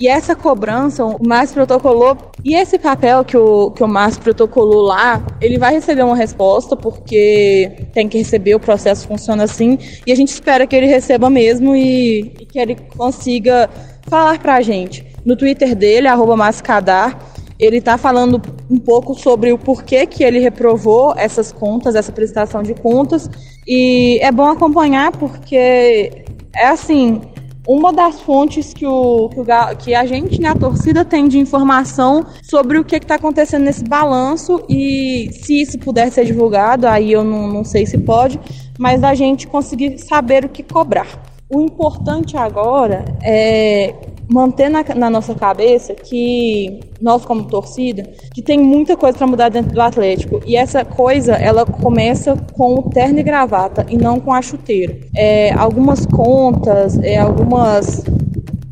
E 0.00 0.06
essa 0.06 0.36
cobrança, 0.36 1.04
o 1.04 1.18
Márcio 1.26 1.54
protocolou, 1.54 2.16
e 2.44 2.54
esse 2.54 2.78
papel 2.78 3.24
que 3.24 3.36
o, 3.36 3.72
que 3.72 3.82
o 3.82 3.88
Márcio 3.88 4.22
protocolou 4.22 4.82
lá, 4.82 5.26
ele 5.40 5.58
vai 5.58 5.74
receber 5.74 6.04
uma 6.04 6.14
resposta, 6.14 6.76
porque 6.76 7.88
tem 7.92 8.08
que 8.08 8.18
receber, 8.18 8.54
o 8.54 8.60
processo 8.60 9.08
funciona 9.08 9.42
assim, 9.42 9.76
e 10.06 10.12
a 10.12 10.14
gente 10.14 10.28
espera 10.28 10.68
que 10.68 10.76
ele 10.76 10.86
receba 10.86 11.28
mesmo 11.28 11.74
e, 11.74 12.20
e 12.40 12.46
que 12.46 12.60
ele 12.60 12.76
consiga 12.96 13.68
falar 14.08 14.38
pra 14.38 14.60
gente. 14.60 15.04
No 15.24 15.36
Twitter 15.36 15.74
dele, 15.74 16.06
arroba 16.06 16.36
Mascadar, 16.36 17.18
ele 17.58 17.78
está 17.78 17.98
falando 17.98 18.40
um 18.70 18.78
pouco 18.78 19.14
sobre 19.14 19.52
o 19.52 19.58
porquê 19.58 20.06
que 20.06 20.22
ele 20.22 20.38
reprovou 20.38 21.12
essas 21.16 21.50
contas, 21.50 21.96
essa 21.96 22.12
prestação 22.12 22.62
de 22.62 22.72
contas, 22.72 23.28
e 23.66 24.20
é 24.22 24.30
bom 24.30 24.46
acompanhar 24.46 25.10
porque 25.10 26.24
é 26.54 26.68
assim, 26.68 27.20
uma 27.68 27.92
das 27.92 28.18
fontes 28.18 28.72
que, 28.72 28.86
o, 28.86 29.28
que, 29.28 29.40
o, 29.40 29.44
que 29.76 29.94
a 29.94 30.06
gente, 30.06 30.40
né, 30.40 30.48
a 30.48 30.54
torcida, 30.54 31.04
tem 31.04 31.28
de 31.28 31.38
informação 31.38 32.24
sobre 32.42 32.78
o 32.78 32.84
que 32.84 32.96
está 32.96 33.16
acontecendo 33.16 33.64
nesse 33.64 33.84
balanço 33.84 34.64
e 34.70 35.28
se 35.32 35.60
isso 35.60 35.78
puder 35.78 36.10
ser 36.10 36.24
divulgado, 36.24 36.86
aí 36.86 37.12
eu 37.12 37.22
não, 37.22 37.46
não 37.46 37.64
sei 37.64 37.84
se 37.84 37.98
pode, 37.98 38.40
mas 38.78 39.04
a 39.04 39.12
gente 39.12 39.46
conseguir 39.46 39.98
saber 39.98 40.46
o 40.46 40.48
que 40.48 40.62
cobrar. 40.62 41.06
O 41.50 41.60
importante 41.60 42.38
agora 42.38 43.04
é 43.22 43.94
manter 44.28 44.68
na, 44.68 44.84
na, 44.94 45.08
nossa 45.08 45.34
cabeça 45.34 45.94
que 45.94 46.80
nós 47.00 47.24
como 47.24 47.44
torcida 47.44 48.02
que 48.34 48.42
tem 48.42 48.58
muita 48.58 48.96
coisa 48.96 49.16
para 49.16 49.26
mudar 49.26 49.48
dentro 49.48 49.72
do 49.72 49.80
Atlético. 49.80 50.40
E 50.46 50.54
essa 50.54 50.84
coisa 50.84 51.32
ela 51.32 51.64
começa 51.64 52.36
com 52.52 52.74
o 52.74 52.82
terno 52.90 53.18
e 53.18 53.22
gravata 53.22 53.86
e 53.88 53.96
não 53.96 54.20
com 54.20 54.32
a 54.32 54.42
chuteira. 54.42 54.98
É, 55.16 55.52
algumas 55.54 56.04
contas 56.04 56.98
é, 57.02 57.16
algumas 57.16 58.04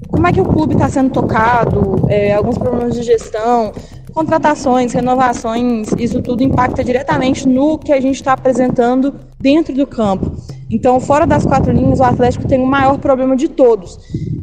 como 0.09 0.27
é 0.27 0.33
que 0.33 0.41
o 0.41 0.45
clube 0.45 0.75
está 0.75 0.89
sendo 0.89 1.11
tocado, 1.11 2.07
é, 2.09 2.33
alguns 2.33 2.57
problemas 2.57 2.95
de 2.95 3.03
gestão, 3.03 3.73
contratações, 4.15 4.95
renovações, 4.95 5.89
isso 5.99 6.23
tudo 6.23 6.43
impacta 6.43 6.83
diretamente 6.83 7.47
no 7.47 7.79
que 7.79 7.93
a 7.93 8.01
gente 8.01 8.15
está 8.15 8.33
apresentando 8.33 9.15
dentro 9.39 9.75
do 9.75 9.87
campo. 9.87 10.33
Então, 10.71 10.99
fora 10.99 11.27
das 11.27 11.45
quatro 11.45 11.71
linhas, 11.71 12.01
o 12.01 12.05
Atlético 12.05 12.49
tem 12.49 12.59
o 12.59 12.67
maior 12.67 12.97
problema 12.99 13.37
de 13.37 13.47
todos, 13.47 13.99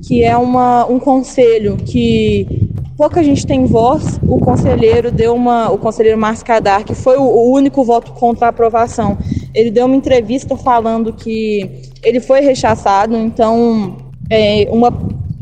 que 0.06 0.24
é 0.24 0.36
uma, 0.38 0.86
um 0.86 1.00
conselho 1.00 1.78
que 1.78 2.70
pouca 2.98 3.24
gente 3.24 3.46
tem 3.46 3.66
voz. 3.66 4.20
O 4.28 4.40
conselheiro 4.40 5.12
deu 5.12 5.34
uma, 5.34 5.72
o 5.72 5.78
conselheiro 5.78 6.18
Márcio 6.18 6.46
Cadar, 6.46 6.84
que 6.84 6.94
foi 6.94 7.18
o, 7.18 7.24
o 7.24 7.52
único 7.52 7.84
voto 7.84 8.12
contra 8.14 8.48
a 8.48 8.50
aprovação, 8.50 9.18
ele 9.54 9.72
deu 9.72 9.86
uma 9.86 9.96
entrevista 9.96 10.56
falando 10.58 11.14
que 11.14 11.90
ele 12.04 12.20
foi 12.20 12.42
rechaçado, 12.42 13.16
então 13.16 13.98
é, 14.30 14.68
uma 14.70 14.92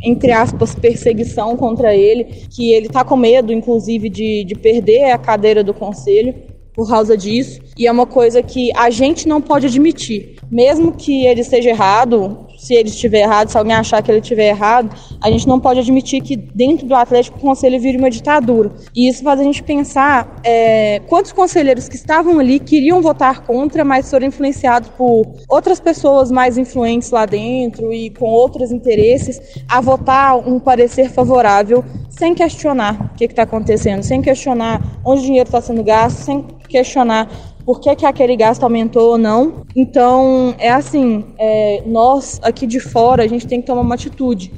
entre 0.04 0.32
aspas, 0.32 0.74
perseguição 0.74 1.56
contra 1.56 1.96
ele, 1.96 2.24
que 2.24 2.72
ele 2.72 2.88
está 2.88 3.04
com 3.04 3.16
medo, 3.16 3.54
inclusive, 3.54 4.10
de, 4.10 4.44
de 4.44 4.56
perder 4.56 5.12
a 5.12 5.18
cadeira 5.18 5.64
do 5.64 5.76
conselho 5.76 6.34
por 6.74 6.88
causa 6.88 7.18
disso. 7.18 7.62
E 7.78 7.88
é 7.88 7.92
uma 7.92 8.06
coisa 8.06 8.42
que 8.42 8.72
a 8.76 8.90
gente 8.90 9.28
não 9.28 9.42
pode 9.42 9.68
admitir. 9.68 10.36
Mesmo 10.50 10.92
que 10.92 11.26
ele 11.26 11.42
esteja 11.42 11.70
errado, 11.70 12.48
se 12.62 12.76
ele 12.76 12.90
estiver 12.90 13.22
errado, 13.22 13.50
se 13.50 13.58
alguém 13.58 13.74
achar 13.74 14.04
que 14.04 14.12
ele 14.12 14.20
estiver 14.20 14.50
errado, 14.50 14.96
a 15.20 15.32
gente 15.32 15.48
não 15.48 15.60
pode 15.60 15.80
admitir 15.80 16.22
que 16.22 16.36
dentro 16.36 16.86
do 16.86 16.94
Atlético 16.94 17.38
o 17.38 17.42
conselho 17.42 17.80
vire 17.80 17.98
uma 17.98 18.10
ditadura. 18.10 18.72
E 18.96 19.10
isso 19.10 19.24
faz 19.24 19.40
a 19.40 19.44
gente 19.44 19.64
pensar 19.64 20.40
é, 20.44 21.00
quantos 21.08 21.32
conselheiros 21.32 21.90
que 21.90 21.96
estavam 21.96 22.40
ali 22.40 22.60
queriam 22.60 23.02
votar 23.02 23.42
contra, 23.42 23.84
mas 23.84 24.10
foram 24.10 24.28
influenciados 24.28 24.90
por 24.90 25.26
outras 25.50 25.80
pessoas 25.80 26.30
mais 26.30 26.58
influentes 26.58 27.10
lá 27.10 27.26
dentro 27.26 27.92
e 27.92 28.12
com 28.12 28.26
outros 28.26 28.72
interesses 28.72 29.42
a 29.68 29.82
votar 29.82 30.38
um 30.38 30.60
parecer 30.60 31.10
favorável 31.10 31.84
sem 32.10 32.36
questionar 32.36 33.12
o 33.14 33.18
que 33.18 33.26
está 33.26 33.44
acontecendo, 33.44 34.04
sem 34.04 34.22
questionar 34.22 34.91
onde 35.04 35.22
o 35.22 35.26
dinheiro 35.26 35.48
está 35.48 35.62
sendo 35.62 35.84
gasto, 35.84 36.18
sem 36.18 36.46
questionar 36.68 37.30
por 37.66 37.80
que, 37.80 37.96
que 37.96 38.06
aquele 38.06 38.36
gasto 38.36 38.64
aumentou 38.64 39.12
ou 39.12 39.18
não. 39.18 39.64
Então, 39.76 40.56
é 40.58 40.70
assim, 40.70 41.26
é, 41.38 41.84
nós 41.86 42.40
aqui 42.44 42.66
de 42.66 42.80
fora, 42.80 43.24
a 43.24 43.28
gente 43.28 43.48
tem 43.48 43.62
que 43.62 43.68
tomar 43.68 43.82
uma 43.82 43.96
atitude 43.96 44.52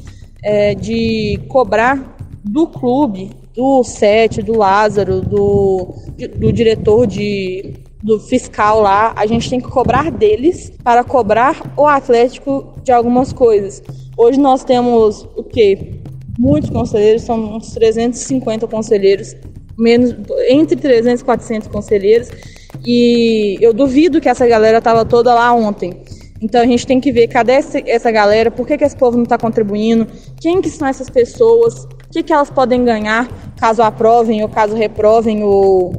é, 0.43 0.73
de 0.75 1.39
cobrar 1.49 2.15
do 2.43 2.67
clube, 2.67 3.31
do 3.55 3.83
Sete, 3.83 4.41
do 4.41 4.57
Lázaro, 4.57 5.21
do, 5.21 5.93
do 6.37 6.51
diretor 6.51 7.05
de, 7.05 7.73
do 8.01 8.19
fiscal 8.19 8.81
lá, 8.81 9.13
a 9.15 9.25
gente 9.25 9.49
tem 9.49 9.61
que 9.61 9.69
cobrar 9.69 10.11
deles 10.11 10.71
para 10.83 11.03
cobrar 11.03 11.73
o 11.77 11.87
Atlético 11.87 12.73
de 12.83 12.91
algumas 12.91 13.31
coisas. 13.31 13.81
Hoje 14.17 14.39
nós 14.39 14.63
temos 14.63 15.27
o 15.37 15.43
quê? 15.43 16.01
Muitos 16.37 16.69
conselheiros, 16.69 17.21
são 17.21 17.55
uns 17.55 17.71
350 17.73 18.67
conselheiros, 18.67 19.35
menos 19.77 20.15
entre 20.47 20.75
300 20.75 21.21
e 21.21 21.25
400 21.25 21.67
conselheiros 21.67 22.29
e 22.85 23.57
eu 23.61 23.73
duvido 23.73 24.19
que 24.19 24.29
essa 24.29 24.47
galera 24.47 24.79
estava 24.79 25.05
toda 25.05 25.33
lá 25.33 25.53
ontem. 25.53 26.01
Então 26.41 26.61
a 26.61 26.65
gente 26.65 26.85
tem 26.85 26.99
que 26.99 27.11
ver 27.11 27.27
cadê 27.27 27.53
essa 27.85 28.11
galera, 28.11 28.51
por 28.51 28.67
que, 28.67 28.77
que 28.77 28.83
esse 28.83 28.95
povo 28.95 29.15
não 29.15 29.23
está 29.23 29.37
contribuindo, 29.37 30.07
quem 30.41 30.61
que 30.61 30.69
são 30.69 30.87
essas 30.87 31.09
pessoas, 31.09 31.85
o 31.85 32.09
que, 32.11 32.21
que 32.21 32.33
elas 32.33 32.49
podem 32.49 32.83
ganhar 32.83 33.29
caso 33.57 33.81
aprovem 33.81 34.43
ou 34.43 34.49
caso 34.49 34.75
reprovem 34.75 35.43
o, 35.43 35.93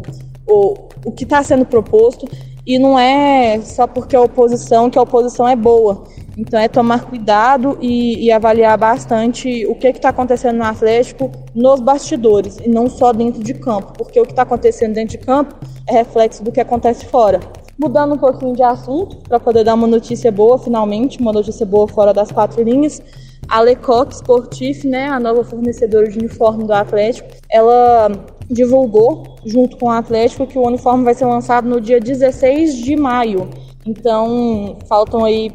o, 0.47 0.75
o 1.07 1.13
que 1.13 1.25
está 1.25 1.43
sendo 1.43 1.65
proposto. 1.65 2.29
E 2.67 2.79
não 2.79 2.99
é 2.99 3.61
só 3.63 3.87
porque 3.87 4.17
a 4.17 4.21
oposição 4.21 4.89
que 4.89 4.99
a 4.99 5.03
oposição 5.03 5.47
é 5.47 5.55
boa. 5.57 6.05
Então 6.37 6.59
é 6.59 6.69
tomar 6.69 7.05
cuidado 7.05 7.79
e, 7.81 8.25
e 8.25 8.33
avaliar 8.33 8.77
bastante 8.77 9.67
o 9.67 9.75
que 9.75 9.89
está 9.89 10.09
acontecendo 10.09 10.57
no 10.57 10.65
Atlético 10.65 11.31
nos 11.55 11.81
bastidores 11.81 12.59
e 12.59 12.69
não 12.69 12.89
só 12.89 13.13
dentro 13.13 13.43
de 13.43 13.55
campo, 13.55 13.93
porque 13.97 14.21
o 14.21 14.25
que 14.25 14.33
está 14.33 14.43
acontecendo 14.43 14.95
dentro 14.95 15.19
de 15.19 15.25
campo 15.25 15.55
é 15.87 15.93
reflexo 15.93 16.43
do 16.43 16.51
que 16.51 16.61
acontece 16.61 17.07
fora. 17.07 17.41
Mudando 17.79 18.15
um 18.15 18.19
pouquinho 18.19 18.55
de 18.55 18.63
assunto, 18.63 19.17
para 19.29 19.41
poder 19.41 19.65
dar 19.65 19.75
uma 19.75 19.87
notícia 19.87 20.31
boa, 20.31 20.59
finalmente, 20.59 21.21
uma 21.21 21.33
notícia 21.33 21.67
boa 21.67 21.89
fora 21.89 22.13
das 22.13 22.31
quatro 22.31 22.63
linhas. 22.63 23.03
A 23.49 23.61
Lecoq 23.61 24.15
Sportif, 24.15 24.87
né, 24.87 25.09
a 25.09 25.19
nova 25.19 25.45
fornecedora 25.45 26.09
de 26.09 26.19
uniforme 26.19 26.65
do 26.65 26.73
Atlético, 26.73 27.29
ela 27.51 28.11
divulgou, 28.49 29.37
junto 29.45 29.77
com 29.77 29.87
o 29.87 29.91
Atlético, 29.91 30.47
que 30.47 30.59
o 30.59 30.67
uniforme 30.67 31.05
vai 31.05 31.15
ser 31.15 31.27
lançado 31.27 31.69
no 31.69 31.81
dia 31.81 32.01
16 32.01 32.77
de 32.77 32.97
maio. 32.97 33.51
Então, 33.87 34.77
faltam 34.89 35.25
aí 35.25 35.51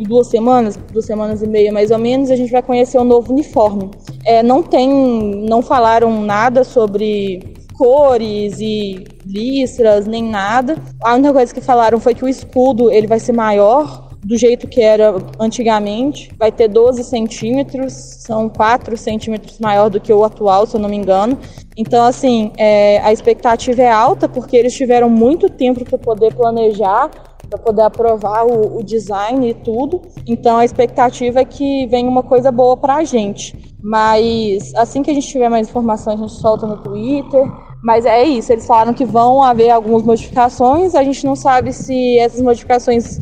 duas 0.00 0.28
semanas, 0.28 0.76
duas 0.90 1.04
semanas 1.04 1.42
e 1.42 1.46
meia 1.46 1.72
mais 1.72 1.90
ou 1.90 1.98
menos, 1.98 2.30
a 2.30 2.36
gente 2.36 2.50
vai 2.50 2.62
conhecer 2.62 2.98
o 2.98 3.04
novo 3.04 3.32
uniforme. 3.32 3.90
É, 4.24 4.42
não 4.42 4.62
tem, 4.62 4.88
não 4.88 5.60
falaram 5.60 6.22
nada 6.22 6.64
sobre 6.64 7.54
cores 7.76 8.58
e 8.60 9.04
listras, 9.26 10.06
nem 10.06 10.22
nada. 10.22 10.76
A 11.02 11.14
única 11.14 11.32
coisa 11.32 11.52
que 11.52 11.60
falaram 11.60 12.00
foi 12.00 12.14
que 12.14 12.24
o 12.24 12.28
escudo 12.28 12.90
ele 12.90 13.06
vai 13.06 13.20
ser 13.20 13.32
maior 13.32 14.10
do 14.24 14.38
jeito 14.38 14.66
que 14.66 14.80
era 14.80 15.14
antigamente. 15.38 16.30
Vai 16.38 16.50
ter 16.50 16.68
12 16.68 17.04
centímetros, 17.04 17.92
são 17.92 18.48
4 18.48 18.96
centímetros 18.96 19.58
maior 19.58 19.90
do 19.90 20.00
que 20.00 20.12
o 20.12 20.24
atual, 20.24 20.66
se 20.66 20.76
eu 20.76 20.80
não 20.80 20.88
me 20.88 20.96
engano. 20.96 21.38
Então, 21.76 22.04
assim, 22.04 22.50
é, 22.56 22.98
a 23.00 23.12
expectativa 23.12 23.82
é 23.82 23.90
alta 23.90 24.28
porque 24.28 24.56
eles 24.56 24.74
tiveram 24.74 25.10
muito 25.10 25.50
tempo 25.50 25.84
para 25.84 25.98
poder 25.98 26.34
planejar 26.34 27.10
para 27.54 27.58
poder 27.58 27.82
aprovar 27.82 28.44
o, 28.44 28.78
o, 28.78 28.82
design 28.82 29.48
e 29.48 29.54
tudo. 29.54 30.02
Então 30.26 30.56
a 30.56 30.64
expectativa 30.64 31.40
é 31.40 31.44
que 31.44 31.86
venha 31.86 32.08
uma 32.08 32.22
coisa 32.22 32.50
boa 32.50 32.76
para 32.76 32.96
a 32.96 33.04
gente. 33.04 33.74
Mas 33.82 34.74
assim 34.74 35.02
que 35.02 35.10
a 35.10 35.14
gente 35.14 35.28
tiver 35.28 35.48
mais 35.48 35.68
informações, 35.68 36.18
a 36.18 36.26
gente 36.26 36.40
solta 36.40 36.66
no 36.66 36.78
Twitter. 36.78 37.50
Mas 37.82 38.06
é 38.06 38.24
isso, 38.24 38.50
eles 38.50 38.66
falaram 38.66 38.94
que 38.94 39.04
vão 39.04 39.42
haver 39.42 39.70
algumas 39.70 40.02
modificações. 40.02 40.94
A 40.94 41.04
gente 41.04 41.24
não 41.24 41.36
sabe 41.36 41.72
se 41.72 42.18
essas 42.18 42.40
modificações 42.40 43.18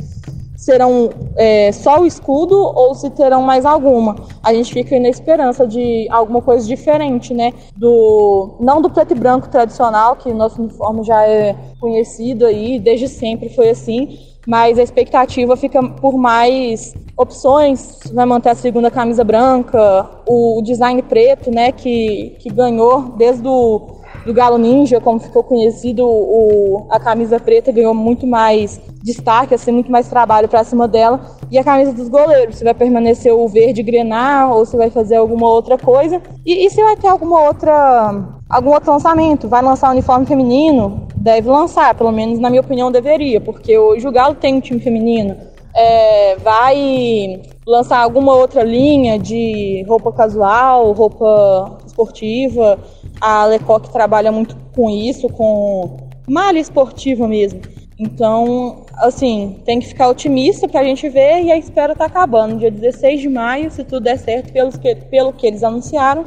serão 0.63 1.11
é, 1.37 1.73
só 1.73 2.01
o 2.01 2.07
escudo 2.07 2.57
ou 2.57 2.95
se 2.95 3.11
terão 3.11 3.43
mais 3.43 3.67
alguma. 3.67 4.15
A 4.41 4.55
gente 4.55 4.73
fica 4.73 4.99
na 5.01 5.09
esperança 5.09 5.67
de 5.67 6.07
alguma 6.09 6.41
coisa 6.41 6.65
diferente, 6.65 7.35
né? 7.35 7.53
Do 7.77 8.55
não 8.61 8.81
do 8.81 8.89
preto 8.89 9.13
e 9.13 9.19
branco 9.19 9.49
tradicional, 9.49 10.15
que 10.15 10.33
nosso 10.33 10.63
uniforme 10.63 11.03
já 11.03 11.27
é 11.27 11.57
conhecido 11.81 12.47
aí, 12.47 12.79
desde 12.79 13.09
sempre 13.09 13.49
foi 13.49 13.71
assim, 13.71 14.17
mas 14.47 14.79
a 14.79 14.85
expectativa 14.85 15.57
fica 15.57 15.83
por 15.83 16.17
mais 16.17 16.95
opções, 17.17 17.99
vai 18.13 18.25
manter 18.25 18.51
a 18.51 18.55
segunda 18.55 18.89
camisa 18.89 19.25
branca, 19.25 20.09
o 20.29 20.63
design 20.63 21.03
preto, 21.03 21.51
né, 21.51 21.73
que, 21.73 22.37
que 22.39 22.51
ganhou 22.51 23.03
desde 23.17 23.47
o 23.47 24.01
do 24.25 24.33
Galo 24.33 24.59
Ninja, 24.59 25.01
como 25.01 25.19
ficou 25.19 25.43
conhecido, 25.43 26.07
o, 26.07 26.87
a 26.91 27.01
camisa 27.01 27.41
preta 27.41 27.73
ganhou 27.73 27.95
muito 27.95 28.27
mais 28.27 28.81
destaque, 29.03 29.55
assim, 29.55 29.73
muito 29.73 29.91
mais 29.91 30.09
trabalho 30.09 30.49
para 30.49 30.65
cima 30.65 30.87
dela. 30.87 31.21
E 31.51 31.59
a 31.59 31.65
camisa 31.65 31.93
dos 31.93 32.09
goleiros, 32.09 32.57
se 32.57 32.65
vai 32.65 32.75
permanecer 32.75 33.33
o 33.33 33.49
verde 33.49 33.83
grenar 33.83 34.53
ou 34.53 34.65
se 34.65 34.77
vai 34.77 34.91
fazer 34.91 35.17
alguma 35.17 35.49
outra 35.49 35.77
coisa. 35.77 36.23
E, 36.47 36.67
e 36.67 36.71
se 36.71 36.83
vai 36.83 36.97
ter 36.97 37.09
alguma 37.09 37.43
outra 37.43 38.41
algum 38.49 38.71
outro 38.71 38.93
lançamento, 38.93 39.49
vai 39.49 39.63
lançar 39.63 39.89
o 39.89 39.93
uniforme 39.93 40.27
feminino, 40.27 41.07
deve 41.17 41.49
lançar, 41.49 41.95
pelo 41.95 42.13
menos 42.13 42.39
na 42.39 42.51
minha 42.51 42.61
opinião 42.61 42.93
deveria, 42.93 43.41
porque 43.41 43.79
hoje 43.79 44.07
o 44.07 44.13
Galo 44.13 44.35
tem 44.35 44.57
um 44.57 44.61
time 44.61 44.79
feminino. 44.79 45.35
É, 45.75 46.37
vai 46.37 47.41
lançar 47.67 47.99
alguma 47.99 48.35
outra 48.35 48.63
linha 48.63 49.19
de 49.19 49.83
roupa 49.89 50.13
casual, 50.13 50.93
roupa 50.93 51.79
esportiva, 51.93 52.79
a 53.21 53.45
Lecoq 53.45 53.91
trabalha 53.91 54.33
muito 54.33 54.57
com 54.75 54.89
isso, 54.89 55.29
com 55.29 55.99
malha 56.29 56.59
esportiva 56.59 57.29
mesmo. 57.29 57.61
Então, 57.99 58.85
assim, 58.97 59.61
tem 59.65 59.79
que 59.79 59.87
ficar 59.87 60.09
otimista 60.09 60.67
para 60.67 60.81
a 60.81 60.85
gente 60.85 61.09
ver 61.09 61.43
e 61.43 61.53
a 61.53 61.57
espera 61.57 61.93
está 61.93 62.07
acabando. 62.07 62.59
Dia 62.59 62.71
16 62.71 63.21
de 63.21 63.29
maio, 63.29 63.71
se 63.71 63.85
tudo 63.85 64.05
der 64.05 64.19
certo, 64.19 64.53
pelo 64.53 64.73
que, 64.73 64.95
pelo 64.97 65.33
que 65.33 65.47
eles 65.47 65.63
anunciaram, 65.63 66.25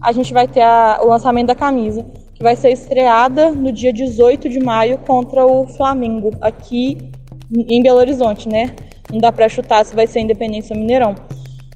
a 0.00 0.12
gente 0.12 0.32
vai 0.32 0.46
ter 0.46 0.62
a, 0.62 1.00
o 1.02 1.08
lançamento 1.08 1.48
da 1.48 1.54
camisa, 1.54 2.06
que 2.34 2.42
vai 2.42 2.56
ser 2.56 2.70
estreada 2.70 3.50
no 3.50 3.72
dia 3.72 3.92
18 3.92 4.48
de 4.48 4.60
maio 4.60 4.98
contra 4.98 5.44
o 5.44 5.66
Flamengo, 5.66 6.30
aqui 6.40 6.96
em 7.52 7.82
Belo 7.82 7.98
Horizonte, 7.98 8.48
né? 8.48 8.74
Não 9.12 9.18
dá 9.18 9.32
para 9.32 9.48
chutar 9.48 9.84
se 9.84 9.94
vai 9.94 10.06
ser 10.06 10.20
Independência 10.20 10.74
ou 10.74 10.80
Mineirão. 10.80 11.14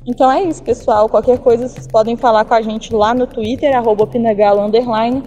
Então 0.07 0.31
é 0.31 0.43
isso, 0.43 0.63
pessoal. 0.63 1.09
Qualquer 1.09 1.39
coisa 1.39 1.69
vocês 1.69 1.87
podem 1.87 2.17
falar 2.17 2.45
com 2.45 2.55
a 2.55 2.63
gente 2.63 2.93
lá 2.93 3.15
no 3.15 3.27
Twitter, 3.27 3.77
arroba 3.77 4.07
Pinagalo 4.07 4.61
Underline, 4.61 5.23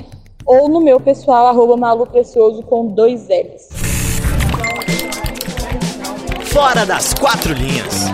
ou 0.45 0.67
no 0.67 0.81
meu 0.81 0.99
pessoal, 0.99 1.47
arroba 1.47 1.77
Malu 1.77 2.05
Precioso 2.05 2.61
com 2.63 2.87
dois 2.87 3.27
L's. 3.29 3.69
Fora 6.51 6.85
das 6.85 7.13
quatro 7.13 7.53
linhas. 7.53 8.05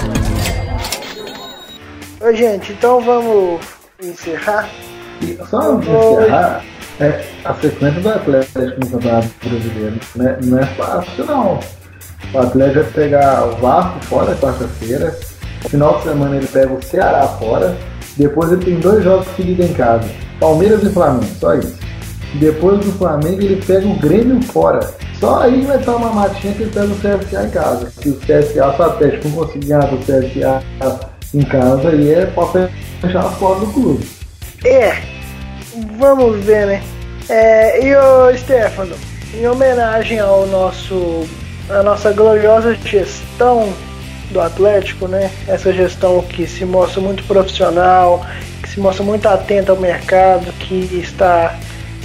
Oi, 2.21 2.35
gente, 2.35 2.73
então 2.73 3.01
vamos 3.01 3.61
encerrar. 4.01 4.69
E 5.21 5.37
só 5.45 5.73
antes 5.73 5.89
de 5.89 5.95
encerrar, 5.95 6.63
é, 6.99 7.25
a 7.43 7.53
sequência 7.55 8.01
do 8.01 8.09
Atlético 8.09 8.79
no 8.79 8.91
Campeonato 8.91 9.29
Brasileiro 9.43 9.99
né, 10.15 10.39
não 10.43 10.59
é 10.59 10.65
fácil, 10.67 11.25
não. 11.25 11.59
O 12.33 12.37
Atlético 12.37 12.83
vai 12.83 12.91
pegar 12.93 13.47
o 13.47 13.55
Vasco 13.57 14.05
fora 14.05 14.35
quarta-feira, 14.35 15.19
final 15.69 15.97
de 15.97 16.03
semana 16.03 16.35
ele 16.35 16.47
pega 16.47 16.73
o 16.73 16.83
Ceará 16.83 17.27
fora. 17.27 17.75
Depois 18.17 18.51
ele 18.51 18.63
tem 18.63 18.79
dois 18.79 19.03
jogos 19.03 19.27
seguidos 19.35 19.69
em 19.69 19.73
casa. 19.73 20.07
Palmeiras 20.39 20.83
e 20.83 20.89
Flamengo, 20.89 21.25
só 21.39 21.55
isso. 21.55 21.75
Depois 22.35 22.79
do 22.79 22.91
Flamengo 22.93 23.41
ele 23.41 23.61
pega 23.61 23.87
o 23.87 23.99
Grêmio 23.99 24.41
fora. 24.43 24.79
Só 25.19 25.41
aí 25.41 25.61
vai 25.61 25.77
estar 25.77 25.95
uma 25.95 26.11
matinha 26.11 26.53
que 26.53 26.63
ele 26.63 26.71
pega 26.71 26.87
o 26.87 26.95
CSA 26.95 27.43
em 27.43 27.49
casa. 27.49 27.91
Se 27.91 28.09
o 28.09 28.15
CSA, 28.15 28.43
se 28.51 28.59
o 28.59 28.83
Atlético 28.83 29.27
não 29.27 29.35
conseguir 29.35 29.67
ganhar 29.67 29.87
do 29.87 29.97
CSA 29.99 30.63
em 31.33 31.43
casa, 31.43 31.89
aí 31.89 32.13
é 32.13 32.25
pra 32.25 32.47
fechar 33.01 33.25
as 33.25 33.35
portas 33.37 33.67
do 33.67 33.73
clube. 33.73 34.07
É, 34.65 34.97
vamos 35.97 36.43
ver, 36.43 36.65
né? 36.65 36.83
É, 37.29 37.85
e 37.85 37.95
o 37.95 38.37
Stefano, 38.37 38.95
em 39.33 39.47
homenagem 39.47 40.19
ao 40.19 40.45
nosso 40.47 41.25
a 41.69 41.81
nossa 41.83 42.11
gloriosa 42.11 42.75
gestão 42.75 43.71
do 44.31 44.41
Atlético, 44.41 45.07
né? 45.07 45.31
Essa 45.47 45.71
gestão 45.71 46.21
que 46.21 46.47
se 46.47 46.65
mostra 46.65 47.01
muito 47.01 47.23
profissional, 47.23 48.25
que 48.61 48.69
se 48.69 48.79
mostra 48.79 49.03
muito 49.03 49.27
atenta 49.27 49.71
ao 49.71 49.77
mercado, 49.77 50.51
que 50.53 50.75
está 51.01 51.57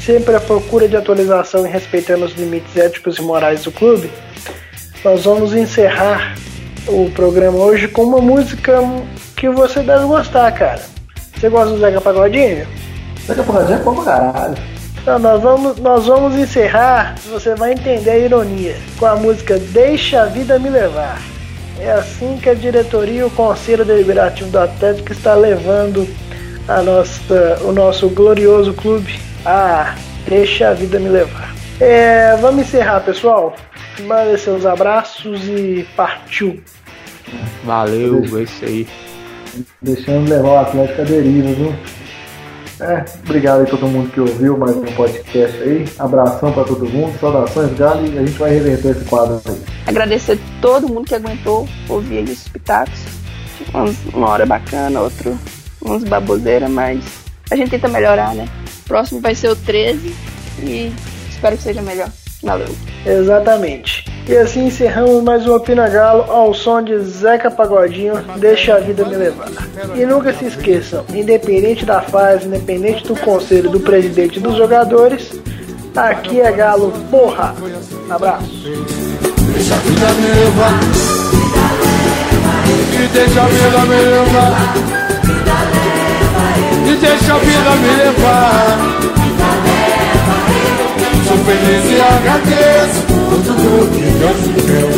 sempre 0.04 0.36
à 0.36 0.40
procura 0.40 0.86
de 0.86 0.96
atualização 0.96 1.66
e 1.66 1.70
respeitando 1.70 2.24
os 2.24 2.34
limites 2.34 2.76
éticos 2.76 3.18
e 3.18 3.22
morais 3.22 3.64
do 3.64 3.72
clube. 3.72 4.10
Nós 5.04 5.24
vamos 5.24 5.54
encerrar 5.54 6.34
o 6.86 7.10
programa 7.10 7.58
hoje 7.58 7.88
com 7.88 8.04
uma 8.04 8.20
música 8.20 8.80
que 9.36 9.48
você 9.48 9.82
deve 9.82 10.04
gostar, 10.04 10.50
cara. 10.52 10.82
Você 11.34 11.48
gosta 11.48 11.74
do 11.74 11.80
Zeca 11.80 12.00
Pagodinho? 12.00 12.66
Zeca 13.26 13.42
Pagodinho 13.42 13.78
é 13.78 13.82
bom 13.82 13.94
pra 13.94 14.04
caralho. 14.04 14.56
Então, 15.02 15.18
nós, 15.20 15.40
vamos, 15.40 15.78
nós 15.78 16.06
vamos 16.06 16.36
encerrar, 16.36 17.14
você 17.30 17.54
vai 17.54 17.72
entender 17.72 18.10
a 18.10 18.18
ironia, 18.18 18.76
com 18.98 19.06
a 19.06 19.14
música 19.14 19.56
Deixa 19.56 20.22
a 20.22 20.26
Vida 20.26 20.58
Me 20.58 20.68
Levar. 20.68 21.20
É 21.78 21.90
assim 21.92 22.38
que 22.38 22.48
a 22.48 22.54
diretoria 22.54 23.20
e 23.20 23.24
o 23.24 23.30
Conselho 23.30 23.84
Deliberativo 23.84 24.50
do 24.50 24.58
Atlético 24.58 25.12
está 25.12 25.34
levando 25.34 26.08
a 26.66 26.82
nossa, 26.82 27.58
o 27.62 27.72
nosso 27.72 28.08
glorioso 28.08 28.72
clube 28.72 29.18
a 29.44 29.94
Deixa 30.26 30.70
a 30.70 30.74
Vida 30.74 30.98
Me 30.98 31.08
Levar. 31.08 31.54
É, 31.78 32.36
vamos 32.36 32.62
encerrar, 32.62 33.00
pessoal. 33.00 33.54
Manda 34.00 34.36
seus 34.36 34.66
abraços 34.66 35.44
e 35.44 35.86
partiu. 35.96 36.60
Valeu, 37.64 38.24
é 38.38 38.42
isso 38.42 38.64
aí. 38.64 38.88
Deixando 39.80 40.28
levar 40.28 40.48
o 40.48 40.58
Atlético 40.58 41.02
a 41.02 41.04
deriva, 41.04 41.52
viu? 41.52 41.74
É, 42.80 43.04
obrigado 43.24 43.62
a 43.62 43.64
todo 43.64 43.86
mundo 43.86 44.10
que 44.10 44.20
ouviu 44.20 44.58
mais 44.58 44.76
um 44.76 44.82
podcast 44.82 45.56
aí. 45.62 45.84
Abração 45.98 46.52
para 46.52 46.64
todo 46.64 46.86
mundo, 46.86 47.18
saudações, 47.18 47.72
Gali, 47.74 48.14
e 48.14 48.18
a 48.18 48.26
gente 48.26 48.38
vai 48.38 48.50
reverter 48.50 48.90
esse 48.90 49.04
quadro 49.04 49.40
aí. 49.46 49.75
Agradecer 49.86 50.38
todo 50.60 50.88
mundo 50.88 51.04
que 51.04 51.14
aguentou 51.14 51.68
ouvir 51.88 52.18
aí 52.18 52.24
os 52.24 52.48
pitacos. 52.48 52.98
Tipo, 53.56 53.78
uma 54.16 54.28
hora 54.28 54.44
bacana, 54.44 55.00
outro 55.00 55.38
uns 55.84 56.04
baboseiras, 56.04 56.70
mas 56.70 57.04
a 57.50 57.56
gente 57.56 57.70
tenta 57.70 57.88
melhorar, 57.88 58.34
né? 58.34 58.48
Próximo 58.86 59.20
vai 59.20 59.34
ser 59.34 59.48
o 59.48 59.56
13 59.56 60.14
e 60.62 60.92
espero 61.30 61.56
que 61.56 61.62
seja 61.62 61.82
melhor. 61.82 62.10
Valeu. 62.42 62.68
Exatamente. 63.04 64.04
E 64.28 64.36
assim 64.36 64.66
encerramos 64.66 65.22
mais 65.22 65.46
um 65.46 65.54
Opina 65.54 65.88
Galo 65.88 66.30
ao 66.30 66.52
som 66.52 66.82
de 66.82 66.98
Zeca 66.98 67.50
Pagodinho, 67.50 68.14
Deixa 68.38 68.74
a 68.74 68.80
Vida 68.80 69.04
Me 69.04 69.14
Levar. 69.14 69.48
E 69.94 70.04
nunca 70.04 70.32
se 70.32 70.46
esqueçam, 70.46 71.04
independente 71.14 71.86
da 71.86 72.02
fase, 72.02 72.46
independente 72.46 73.04
do 73.04 73.14
conselho 73.16 73.70
do 73.70 73.80
presidente 73.80 74.40
dos 74.40 74.56
jogadores, 74.56 75.40
aqui 75.94 76.40
é 76.40 76.50
Galo, 76.50 76.92
porra! 77.10 77.54
Abraço. 78.10 79.05
Deixa 79.66 79.74
a 79.74 79.82
vida 79.82 80.06
me 80.14 80.28
levar. 80.28 80.80
E 82.92 83.08
deixa 83.08 83.42
a 83.42 83.46
vida 83.46 83.80
me 83.80 83.96
levar. 83.96 84.74
E 86.86 86.94
deixa 86.94 87.34
a 87.34 87.38
vida 87.38 87.70
me 87.82 87.90
levar. 87.96 88.78
Sou 91.26 91.38
feliz 91.38 91.84
e 91.90 92.00
agradeço 92.00 93.02
por 93.08 93.38
tudo 93.42 93.90
que 93.90 94.06
Deus 94.20 94.40
me 94.46 94.62
deu. 94.62 94.90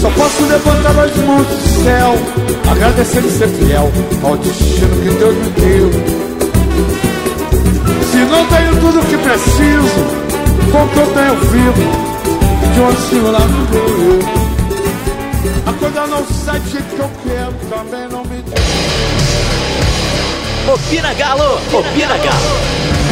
Só 0.00 0.08
posso 0.08 0.42
levantar 0.46 0.98
as 0.98 1.16
mãos 1.18 1.46
do 1.46 1.84
céu, 1.84 2.14
agradecer 2.70 3.22
e 3.26 3.30
ser 3.30 3.48
fiel 3.48 3.92
ao 4.22 4.38
destino 4.38 5.02
que 5.02 5.10
Deus 5.18 5.34
me 5.34 5.50
deu. 5.50 5.90
Se 8.10 8.16
não 8.24 8.46
tenho 8.46 8.74
tudo 8.80 9.00
o 9.00 9.04
que 9.04 9.18
preciso, 9.18 10.00
com 10.72 10.88
que 10.88 10.96
eu 10.96 11.06
tenho 11.08 11.36
vivo, 11.50 12.07
de 12.78 12.84
onde 12.84 12.96
o 12.96 13.08
Senhor 13.08 13.32
lá 13.32 13.40
me 13.40 13.66
deu. 13.66 14.20
A 15.66 15.72
coisa 15.72 16.06
não 16.06 16.24
sai 16.26 16.60
do 16.60 16.70
jeito 16.70 16.86
que 16.94 17.00
eu 17.00 17.10
quero, 17.24 17.52
também 17.68 18.08
não 18.08 18.24
me. 18.24 18.44
Opina 20.72 21.14
Galo! 21.14 21.54
Opina 21.72 22.18
Galo! 22.18 23.07